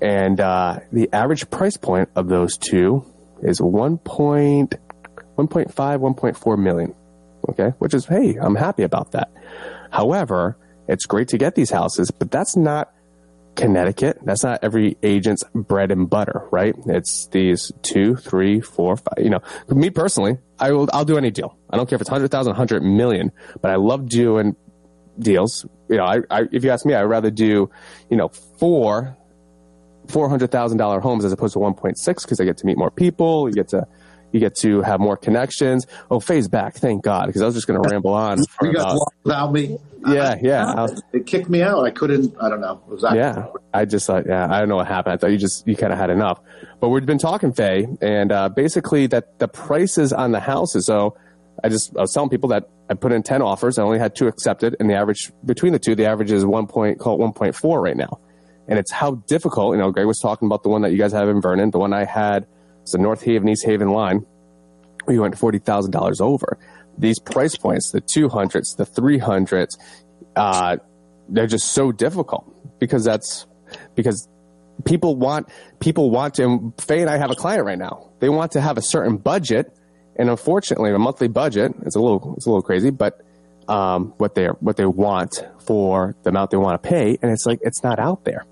And 0.00 0.40
uh, 0.40 0.80
the 0.90 1.08
average 1.12 1.50
price 1.50 1.76
point 1.76 2.08
of 2.16 2.28
those 2.28 2.56
two 2.56 3.04
is 3.42 3.60
1. 3.60 3.98
Point, 3.98 4.74
1.5 5.36 5.72
1.4 5.74 6.58
million. 6.58 6.94
Okay? 7.48 7.74
Which 7.78 7.94
is 7.94 8.06
hey, 8.06 8.36
I'm 8.40 8.54
happy 8.54 8.82
about 8.84 9.12
that. 9.12 9.30
However, 9.90 10.56
it's 10.88 11.04
great 11.06 11.28
to 11.28 11.38
get 11.38 11.54
these 11.54 11.70
houses, 11.70 12.10
but 12.10 12.30
that's 12.30 12.56
not 12.56 12.92
Connecticut. 13.54 14.18
That's 14.24 14.42
not 14.42 14.60
every 14.62 14.96
agent's 15.02 15.44
bread 15.54 15.90
and 15.90 16.08
butter, 16.08 16.48
right? 16.50 16.74
It's 16.86 17.26
these 17.28 17.70
two, 17.82 18.16
three, 18.16 18.60
four, 18.60 18.96
five. 18.96 19.18
You 19.18 19.30
know, 19.30 19.40
me 19.68 19.90
personally, 19.90 20.38
I 20.58 20.72
will. 20.72 20.88
I'll 20.92 21.04
do 21.04 21.18
any 21.18 21.30
deal. 21.30 21.56
I 21.70 21.76
don't 21.76 21.88
care 21.88 21.96
if 21.96 22.00
it's 22.00 22.10
hundred 22.10 22.30
thousand, 22.30 22.54
hundred 22.54 22.82
million, 22.82 23.32
but 23.60 23.70
I 23.70 23.76
love 23.76 24.08
doing 24.08 24.56
deals. 25.18 25.66
You 25.88 25.98
know, 25.98 26.04
I, 26.04 26.20
I 26.30 26.42
if 26.50 26.64
you 26.64 26.70
ask 26.70 26.86
me, 26.86 26.94
I'd 26.94 27.02
rather 27.02 27.30
do, 27.30 27.70
you 28.10 28.16
know, 28.16 28.28
four 28.28 29.16
four 30.08 30.28
hundred 30.28 30.50
thousand 30.50 30.78
dollar 30.78 31.00
homes 31.00 31.24
as 31.24 31.32
opposed 31.32 31.52
to 31.52 31.58
one 31.58 31.74
point 31.74 31.98
six 31.98 32.24
because 32.24 32.40
I 32.40 32.44
get 32.44 32.56
to 32.58 32.66
meet 32.66 32.78
more 32.78 32.90
people. 32.90 33.48
You 33.48 33.54
get 33.54 33.68
to 33.68 33.86
you 34.32 34.40
get 34.40 34.56
to 34.56 34.80
have 34.80 34.98
more 34.98 35.16
connections. 35.16 35.86
Oh, 36.10 36.20
Faye's 36.20 36.48
back, 36.48 36.74
thank 36.76 37.04
God, 37.04 37.26
because 37.26 37.42
I 37.42 37.46
was 37.46 37.54
just 37.54 37.66
going 37.66 37.80
to 37.82 37.88
ramble 37.88 38.14
on. 38.14 38.38
You 38.62 38.72
got 38.72 38.92
about, 38.92 39.12
without 39.24 39.52
me. 39.52 39.78
Yeah, 40.06 40.36
yeah. 40.40 40.86
It 41.12 41.26
kicked 41.26 41.48
me 41.48 41.62
out. 41.62 41.84
I 41.84 41.90
couldn't. 41.90 42.34
I 42.40 42.48
don't 42.48 42.60
know. 42.60 42.82
Yeah, 43.14 43.46
I 43.72 43.84
just 43.84 44.06
thought, 44.06 44.24
yeah, 44.26 44.52
I 44.52 44.58
don't 44.60 44.68
know 44.68 44.76
what 44.76 44.86
happened. 44.88 45.14
I 45.14 45.16
thought 45.16 45.30
you 45.30 45.38
just 45.38 45.66
you 45.66 45.76
kind 45.76 45.92
of 45.92 45.98
had 45.98 46.10
enough. 46.10 46.40
But 46.80 46.88
we've 46.88 47.06
been 47.06 47.18
talking, 47.18 47.52
Faye, 47.52 47.86
and 48.00 48.32
uh, 48.32 48.48
basically 48.48 49.06
that 49.08 49.38
the 49.38 49.48
prices 49.48 50.12
on 50.12 50.32
the 50.32 50.40
houses. 50.40 50.86
So 50.86 51.16
I 51.62 51.68
just 51.68 51.96
I 51.96 52.00
was 52.00 52.12
telling 52.12 52.30
people 52.30 52.48
that 52.50 52.68
I 52.90 52.94
put 52.94 53.12
in 53.12 53.22
ten 53.22 53.42
offers. 53.42 53.78
I 53.78 53.82
only 53.82 53.98
had 53.98 54.14
two 54.14 54.26
accepted, 54.26 54.76
and 54.80 54.90
the 54.90 54.94
average 54.94 55.32
between 55.44 55.72
the 55.72 55.78
two, 55.78 55.94
the 55.94 56.06
average 56.06 56.30
is 56.30 56.44
one 56.44 56.66
point, 56.66 56.98
call 56.98 57.14
it 57.14 57.20
one 57.20 57.32
point 57.32 57.54
four 57.54 57.80
right 57.80 57.96
now. 57.96 58.20
And 58.68 58.78
it's 58.78 58.92
how 58.92 59.16
difficult. 59.26 59.74
You 59.74 59.78
know, 59.78 59.90
Greg 59.90 60.06
was 60.06 60.20
talking 60.20 60.46
about 60.46 60.62
the 60.62 60.68
one 60.68 60.82
that 60.82 60.92
you 60.92 60.98
guys 60.98 61.12
have 61.12 61.28
in 61.28 61.40
Vernon. 61.40 61.70
The 61.70 61.78
one 61.78 61.92
I 61.92 62.04
had 62.04 62.46
is 62.84 62.92
the 62.92 62.98
North 62.98 63.22
Haven 63.22 63.48
East 63.48 63.64
Haven 63.64 63.90
line. 63.90 64.24
We 65.06 65.18
went 65.18 65.36
forty 65.38 65.58
thousand 65.58 65.90
dollars 65.90 66.20
over. 66.20 66.58
These 66.98 67.18
price 67.18 67.56
points, 67.56 67.90
the 67.90 68.00
two 68.00 68.28
hundreds, 68.28 68.74
the 68.74 68.84
three 68.84 69.18
hundreds, 69.18 69.78
uh, 70.36 70.76
they're 71.28 71.46
just 71.46 71.72
so 71.72 71.92
difficult 71.92 72.44
because 72.78 73.04
that's 73.04 73.46
because 73.94 74.28
people 74.84 75.16
want 75.16 75.48
people 75.80 76.10
want 76.10 76.34
to. 76.34 76.44
And 76.44 76.80
Faye 76.80 77.00
and 77.00 77.10
I 77.10 77.16
have 77.16 77.30
a 77.30 77.34
client 77.34 77.64
right 77.64 77.78
now. 77.78 78.10
They 78.20 78.28
want 78.28 78.52
to 78.52 78.60
have 78.60 78.78
a 78.78 78.82
certain 78.82 79.16
budget, 79.16 79.74
and 80.16 80.28
unfortunately, 80.30 80.90
a 80.90 80.98
monthly 80.98 81.28
budget 81.28 81.72
is 81.82 81.94
a 81.94 82.00
little 82.00 82.34
it's 82.36 82.46
a 82.46 82.50
little 82.50 82.62
crazy, 82.62 82.90
but 82.90 83.20
um, 83.68 84.14
what 84.18 84.34
they 84.34 84.46
what 84.46 84.76
they 84.76 84.86
want 84.86 85.44
for 85.64 86.14
the 86.22 86.30
amount 86.30 86.50
they 86.50 86.56
want 86.56 86.82
to 86.82 86.88
pay, 86.88 87.16
and 87.22 87.30
it's 87.30 87.46
like 87.46 87.60
it's 87.62 87.82
not 87.82 87.98
out 87.98 88.24
there, 88.24 88.44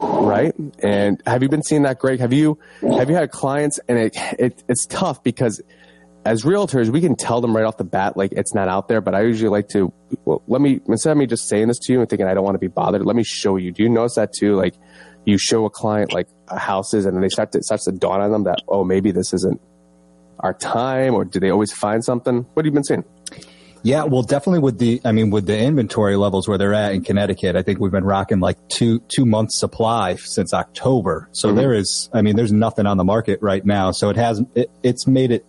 right? 0.00 0.54
And 0.82 1.22
have 1.26 1.42
you 1.42 1.48
been 1.48 1.62
seeing 1.62 1.82
that, 1.82 1.98
Greg? 1.98 2.20
Have 2.20 2.32
you 2.32 2.58
have 2.82 3.10
you 3.10 3.16
had 3.16 3.30
clients, 3.30 3.80
and 3.88 3.98
it, 3.98 4.16
it 4.38 4.64
it's 4.68 4.86
tough 4.86 5.22
because 5.22 5.60
as 6.24 6.42
realtors, 6.42 6.88
we 6.90 7.00
can 7.00 7.16
tell 7.16 7.40
them 7.40 7.54
right 7.54 7.64
off 7.64 7.76
the 7.76 7.84
bat, 7.84 8.16
like 8.16 8.32
it's 8.32 8.54
not 8.54 8.68
out 8.68 8.88
there. 8.88 9.00
But 9.00 9.14
I 9.14 9.22
usually 9.22 9.50
like 9.50 9.68
to, 9.68 9.92
well, 10.24 10.42
let 10.48 10.60
me 10.60 10.80
instead 10.86 11.12
of 11.12 11.18
me 11.18 11.26
just 11.26 11.48
saying 11.48 11.68
this 11.68 11.78
to 11.80 11.92
you 11.92 12.00
and 12.00 12.08
thinking 12.08 12.26
I 12.26 12.34
don't 12.34 12.44
want 12.44 12.54
to 12.54 12.58
be 12.60 12.68
bothered, 12.68 13.04
let 13.04 13.16
me 13.16 13.24
show 13.24 13.56
you. 13.56 13.72
Do 13.72 13.82
you 13.82 13.88
notice 13.88 14.14
that 14.14 14.32
too? 14.32 14.56
Like 14.56 14.74
you 15.24 15.38
show 15.38 15.64
a 15.64 15.70
client 15.70 16.12
like 16.12 16.28
houses, 16.50 17.06
and 17.06 17.14
then 17.14 17.22
they 17.22 17.28
start 17.28 17.52
to 17.52 17.58
it 17.58 17.64
starts 17.64 17.84
to 17.84 17.92
dawn 17.92 18.20
on 18.20 18.30
them 18.32 18.44
that 18.44 18.58
oh 18.68 18.84
maybe 18.84 19.10
this 19.10 19.32
isn't 19.34 19.60
our 20.40 20.54
time, 20.54 21.14
or 21.14 21.24
do 21.24 21.40
they 21.40 21.50
always 21.50 21.72
find 21.72 22.04
something? 22.04 22.46
What 22.54 22.64
have 22.64 22.66
you 22.66 22.72
been 22.72 22.84
seeing? 22.84 23.04
Yeah, 23.82 24.04
well, 24.04 24.22
definitely 24.22 24.60
with 24.60 24.78
the, 24.78 24.98
I 25.04 25.12
mean, 25.12 25.28
with 25.28 25.44
the 25.44 25.58
inventory 25.58 26.16
levels 26.16 26.48
where 26.48 26.56
they're 26.56 26.72
at 26.72 26.94
in 26.94 27.02
Connecticut, 27.02 27.54
I 27.54 27.60
think 27.62 27.80
we've 27.80 27.92
been 27.92 28.04
rocking 28.04 28.40
like 28.40 28.56
two 28.68 29.00
two 29.08 29.26
months 29.26 29.58
supply 29.58 30.16
since 30.16 30.54
October. 30.54 31.28
So 31.32 31.50
Mhm. 31.50 31.56
there 31.56 31.74
is, 31.74 32.08
I 32.14 32.22
mean, 32.22 32.34
there's 32.34 32.50
nothing 32.52 32.86
on 32.86 32.96
the 32.96 33.04
market 33.04 33.40
right 33.42 33.62
now. 33.64 33.90
So 33.90 34.08
it 34.08 34.16
has, 34.16 34.42
it, 34.54 34.70
it's 34.82 35.06
made 35.06 35.30
it, 35.32 35.44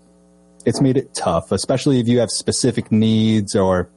it's 0.66 0.82
made 0.82 0.98
it 0.98 1.14
tough, 1.14 1.52
especially 1.52 2.00
if 2.00 2.08
you 2.08 2.20
have 2.20 2.30
specific 2.30 2.92
needs 2.92 3.56
or, 3.56 3.90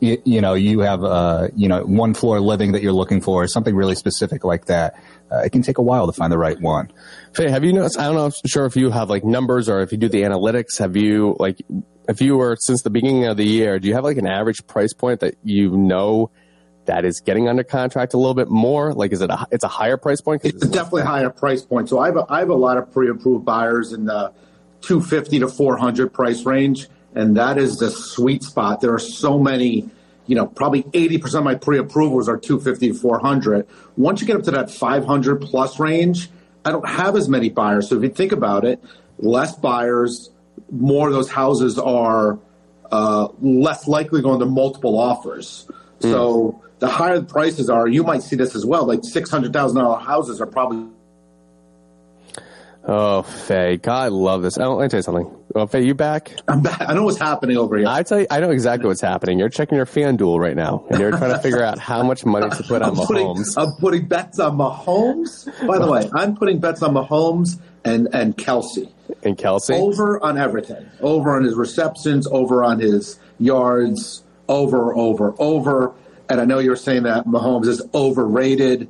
you, 0.00 0.20
you 0.24 0.40
know, 0.40 0.54
you 0.54 0.80
have, 0.80 1.02
uh, 1.02 1.48
you 1.56 1.68
know, 1.68 1.82
one 1.84 2.12
floor 2.12 2.38
living 2.40 2.72
that 2.72 2.82
you're 2.82 2.92
looking 2.92 3.20
for, 3.20 3.44
or 3.44 3.48
something 3.48 3.74
really 3.74 3.94
specific 3.94 4.44
like 4.44 4.66
that. 4.66 4.94
Uh, 5.32 5.38
it 5.38 5.50
can 5.50 5.62
take 5.62 5.78
a 5.78 5.82
while 5.82 6.06
to 6.06 6.12
find 6.12 6.30
the 6.30 6.38
right 6.38 6.60
one. 6.60 6.92
Faye, 7.32 7.50
have 7.50 7.64
you 7.64 7.72
noticed? 7.72 7.98
I 7.98 8.04
don't 8.04 8.14
know, 8.14 8.30
sure 8.44 8.66
if 8.66 8.76
you 8.76 8.90
have 8.90 9.08
like 9.08 9.24
numbers 9.24 9.68
or 9.68 9.80
if 9.80 9.90
you 9.90 9.98
do 9.98 10.08
the 10.08 10.22
analytics. 10.22 10.78
Have 10.78 10.96
you 10.96 11.34
like, 11.38 11.62
if 12.08 12.20
you 12.20 12.36
were 12.36 12.56
since 12.60 12.82
the 12.82 12.90
beginning 12.90 13.24
of 13.24 13.36
the 13.36 13.46
year, 13.46 13.78
do 13.78 13.88
you 13.88 13.94
have 13.94 14.04
like 14.04 14.18
an 14.18 14.26
average 14.26 14.66
price 14.66 14.92
point 14.92 15.20
that 15.20 15.34
you 15.42 15.70
know 15.76 16.30
that 16.84 17.04
is 17.04 17.20
getting 17.20 17.48
under 17.48 17.64
contract 17.64 18.14
a 18.14 18.16
little 18.16 18.34
bit 18.34 18.48
more? 18.48 18.92
Like, 18.94 19.12
is 19.12 19.20
it 19.22 19.30
a 19.30 19.46
it's 19.50 19.64
a 19.64 19.68
higher 19.68 19.96
price 19.96 20.20
point? 20.20 20.44
It's 20.44 20.62
a 20.62 20.68
definitely 20.68 21.02
higher 21.02 21.30
price 21.30 21.62
point. 21.62 21.88
So 21.88 21.98
I 21.98 22.06
have 22.06 22.16
a, 22.16 22.26
I 22.28 22.38
have 22.38 22.50
a 22.50 22.54
lot 22.54 22.76
of 22.76 22.92
pre-approved 22.92 23.44
buyers 23.44 23.92
in 23.92 24.04
the 24.04 24.32
250 24.86 25.40
to 25.40 25.48
400 25.48 26.12
price 26.12 26.44
range, 26.44 26.86
and 27.14 27.36
that 27.36 27.58
is 27.58 27.78
the 27.78 27.90
sweet 27.90 28.44
spot. 28.44 28.80
There 28.80 28.94
are 28.94 29.00
so 29.00 29.38
many, 29.38 29.88
you 30.26 30.36
know, 30.36 30.46
probably 30.46 30.84
80% 30.84 31.38
of 31.38 31.44
my 31.44 31.56
pre-approvals 31.56 32.28
are 32.28 32.36
250 32.36 32.88
to 32.88 32.94
400. 32.94 33.66
Once 33.96 34.20
you 34.20 34.26
get 34.26 34.36
up 34.36 34.44
to 34.44 34.52
that 34.52 34.70
500 34.70 35.40
plus 35.42 35.80
range, 35.80 36.30
I 36.64 36.70
don't 36.70 36.88
have 36.88 37.16
as 37.16 37.28
many 37.28 37.48
buyers. 37.48 37.88
So 37.88 37.96
if 37.96 38.02
you 38.02 38.10
think 38.10 38.32
about 38.32 38.64
it, 38.64 38.82
less 39.18 39.56
buyers, 39.56 40.30
more 40.70 41.08
of 41.08 41.14
those 41.14 41.30
houses 41.30 41.78
are 41.78 42.38
uh, 42.92 43.28
less 43.40 43.88
likely 43.88 44.22
going 44.22 44.38
to 44.40 44.46
multiple 44.46 44.98
offers. 44.98 45.68
So 46.00 46.62
the 46.78 46.88
higher 46.88 47.18
the 47.18 47.26
prices 47.26 47.70
are, 47.70 47.88
you 47.88 48.04
might 48.04 48.22
see 48.22 48.36
this 48.36 48.54
as 48.54 48.64
well. 48.64 48.86
Like 48.86 49.00
six 49.02 49.30
hundred 49.30 49.52
thousand 49.52 49.78
dollar 49.78 49.98
houses 49.98 50.40
are 50.40 50.46
probably 50.46 50.86
Oh, 52.88 53.22
Faye, 53.22 53.78
God, 53.78 54.04
I 54.04 54.08
love 54.08 54.42
this. 54.42 54.58
Oh, 54.58 54.76
let 54.76 54.84
me 54.84 54.88
tell 54.88 54.98
you 54.98 55.02
something. 55.02 55.36
Well, 55.52 55.66
Faye, 55.66 55.84
you 55.84 55.94
back? 55.94 56.32
I'm 56.46 56.62
back. 56.62 56.82
I 56.82 56.94
know 56.94 57.02
what's 57.02 57.18
happening 57.18 57.56
over 57.56 57.76
here. 57.76 57.88
I 57.88 58.04
tell 58.04 58.20
you, 58.20 58.26
I 58.30 58.38
know 58.38 58.50
exactly 58.50 58.86
what's 58.86 59.00
happening. 59.00 59.40
You're 59.40 59.48
checking 59.48 59.76
your 59.76 59.86
FanDuel 59.86 60.38
right 60.38 60.54
now, 60.54 60.84
and 60.88 61.00
you're 61.00 61.10
trying 61.10 61.32
to 61.32 61.38
figure 61.40 61.62
out 61.62 61.78
how 61.80 62.04
much 62.04 62.24
money 62.24 62.48
to 62.48 62.62
put 62.62 62.82
on 62.82 62.90
I'm 62.90 63.06
putting, 63.06 63.26
Mahomes 63.26 63.54
I'm 63.56 63.72
putting 63.80 64.06
bets 64.06 64.38
on 64.38 64.56
Mahomes. 64.56 65.66
By 65.66 65.78
the 65.78 65.90
way, 65.90 66.08
I'm 66.14 66.36
putting 66.36 66.60
bets 66.60 66.82
on 66.82 66.94
Mahomes 66.94 67.58
and 67.84 68.08
and 68.12 68.36
Kelce 68.36 68.88
and 69.24 69.36
Kelce. 69.36 69.70
over 69.70 70.22
on 70.22 70.38
everything. 70.38 70.88
Over 71.00 71.34
on 71.34 71.42
his 71.44 71.54
receptions. 71.54 72.26
Over 72.26 72.62
on 72.62 72.78
his 72.78 73.18
yards. 73.38 74.22
Over, 74.48 74.94
over, 74.94 75.34
over. 75.38 75.92
And 76.28 76.40
I 76.40 76.44
know 76.44 76.58
you're 76.60 76.76
saying 76.76 77.04
that 77.04 77.26
Mahomes 77.26 77.66
is 77.66 77.82
overrated. 77.94 78.88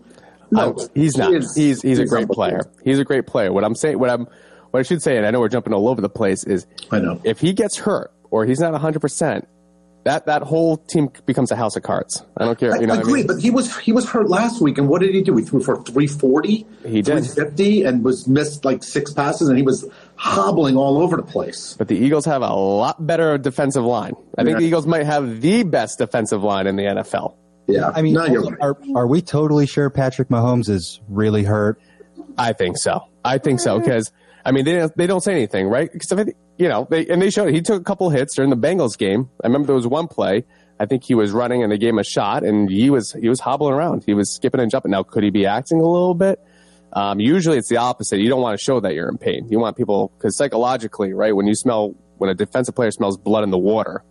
No, 0.50 0.76
he's 0.94 1.14
he 1.16 1.20
not. 1.22 1.34
is- 1.34 1.54
he's 1.54 1.82
he's 1.82 1.98
a 1.98 2.06
great 2.06 2.28
player. 2.28 2.62
He's 2.84 2.98
a 2.98 3.04
great 3.04 3.26
player. 3.26 3.52
What 3.52 3.64
I'm 3.64 3.74
saying, 3.74 3.98
what 3.98 4.10
I'm, 4.10 4.26
what 4.70 4.80
I 4.80 4.82
should 4.82 5.02
say, 5.02 5.16
and 5.16 5.26
I 5.26 5.30
know 5.30 5.40
we're 5.40 5.48
jumping 5.48 5.72
all 5.72 5.88
over 5.88 6.00
the 6.00 6.08
place, 6.08 6.44
is 6.44 6.66
I 6.90 7.00
know. 7.00 7.20
if 7.24 7.40
he 7.40 7.52
gets 7.52 7.76
hurt 7.78 8.12
or 8.30 8.44
he's 8.46 8.60
not 8.60 8.72
100, 8.72 9.00
percent 9.00 9.48
that 10.04 10.26
that 10.26 10.42
whole 10.42 10.76
team 10.76 11.10
becomes 11.26 11.50
a 11.50 11.56
house 11.56 11.74
of 11.74 11.82
cards. 11.82 12.22
I 12.36 12.44
don't 12.44 12.56
care. 12.56 12.72
I 12.72 12.78
You 12.78 12.86
know, 12.86 12.94
I 12.94 12.98
agree, 12.98 13.12
mean? 13.14 13.26
but 13.26 13.40
he 13.40 13.50
was 13.50 13.76
he 13.78 13.90
was 13.92 14.08
hurt 14.08 14.28
last 14.28 14.60
week, 14.62 14.78
and 14.78 14.88
what 14.88 15.00
did 15.00 15.12
he 15.12 15.20
do? 15.20 15.36
He 15.36 15.42
threw 15.42 15.60
for 15.60 15.82
three 15.82 16.06
forty. 16.06 16.64
He 16.86 17.02
did. 17.02 17.24
three 17.24 17.44
fifty, 17.44 17.82
and 17.82 18.04
was 18.04 18.28
missed 18.28 18.64
like 18.64 18.84
six 18.84 19.12
passes, 19.12 19.48
and 19.48 19.56
he 19.58 19.64
was 19.64 19.84
hobbling 20.14 20.76
all 20.76 20.98
over 20.98 21.16
the 21.16 21.24
place. 21.24 21.74
But 21.76 21.88
the 21.88 21.96
Eagles 21.96 22.24
have 22.24 22.42
a 22.42 22.54
lot 22.54 23.04
better 23.04 23.36
defensive 23.36 23.84
line. 23.84 24.14
I 24.38 24.44
think 24.44 24.58
the 24.58 24.64
Eagles 24.64 24.86
might 24.86 25.06
have 25.06 25.40
the 25.40 25.64
best 25.64 25.98
defensive 25.98 26.42
line 26.44 26.68
in 26.68 26.76
the 26.76 26.84
NFL. 26.84 27.34
Yeah, 27.66 27.90
I 27.94 28.02
mean, 28.02 28.16
right. 28.16 28.36
are 28.60 28.76
are 28.94 29.06
we 29.06 29.22
totally 29.22 29.66
sure 29.66 29.90
Patrick 29.90 30.28
Mahomes 30.28 30.68
is 30.68 31.00
really 31.08 31.42
hurt? 31.42 31.80
I 32.38 32.52
think 32.52 32.78
so. 32.78 33.00
I 33.24 33.38
think 33.38 33.60
so 33.60 33.80
because 33.80 34.12
I 34.44 34.52
mean 34.52 34.64
they 34.64 34.74
don't, 34.74 34.96
they 34.96 35.06
don't 35.06 35.22
say 35.22 35.32
anything, 35.32 35.66
right? 35.66 35.92
Because 35.92 36.12
I 36.12 36.16
think, 36.16 36.36
you 36.58 36.68
know 36.68 36.86
they 36.88 37.06
and 37.06 37.20
they 37.20 37.30
showed 37.30 37.52
he 37.52 37.62
took 37.62 37.80
a 37.80 37.84
couple 37.84 38.08
hits 38.10 38.36
during 38.36 38.50
the 38.50 38.56
Bengals 38.56 38.96
game. 38.96 39.30
I 39.42 39.48
remember 39.48 39.66
there 39.66 39.74
was 39.74 39.86
one 39.86 40.06
play. 40.06 40.44
I 40.78 40.86
think 40.86 41.04
he 41.04 41.14
was 41.14 41.32
running 41.32 41.62
and 41.62 41.72
they 41.72 41.78
gave 41.78 41.90
him 41.90 41.98
a 41.98 42.04
shot 42.04 42.44
and 42.44 42.70
he 42.70 42.90
was 42.90 43.12
he 43.12 43.28
was 43.28 43.40
hobbling 43.40 43.74
around. 43.74 44.04
He 44.04 44.14
was 44.14 44.32
skipping 44.32 44.60
and 44.60 44.70
jumping. 44.70 44.92
Now 44.92 45.02
could 45.02 45.24
he 45.24 45.30
be 45.30 45.46
acting 45.46 45.80
a 45.80 45.88
little 45.88 46.14
bit? 46.14 46.38
Um, 46.92 47.18
usually 47.18 47.58
it's 47.58 47.68
the 47.68 47.78
opposite. 47.78 48.20
You 48.20 48.28
don't 48.28 48.40
want 48.40 48.58
to 48.58 48.62
show 48.62 48.80
that 48.80 48.94
you're 48.94 49.08
in 49.08 49.18
pain. 49.18 49.48
You 49.50 49.58
want 49.58 49.76
people 49.76 50.12
because 50.16 50.36
psychologically, 50.36 51.12
right? 51.12 51.34
When 51.34 51.46
you 51.46 51.54
smell 51.54 51.94
when 52.18 52.30
a 52.30 52.34
defensive 52.34 52.74
player 52.74 52.90
smells 52.90 53.16
blood 53.16 53.44
in 53.44 53.50
the 53.50 53.58
water, 53.58 54.04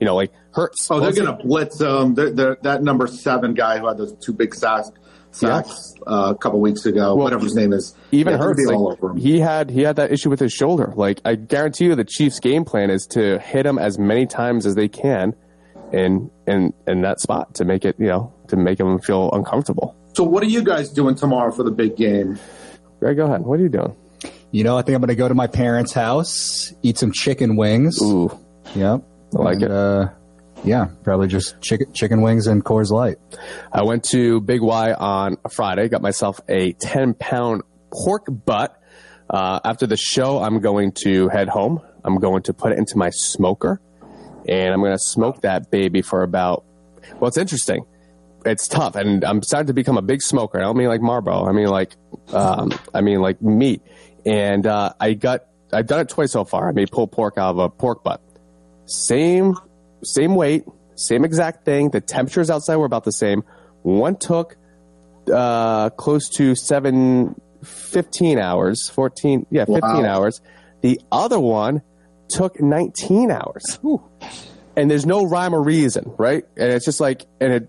you 0.00 0.06
know, 0.06 0.14
like 0.14 0.32
hurts. 0.52 0.86
Oh, 0.90 1.00
they're 1.00 1.12
going 1.12 1.26
to 1.26 1.44
blitz 1.44 1.80
um, 1.80 2.14
they're, 2.14 2.30
they're, 2.30 2.56
that 2.62 2.82
number 2.82 3.06
seven 3.06 3.54
guy 3.54 3.78
who 3.78 3.88
had 3.88 3.98
those 3.98 4.14
two 4.24 4.32
big 4.32 4.54
sacks, 4.54 4.90
sacks 5.30 5.94
uh, 6.06 6.32
a 6.34 6.38
couple 6.38 6.60
weeks 6.60 6.86
ago, 6.86 7.14
Well, 7.14 7.24
whatever 7.24 7.44
his 7.44 7.54
name 7.54 7.72
is. 7.72 7.94
even 8.12 8.32
Yeah, 8.32 8.38
Hurts. 8.38 8.64
Like, 8.66 9.18
he 9.18 9.40
had 9.40 9.70
he 9.70 9.82
had 9.82 9.96
that 9.96 10.12
issue 10.12 10.30
with 10.30 10.40
his 10.40 10.52
shoulder. 10.52 10.92
Like 10.96 11.20
I 11.24 11.34
guarantee 11.34 11.86
you, 11.86 11.94
the 11.94 12.04
Chiefs' 12.04 12.40
game 12.40 12.64
plan 12.64 12.90
is 12.90 13.06
to 13.10 13.38
hit 13.38 13.66
him 13.66 13.78
as 13.78 13.98
many 13.98 14.26
times 14.26 14.66
as 14.66 14.74
they 14.74 14.88
can, 14.88 15.34
in 15.92 16.30
in 16.46 16.72
in 16.86 17.02
that 17.02 17.20
spot 17.20 17.54
to 17.56 17.64
make 17.64 17.84
it 17.84 17.96
you 17.98 18.06
know 18.06 18.32
to 18.48 18.56
make 18.56 18.78
him 18.80 18.98
feel 18.98 19.30
uncomfortable. 19.32 19.94
So, 20.14 20.24
what 20.24 20.42
are 20.42 20.46
you 20.46 20.62
guys 20.62 20.90
doing 20.90 21.14
tomorrow 21.14 21.52
for 21.52 21.62
the 21.62 21.70
big 21.70 21.96
game? 21.96 22.38
Greg, 22.98 23.16
go 23.16 23.26
ahead. 23.26 23.42
What 23.42 23.60
are 23.60 23.62
you 23.62 23.68
doing? 23.68 23.94
You 24.50 24.64
know, 24.64 24.78
I 24.78 24.82
think 24.82 24.94
I'm 24.96 25.02
going 25.02 25.08
to 25.08 25.14
go 25.14 25.28
to 25.28 25.34
my 25.34 25.46
parents' 25.46 25.92
house, 25.92 26.72
eat 26.82 26.96
some 26.98 27.12
chicken 27.12 27.56
wings. 27.56 28.00
Ooh, 28.02 28.30
Yep, 28.74 29.02
I 29.36 29.42
like 29.42 29.54
And, 29.56 29.64
it. 29.64 29.70
Uh, 29.70 30.08
yeah, 30.64 30.88
probably 31.04 31.28
just 31.28 31.60
chicken 31.60 31.92
chicken 31.92 32.20
wings 32.20 32.46
and 32.46 32.64
Coors 32.64 32.90
Light. 32.90 33.18
I 33.72 33.82
went 33.82 34.04
to 34.06 34.40
Big 34.40 34.60
Y 34.60 34.92
on 34.92 35.36
Friday. 35.50 35.88
Got 35.88 36.02
myself 36.02 36.40
a 36.48 36.72
ten 36.74 37.14
pound 37.14 37.62
pork 37.92 38.26
butt. 38.28 38.74
Uh, 39.30 39.60
after 39.64 39.86
the 39.86 39.96
show, 39.96 40.40
I'm 40.42 40.60
going 40.60 40.92
to 40.92 41.28
head 41.28 41.48
home. 41.48 41.80
I'm 42.02 42.16
going 42.16 42.42
to 42.44 42.54
put 42.54 42.72
it 42.72 42.78
into 42.78 42.96
my 42.96 43.10
smoker, 43.10 43.80
and 44.48 44.72
I'm 44.72 44.80
going 44.80 44.94
to 44.94 44.98
smoke 44.98 45.42
that 45.42 45.70
baby 45.70 46.02
for 46.02 46.22
about. 46.22 46.64
Well, 47.20 47.28
it's 47.28 47.36
interesting. 47.36 47.84
It's 48.44 48.66
tough, 48.68 48.96
and 48.96 49.24
I'm 49.24 49.42
starting 49.42 49.66
to 49.66 49.74
become 49.74 49.98
a 49.98 50.02
big 50.02 50.22
smoker. 50.22 50.58
I 50.58 50.62
don't 50.62 50.76
mean 50.76 50.88
like 50.88 51.02
Marlboro. 51.02 51.44
I 51.44 51.52
mean 51.52 51.66
like, 51.68 51.94
um, 52.32 52.72
I 52.94 53.00
mean 53.00 53.20
like 53.20 53.42
meat. 53.42 53.82
And 54.24 54.66
uh, 54.66 54.92
I 55.00 55.14
got, 55.14 55.44
I've 55.72 55.86
done 55.86 56.00
it 56.00 56.08
twice 56.08 56.32
so 56.32 56.44
far. 56.44 56.68
I 56.68 56.72
made 56.72 56.90
pulled 56.90 57.12
pork 57.12 57.36
out 57.36 57.50
of 57.50 57.58
a 57.58 57.68
pork 57.68 58.02
butt. 58.04 58.22
Same, 58.88 59.54
same 60.02 60.34
weight, 60.34 60.64
same 60.96 61.24
exact 61.24 61.64
thing. 61.64 61.90
The 61.90 62.00
temperatures 62.00 62.50
outside 62.50 62.76
were 62.76 62.86
about 62.86 63.04
the 63.04 63.12
same. 63.12 63.42
One 63.82 64.16
took 64.16 64.56
uh, 65.32 65.90
close 65.90 66.28
to 66.30 66.54
seven, 66.54 67.34
15 67.62 68.38
hours, 68.38 68.88
14, 68.88 69.46
yeah, 69.50 69.64
15 69.66 69.82
Wow. 69.82 70.04
hours. 70.04 70.40
The 70.80 71.00
other 71.12 71.38
one 71.38 71.82
took 72.28 72.60
19 72.60 73.30
hours. 73.30 73.78
And 74.76 74.90
there's 74.90 75.06
no 75.06 75.24
rhyme 75.24 75.54
or 75.54 75.62
reason, 75.62 76.12
right? 76.18 76.44
And 76.56 76.72
it's 76.72 76.84
just 76.84 77.00
like, 77.00 77.26
and 77.40 77.52
it, 77.52 77.68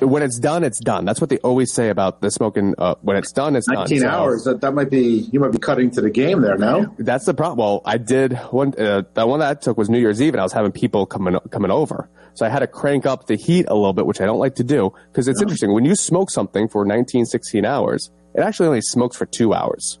when 0.00 0.22
it's 0.22 0.38
done, 0.38 0.64
it's 0.64 0.80
done. 0.80 1.04
That's 1.04 1.20
what 1.20 1.30
they 1.30 1.38
always 1.38 1.72
say 1.72 1.88
about 1.88 2.20
the 2.20 2.30
smoking. 2.30 2.74
Uh, 2.78 2.94
when 3.02 3.16
it's 3.16 3.32
done, 3.32 3.56
it's 3.56 3.66
done. 3.66 3.76
19 3.76 4.00
So- 4.00 4.08
hours. 4.08 4.44
That, 4.44 4.60
that 4.60 4.74
might 4.74 4.90
be, 4.90 5.28
you 5.32 5.40
might 5.40 5.52
be 5.52 5.58
cutting 5.58 5.90
to 5.92 6.00
the 6.00 6.10
game 6.10 6.40
there 6.42 6.56
now. 6.58 6.94
that's 6.98 7.24
the 7.26 7.34
problem. 7.34 7.58
Well, 7.58 7.82
I 7.84 7.98
did 7.98 8.34
one. 8.50 8.74
Uh, 8.78 9.02
that 9.14 9.28
one 9.28 9.40
that 9.40 9.50
I 9.50 9.54
took 9.54 9.76
was 9.78 9.88
New 9.88 9.98
Year's 9.98 10.20
Eve, 10.20 10.34
and 10.34 10.40
I 10.40 10.44
was 10.44 10.52
having 10.52 10.72
people 10.72 11.06
coming 11.06 11.38
coming 11.50 11.70
over, 11.70 12.08
so 12.34 12.44
I 12.44 12.48
had 12.48 12.60
to 12.60 12.66
crank 12.66 13.06
up 13.06 13.26
the 13.26 13.36
heat 13.36 13.66
a 13.68 13.74
little 13.74 13.92
bit, 13.92 14.06
which 14.06 14.20
I 14.20 14.26
don't 14.26 14.38
like 14.38 14.56
to 14.56 14.64
do 14.64 14.92
because 15.12 15.28
it's 15.28 15.40
interesting 15.40 15.72
when 15.72 15.84
you 15.84 15.94
smoke 15.94 16.30
something 16.30 16.68
for 16.68 16.84
19, 16.84 17.24
16 17.26 17.64
hours. 17.64 18.10
It 18.34 18.40
actually 18.40 18.66
only 18.68 18.80
smokes 18.82 19.16
for 19.16 19.26
two 19.26 19.54
hours. 19.54 19.98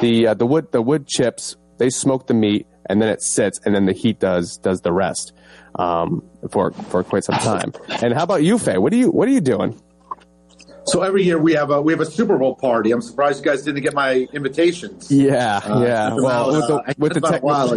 The 0.00 0.28
uh, 0.28 0.34
the 0.34 0.46
wood 0.46 0.70
the 0.72 0.82
wood 0.82 1.06
chips 1.06 1.56
they 1.78 1.90
smoke 1.90 2.26
the 2.26 2.34
meat, 2.34 2.66
and 2.86 3.00
then 3.02 3.08
it 3.08 3.22
sits, 3.22 3.60
and 3.64 3.74
then 3.74 3.86
the 3.86 3.92
heat 3.92 4.18
does 4.20 4.56
does 4.58 4.80
the 4.80 4.92
rest 4.92 5.32
um, 5.78 6.22
for 6.50 6.72
for 6.72 7.02
quite 7.04 7.24
some 7.24 7.36
time. 7.36 7.72
And 8.02 8.12
how 8.14 8.22
about 8.24 8.42
you, 8.42 8.58
Faye? 8.58 8.78
What 8.78 8.92
are 8.92 8.96
you 8.96 9.10
what 9.10 9.28
are 9.28 9.32
you 9.32 9.40
doing? 9.40 9.80
So 10.86 11.02
every 11.02 11.22
year 11.22 11.38
we 11.38 11.52
have 11.52 11.70
a 11.70 11.82
we 11.82 11.92
have 11.92 12.00
a 12.00 12.06
Super 12.06 12.38
Bowl 12.38 12.54
party. 12.56 12.92
I'm 12.92 13.02
surprised 13.02 13.44
you 13.44 13.50
guys 13.50 13.62
didn't 13.62 13.82
get 13.82 13.92
my 13.92 14.26
invitations. 14.32 15.10
Yeah, 15.10 15.58
Uh, 15.62 15.82
yeah. 15.82 16.14
Well, 16.14 16.46
with 16.50 16.62
uh, 16.64 16.66
the, 16.66 16.82
I 16.86 16.94
with 16.96 17.12
the 17.12 17.18
about 17.18 17.30
tech, 17.30 17.42
while. 17.42 17.76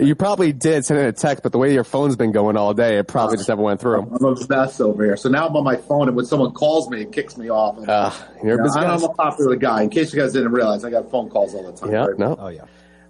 You 0.00 0.14
probably 0.14 0.52
did 0.52 0.84
send 0.84 1.00
in 1.00 1.06
a 1.06 1.12
text, 1.12 1.42
but 1.42 1.50
the 1.50 1.58
way 1.58 1.74
your 1.74 1.82
phone's 1.82 2.14
been 2.14 2.30
going 2.30 2.56
all 2.56 2.72
day, 2.72 2.98
it 2.98 3.08
probably 3.08 3.36
just 3.38 3.48
never 3.48 3.62
went 3.62 3.80
through. 3.80 4.02
I'm 4.02 4.24
a 4.24 4.36
mess 4.48 4.80
over 4.80 5.04
here. 5.04 5.16
So 5.16 5.28
now 5.28 5.48
I'm 5.48 5.56
on 5.56 5.64
my 5.64 5.74
phone, 5.74 6.06
and 6.06 6.16
when 6.16 6.24
someone 6.24 6.52
calls 6.52 6.88
me, 6.88 7.00
it 7.02 7.10
kicks 7.10 7.36
me 7.36 7.50
off. 7.50 7.76
Uh, 7.88 8.12
you're 8.44 8.52
You 8.52 8.56
know, 8.58 8.62
busy. 8.62 8.78
I'm 8.78 9.02
a 9.02 9.08
popular 9.08 9.56
guy. 9.56 9.82
In 9.82 9.90
case 9.90 10.14
you 10.14 10.20
guys 10.20 10.32
didn't 10.32 10.52
realize, 10.52 10.84
I 10.84 10.90
got 10.90 11.10
phone 11.10 11.28
calls 11.28 11.52
all 11.52 11.64
the 11.72 11.76
time. 11.76 11.90
Yeah, 11.90 12.04
Right? 12.06 12.16
no. 12.16 12.36
Oh 12.38 12.46
yeah. 12.46 12.62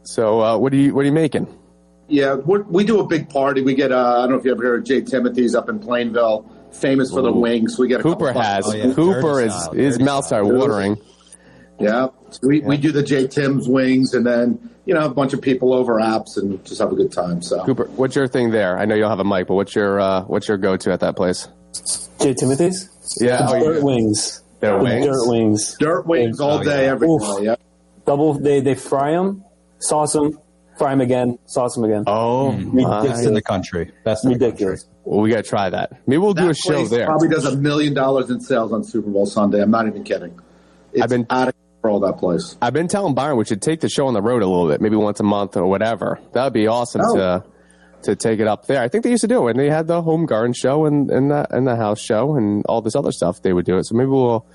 So, 0.05 0.41
uh, 0.41 0.57
what 0.57 0.73
are 0.73 0.77
you 0.77 0.95
what 0.95 1.03
are 1.03 1.07
you 1.07 1.13
making? 1.13 1.47
Yeah, 2.09 2.35
we're, 2.35 2.63
we 2.63 2.85
do 2.85 3.01
a 3.01 3.07
big 3.07 3.29
party. 3.29 3.61
We 3.63 3.75
get, 3.75 3.93
uh, 3.93 4.19
I 4.19 4.21
don't 4.23 4.31
know 4.31 4.39
if 4.39 4.45
you 4.45 4.51
ever 4.53 4.63
heard 4.63 4.81
of 4.81 4.87
J. 4.87 5.03
Timothy's 5.03 5.55
up 5.55 5.69
in 5.69 5.79
Plainville, 5.79 6.51
famous 6.73 7.11
for 7.11 7.21
the 7.21 7.31
wings. 7.33 7.79
We 7.79 7.87
get 7.89 8.01
a 8.01 8.03
Cooper 8.03 8.29
couple 8.29 8.43
has. 8.43 8.67
Oh, 8.67 8.73
yeah. 8.75 8.95
Cooper 8.95 9.21
Dirty 9.21 9.47
is 9.49 9.55
style, 9.55 9.73
his 9.75 9.99
mouth 10.01 10.25
style. 10.25 10.45
started 10.47 10.59
watering. 10.59 10.97
Yeah, 11.81 12.09
so 12.31 12.41
we, 12.49 12.61
we 12.61 12.77
do 12.77 12.91
the 12.93 13.03
J 13.05 13.29
Tim's 13.29 13.69
wings, 13.69 14.13
and 14.15 14.27
then 14.27 14.69
you 14.85 14.95
know 14.95 15.05
a 15.05 15.11
bunch 15.11 15.33
of 15.33 15.41
people 15.41 15.73
over 15.73 15.95
apps 16.01 16.37
and 16.37 16.65
just 16.65 16.81
have 16.81 16.91
a 16.91 16.97
good 16.97 17.13
time. 17.13 17.41
So 17.41 17.65
Cooper, 17.65 17.85
what's 17.95 18.17
your 18.17 18.27
thing 18.27 18.51
there? 18.51 18.77
I 18.77 18.85
know 18.85 18.97
you 18.97 19.03
don't 19.03 19.11
have 19.11 19.21
a 19.21 19.25
mic, 19.25 19.47
but 19.47 19.55
what's 19.55 19.77
your 19.77 20.01
uh, 20.01 20.23
what's 20.25 20.49
your 20.49 20.57
go 20.57 20.77
to 20.77 20.93
at 20.93 20.99
that 21.01 21.15
place? 21.15 21.47
J. 22.21 22.35
Timothy's? 22.35 22.89
Yeah, 23.21 23.37
The 23.37 23.49
oh, 23.49 23.61
dirt 23.61 23.79
you- 23.79 23.85
wings. 23.85 24.43
Their 24.59 24.79
The 24.79 24.83
wings? 24.83 25.07
Dirt 25.07 25.29
wings. 25.29 25.77
dirt 25.79 26.07
wings 26.09 26.41
all 26.41 26.59
Oh, 26.59 26.65
day, 26.65 26.87
yeah. 26.87 26.91
every 26.91 27.09
Yeah. 27.43 27.55
Double, 28.05 28.35
they, 28.35 28.59
they 28.61 28.75
fry 28.75 29.13
them, 29.13 29.45
sauce 29.79 30.15
them, 30.15 30.37
fry 30.79 30.91
them 30.91 31.01
again, 31.01 31.39
sauce 31.47 31.75
them 31.75 31.85
again. 31.85 32.05
Oh, 32.07 32.53
Best 32.53 32.73
my. 33.23 33.29
in 33.29 33.35
the 33.35 33.43
country. 33.43 33.93
Best 34.05 34.25
in 34.25 34.31
the 34.33 34.39
Ridiculous. 34.39 34.87
Well, 35.05 35.21
we 35.21 35.31
got 35.31 35.37
to 35.39 35.43
try 35.43 35.69
that. 35.71 35.93
Maybe 36.07 36.19
we'll 36.19 36.35
do 36.35 36.45
That 36.45 36.51
a 36.51 36.55
show 36.55 36.87
there. 36.87 37.07
Probably 37.07 37.29
does 37.29 37.45
a 37.47 37.57
million 37.57 37.95
dollars 37.95 38.31
in 38.31 38.41
sales 38.41 38.73
on 38.73 38.85
Super 38.85 39.11
Bowl 39.11 39.27
Sunday. 39.27 39.61
I'm 39.61 39.71
not 39.71 39.87
even 39.87 40.05
kidding. 40.05 40.39
It's 40.93 41.03
I've 41.03 41.09
been- 41.11 41.27
out 41.31 41.49
of 41.49 41.55
control 41.83 42.01
that 42.01 42.19
place. 42.19 42.57
I've 42.63 42.73
been 42.73 42.89
telling 42.89 43.15
Byron 43.15 43.37
we 43.39 43.45
should 43.45 43.63
take 43.63 43.81
the 43.81 43.89
show 43.89 44.07
on 44.07 44.15
the 44.15 44.23
road 44.23 44.43
a 44.43 44.47
little 44.47 44.69
bit, 44.69 44.81
maybe 44.81 44.97
once 44.97 45.21
a 45.21 45.25
month 45.25 45.57
or 45.57 45.67
whatever. 45.67 46.19
That 46.33 46.45
would 46.45 46.53
be 46.53 46.67
awesome 46.67 47.03
Oh. 47.05 47.17
to 47.17 47.45
to 48.01 48.15
take 48.15 48.39
it 48.39 48.47
up 48.47 48.67
there. 48.67 48.81
I 48.81 48.87
think 48.87 49.03
they 49.03 49.11
used 49.11 49.23
to 49.23 49.27
do 49.27 49.39
it 49.39 49.43
when 49.43 49.57
they 49.57 49.69
had 49.69 49.89
the 49.89 50.01
home 50.03 50.25
garden 50.25 50.53
show 50.53 50.87
and, 50.87 51.11
and 51.11 51.33
the 51.33 51.47
and 51.55 51.67
the 51.67 51.75
house 51.75 52.01
show 52.01 52.37
and 52.37 52.65
all 52.69 52.81
this 52.81 52.95
other 52.95 53.11
stuff. 53.11 53.43
They 53.43 53.53
would 53.53 53.65
do 53.67 53.77
it. 53.77 53.87
So 53.87 53.97
maybe 53.97 54.09
we'll 54.11 54.47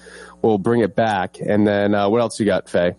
we'll 0.41 0.57
bring 0.59 0.79
it 0.79 0.95
back. 0.95 1.37
And 1.41 1.67
then 1.67 1.93
uh, 1.93 2.07
what 2.07 2.21
else 2.21 2.39
you 2.39 2.45
got, 2.45 2.69
Faye? 2.69 2.95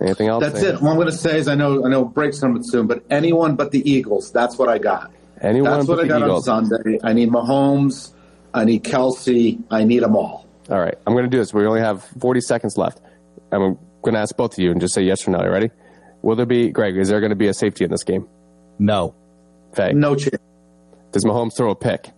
Anything 0.00 0.28
else? 0.28 0.44
That's 0.44 0.62
it. 0.62 0.80
All 0.80 0.88
I'm 0.88 0.94
going 0.96 1.06
to 1.08 1.12
say 1.16 1.38
is 1.38 1.48
I 1.48 1.54
know 1.54 1.84
I 1.84 1.88
know 1.88 2.04
breaks 2.04 2.38
coming 2.40 2.62
soon, 2.62 2.86
but 2.86 3.02
anyone 3.10 3.56
but 3.56 3.72
the 3.72 3.88
Eagles. 3.90 4.30
That's 4.32 4.56
what 4.58 4.68
I 4.68 4.78
got. 4.78 5.10
Anyone 5.40 5.70
That's 5.72 5.86
but 5.86 5.96
what 5.96 6.00
I 6.00 6.02
the 6.02 6.08
got 6.08 6.22
Eagles. 6.22 6.48
on 6.48 6.66
Sunday. 6.66 6.98
I 7.02 7.12
need 7.12 7.30
Mahomes. 7.30 8.12
I 8.54 8.64
need 8.64 8.84
Kelce. 8.84 9.60
I 9.70 9.84
need 9.84 10.02
them 10.02 10.16
all. 10.16 10.46
All 10.70 10.78
right, 10.78 10.94
I'm 11.06 11.14
going 11.14 11.24
to 11.24 11.30
do 11.30 11.38
this. 11.38 11.52
We 11.54 11.64
only 11.66 11.80
have 11.80 12.04
40 12.20 12.40
seconds 12.42 12.76
left. 12.76 13.00
I'm 13.50 13.78
going 14.02 14.14
to 14.14 14.20
ask 14.20 14.36
both 14.36 14.52
of 14.52 14.58
you 14.58 14.70
and 14.70 14.80
just 14.80 14.94
say 14.94 15.02
yes 15.02 15.26
or 15.26 15.30
no. 15.30 15.38
Are 15.38 15.46
You 15.46 15.52
ready? 15.52 15.70
Will 16.22 16.36
there 16.36 16.46
be 16.46 16.70
Greg? 16.70 16.96
Is 16.96 17.08
there 17.08 17.20
going 17.20 17.30
to 17.30 17.36
be 17.36 17.48
a 17.48 17.54
safety 17.54 17.84
in 17.84 17.90
this 17.90 18.04
game? 18.04 18.28
No. 18.78 19.14
Faye, 19.74 19.92
No 19.92 20.14
chance. 20.14 20.36
does 21.12 21.24
Mahomes 21.24 21.56
throw 21.56 21.70
a 21.70 21.74
pick? 21.76 22.10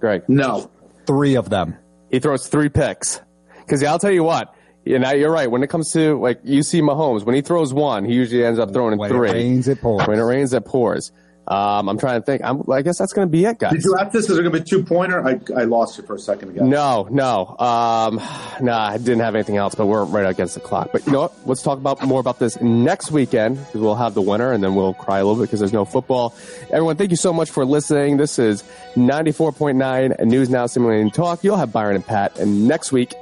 Greg, 0.00 0.24
No. 0.28 0.70
Three 1.06 1.36
of 1.36 1.48
them. 1.48 1.76
he 2.10 2.18
throws 2.20 2.46
three 2.48 2.68
picks. 2.68 3.20
Because 3.60 3.82
I'll 3.82 3.98
tell 3.98 4.10
you 4.12 4.24
what, 4.24 4.54
you 4.88 4.98
know, 4.98 5.10
you're 5.12 5.30
right. 5.30 5.50
When 5.50 5.62
it 5.62 5.68
comes 5.68 5.92
to 5.92 6.18
like 6.20 6.40
you 6.44 6.62
see 6.62 6.80
Mahomes, 6.80 7.24
when 7.24 7.34
he 7.34 7.42
throws 7.42 7.72
one, 7.74 8.04
he 8.04 8.14
usually 8.14 8.44
ends 8.44 8.58
up 8.58 8.72
throwing 8.72 8.94
in 8.94 8.98
When 8.98 9.10
three. 9.10 9.28
it 9.28 9.32
rains, 9.34 9.68
it 9.68 9.80
pours. 9.80 10.06
When 10.06 10.18
it 10.18 10.22
rains, 10.22 10.52
it 10.52 10.64
pours. 10.64 11.12
Um, 11.46 11.88
I'm 11.88 11.98
trying 11.98 12.20
to 12.20 12.26
think. 12.26 12.42
I'm, 12.44 12.62
I 12.70 12.82
guess 12.82 12.98
that's 12.98 13.14
going 13.14 13.26
to 13.26 13.32
be 13.32 13.46
it, 13.46 13.58
guys. 13.58 13.72
Did 13.72 13.82
you 13.82 13.94
have 13.96 14.12
this? 14.12 14.28
Is 14.28 14.36
it 14.38 14.42
going 14.42 14.52
to 14.52 14.58
be 14.60 14.64
two 14.64 14.82
pointer? 14.84 15.26
I, 15.26 15.40
I 15.56 15.64
lost 15.64 15.96
you 15.96 16.04
for 16.04 16.14
a 16.14 16.18
second 16.18 16.50
again. 16.50 16.68
No, 16.68 17.08
no. 17.10 17.56
Um, 17.58 18.16
nah, 18.60 18.88
I 18.88 18.98
didn't 18.98 19.20
have 19.20 19.34
anything 19.34 19.56
else, 19.56 19.74
but 19.74 19.86
we're 19.86 20.04
right 20.04 20.26
against 20.26 20.52
the 20.56 20.60
clock. 20.60 20.90
But 20.92 21.06
you 21.06 21.12
know 21.12 21.20
what? 21.22 21.32
Let's 21.46 21.62
talk 21.62 21.78
about 21.78 22.02
more 22.06 22.20
about 22.20 22.38
this 22.38 22.60
next 22.60 23.10
weekend 23.12 23.56
because 23.56 23.80
we'll 23.80 23.94
have 23.94 24.12
the 24.12 24.20
winner 24.20 24.52
and 24.52 24.62
then 24.62 24.74
we'll 24.74 24.92
cry 24.92 25.20
a 25.20 25.24
little 25.24 25.36
bit 25.36 25.48
because 25.48 25.60
there's 25.60 25.72
no 25.72 25.86
football. 25.86 26.34
Everyone, 26.70 26.96
thank 26.96 27.10
you 27.12 27.16
so 27.16 27.32
much 27.32 27.50
for 27.50 27.64
listening. 27.64 28.18
This 28.18 28.38
is 28.38 28.62
94.9 28.96 30.20
News 30.26 30.50
Now 30.50 30.66
Stimulating 30.66 31.10
Talk. 31.10 31.42
You'll 31.44 31.56
have 31.56 31.72
Byron 31.72 31.96
and 31.96 32.06
Pat. 32.06 32.38
And 32.38 32.68
next 32.68 32.92
week, 32.92 33.14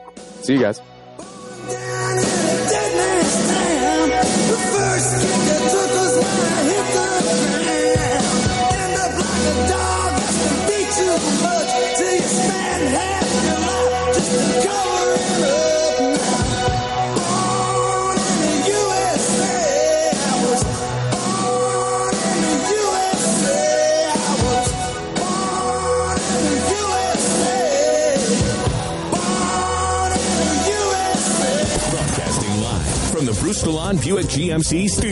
see 0.42 0.54
you 0.54 0.60
guys. 0.62 0.80
Broadcasting 1.66 2.35
the 33.86 33.94
Buick 34.02 34.26
GMC 34.26 34.88
studio. 34.88 35.06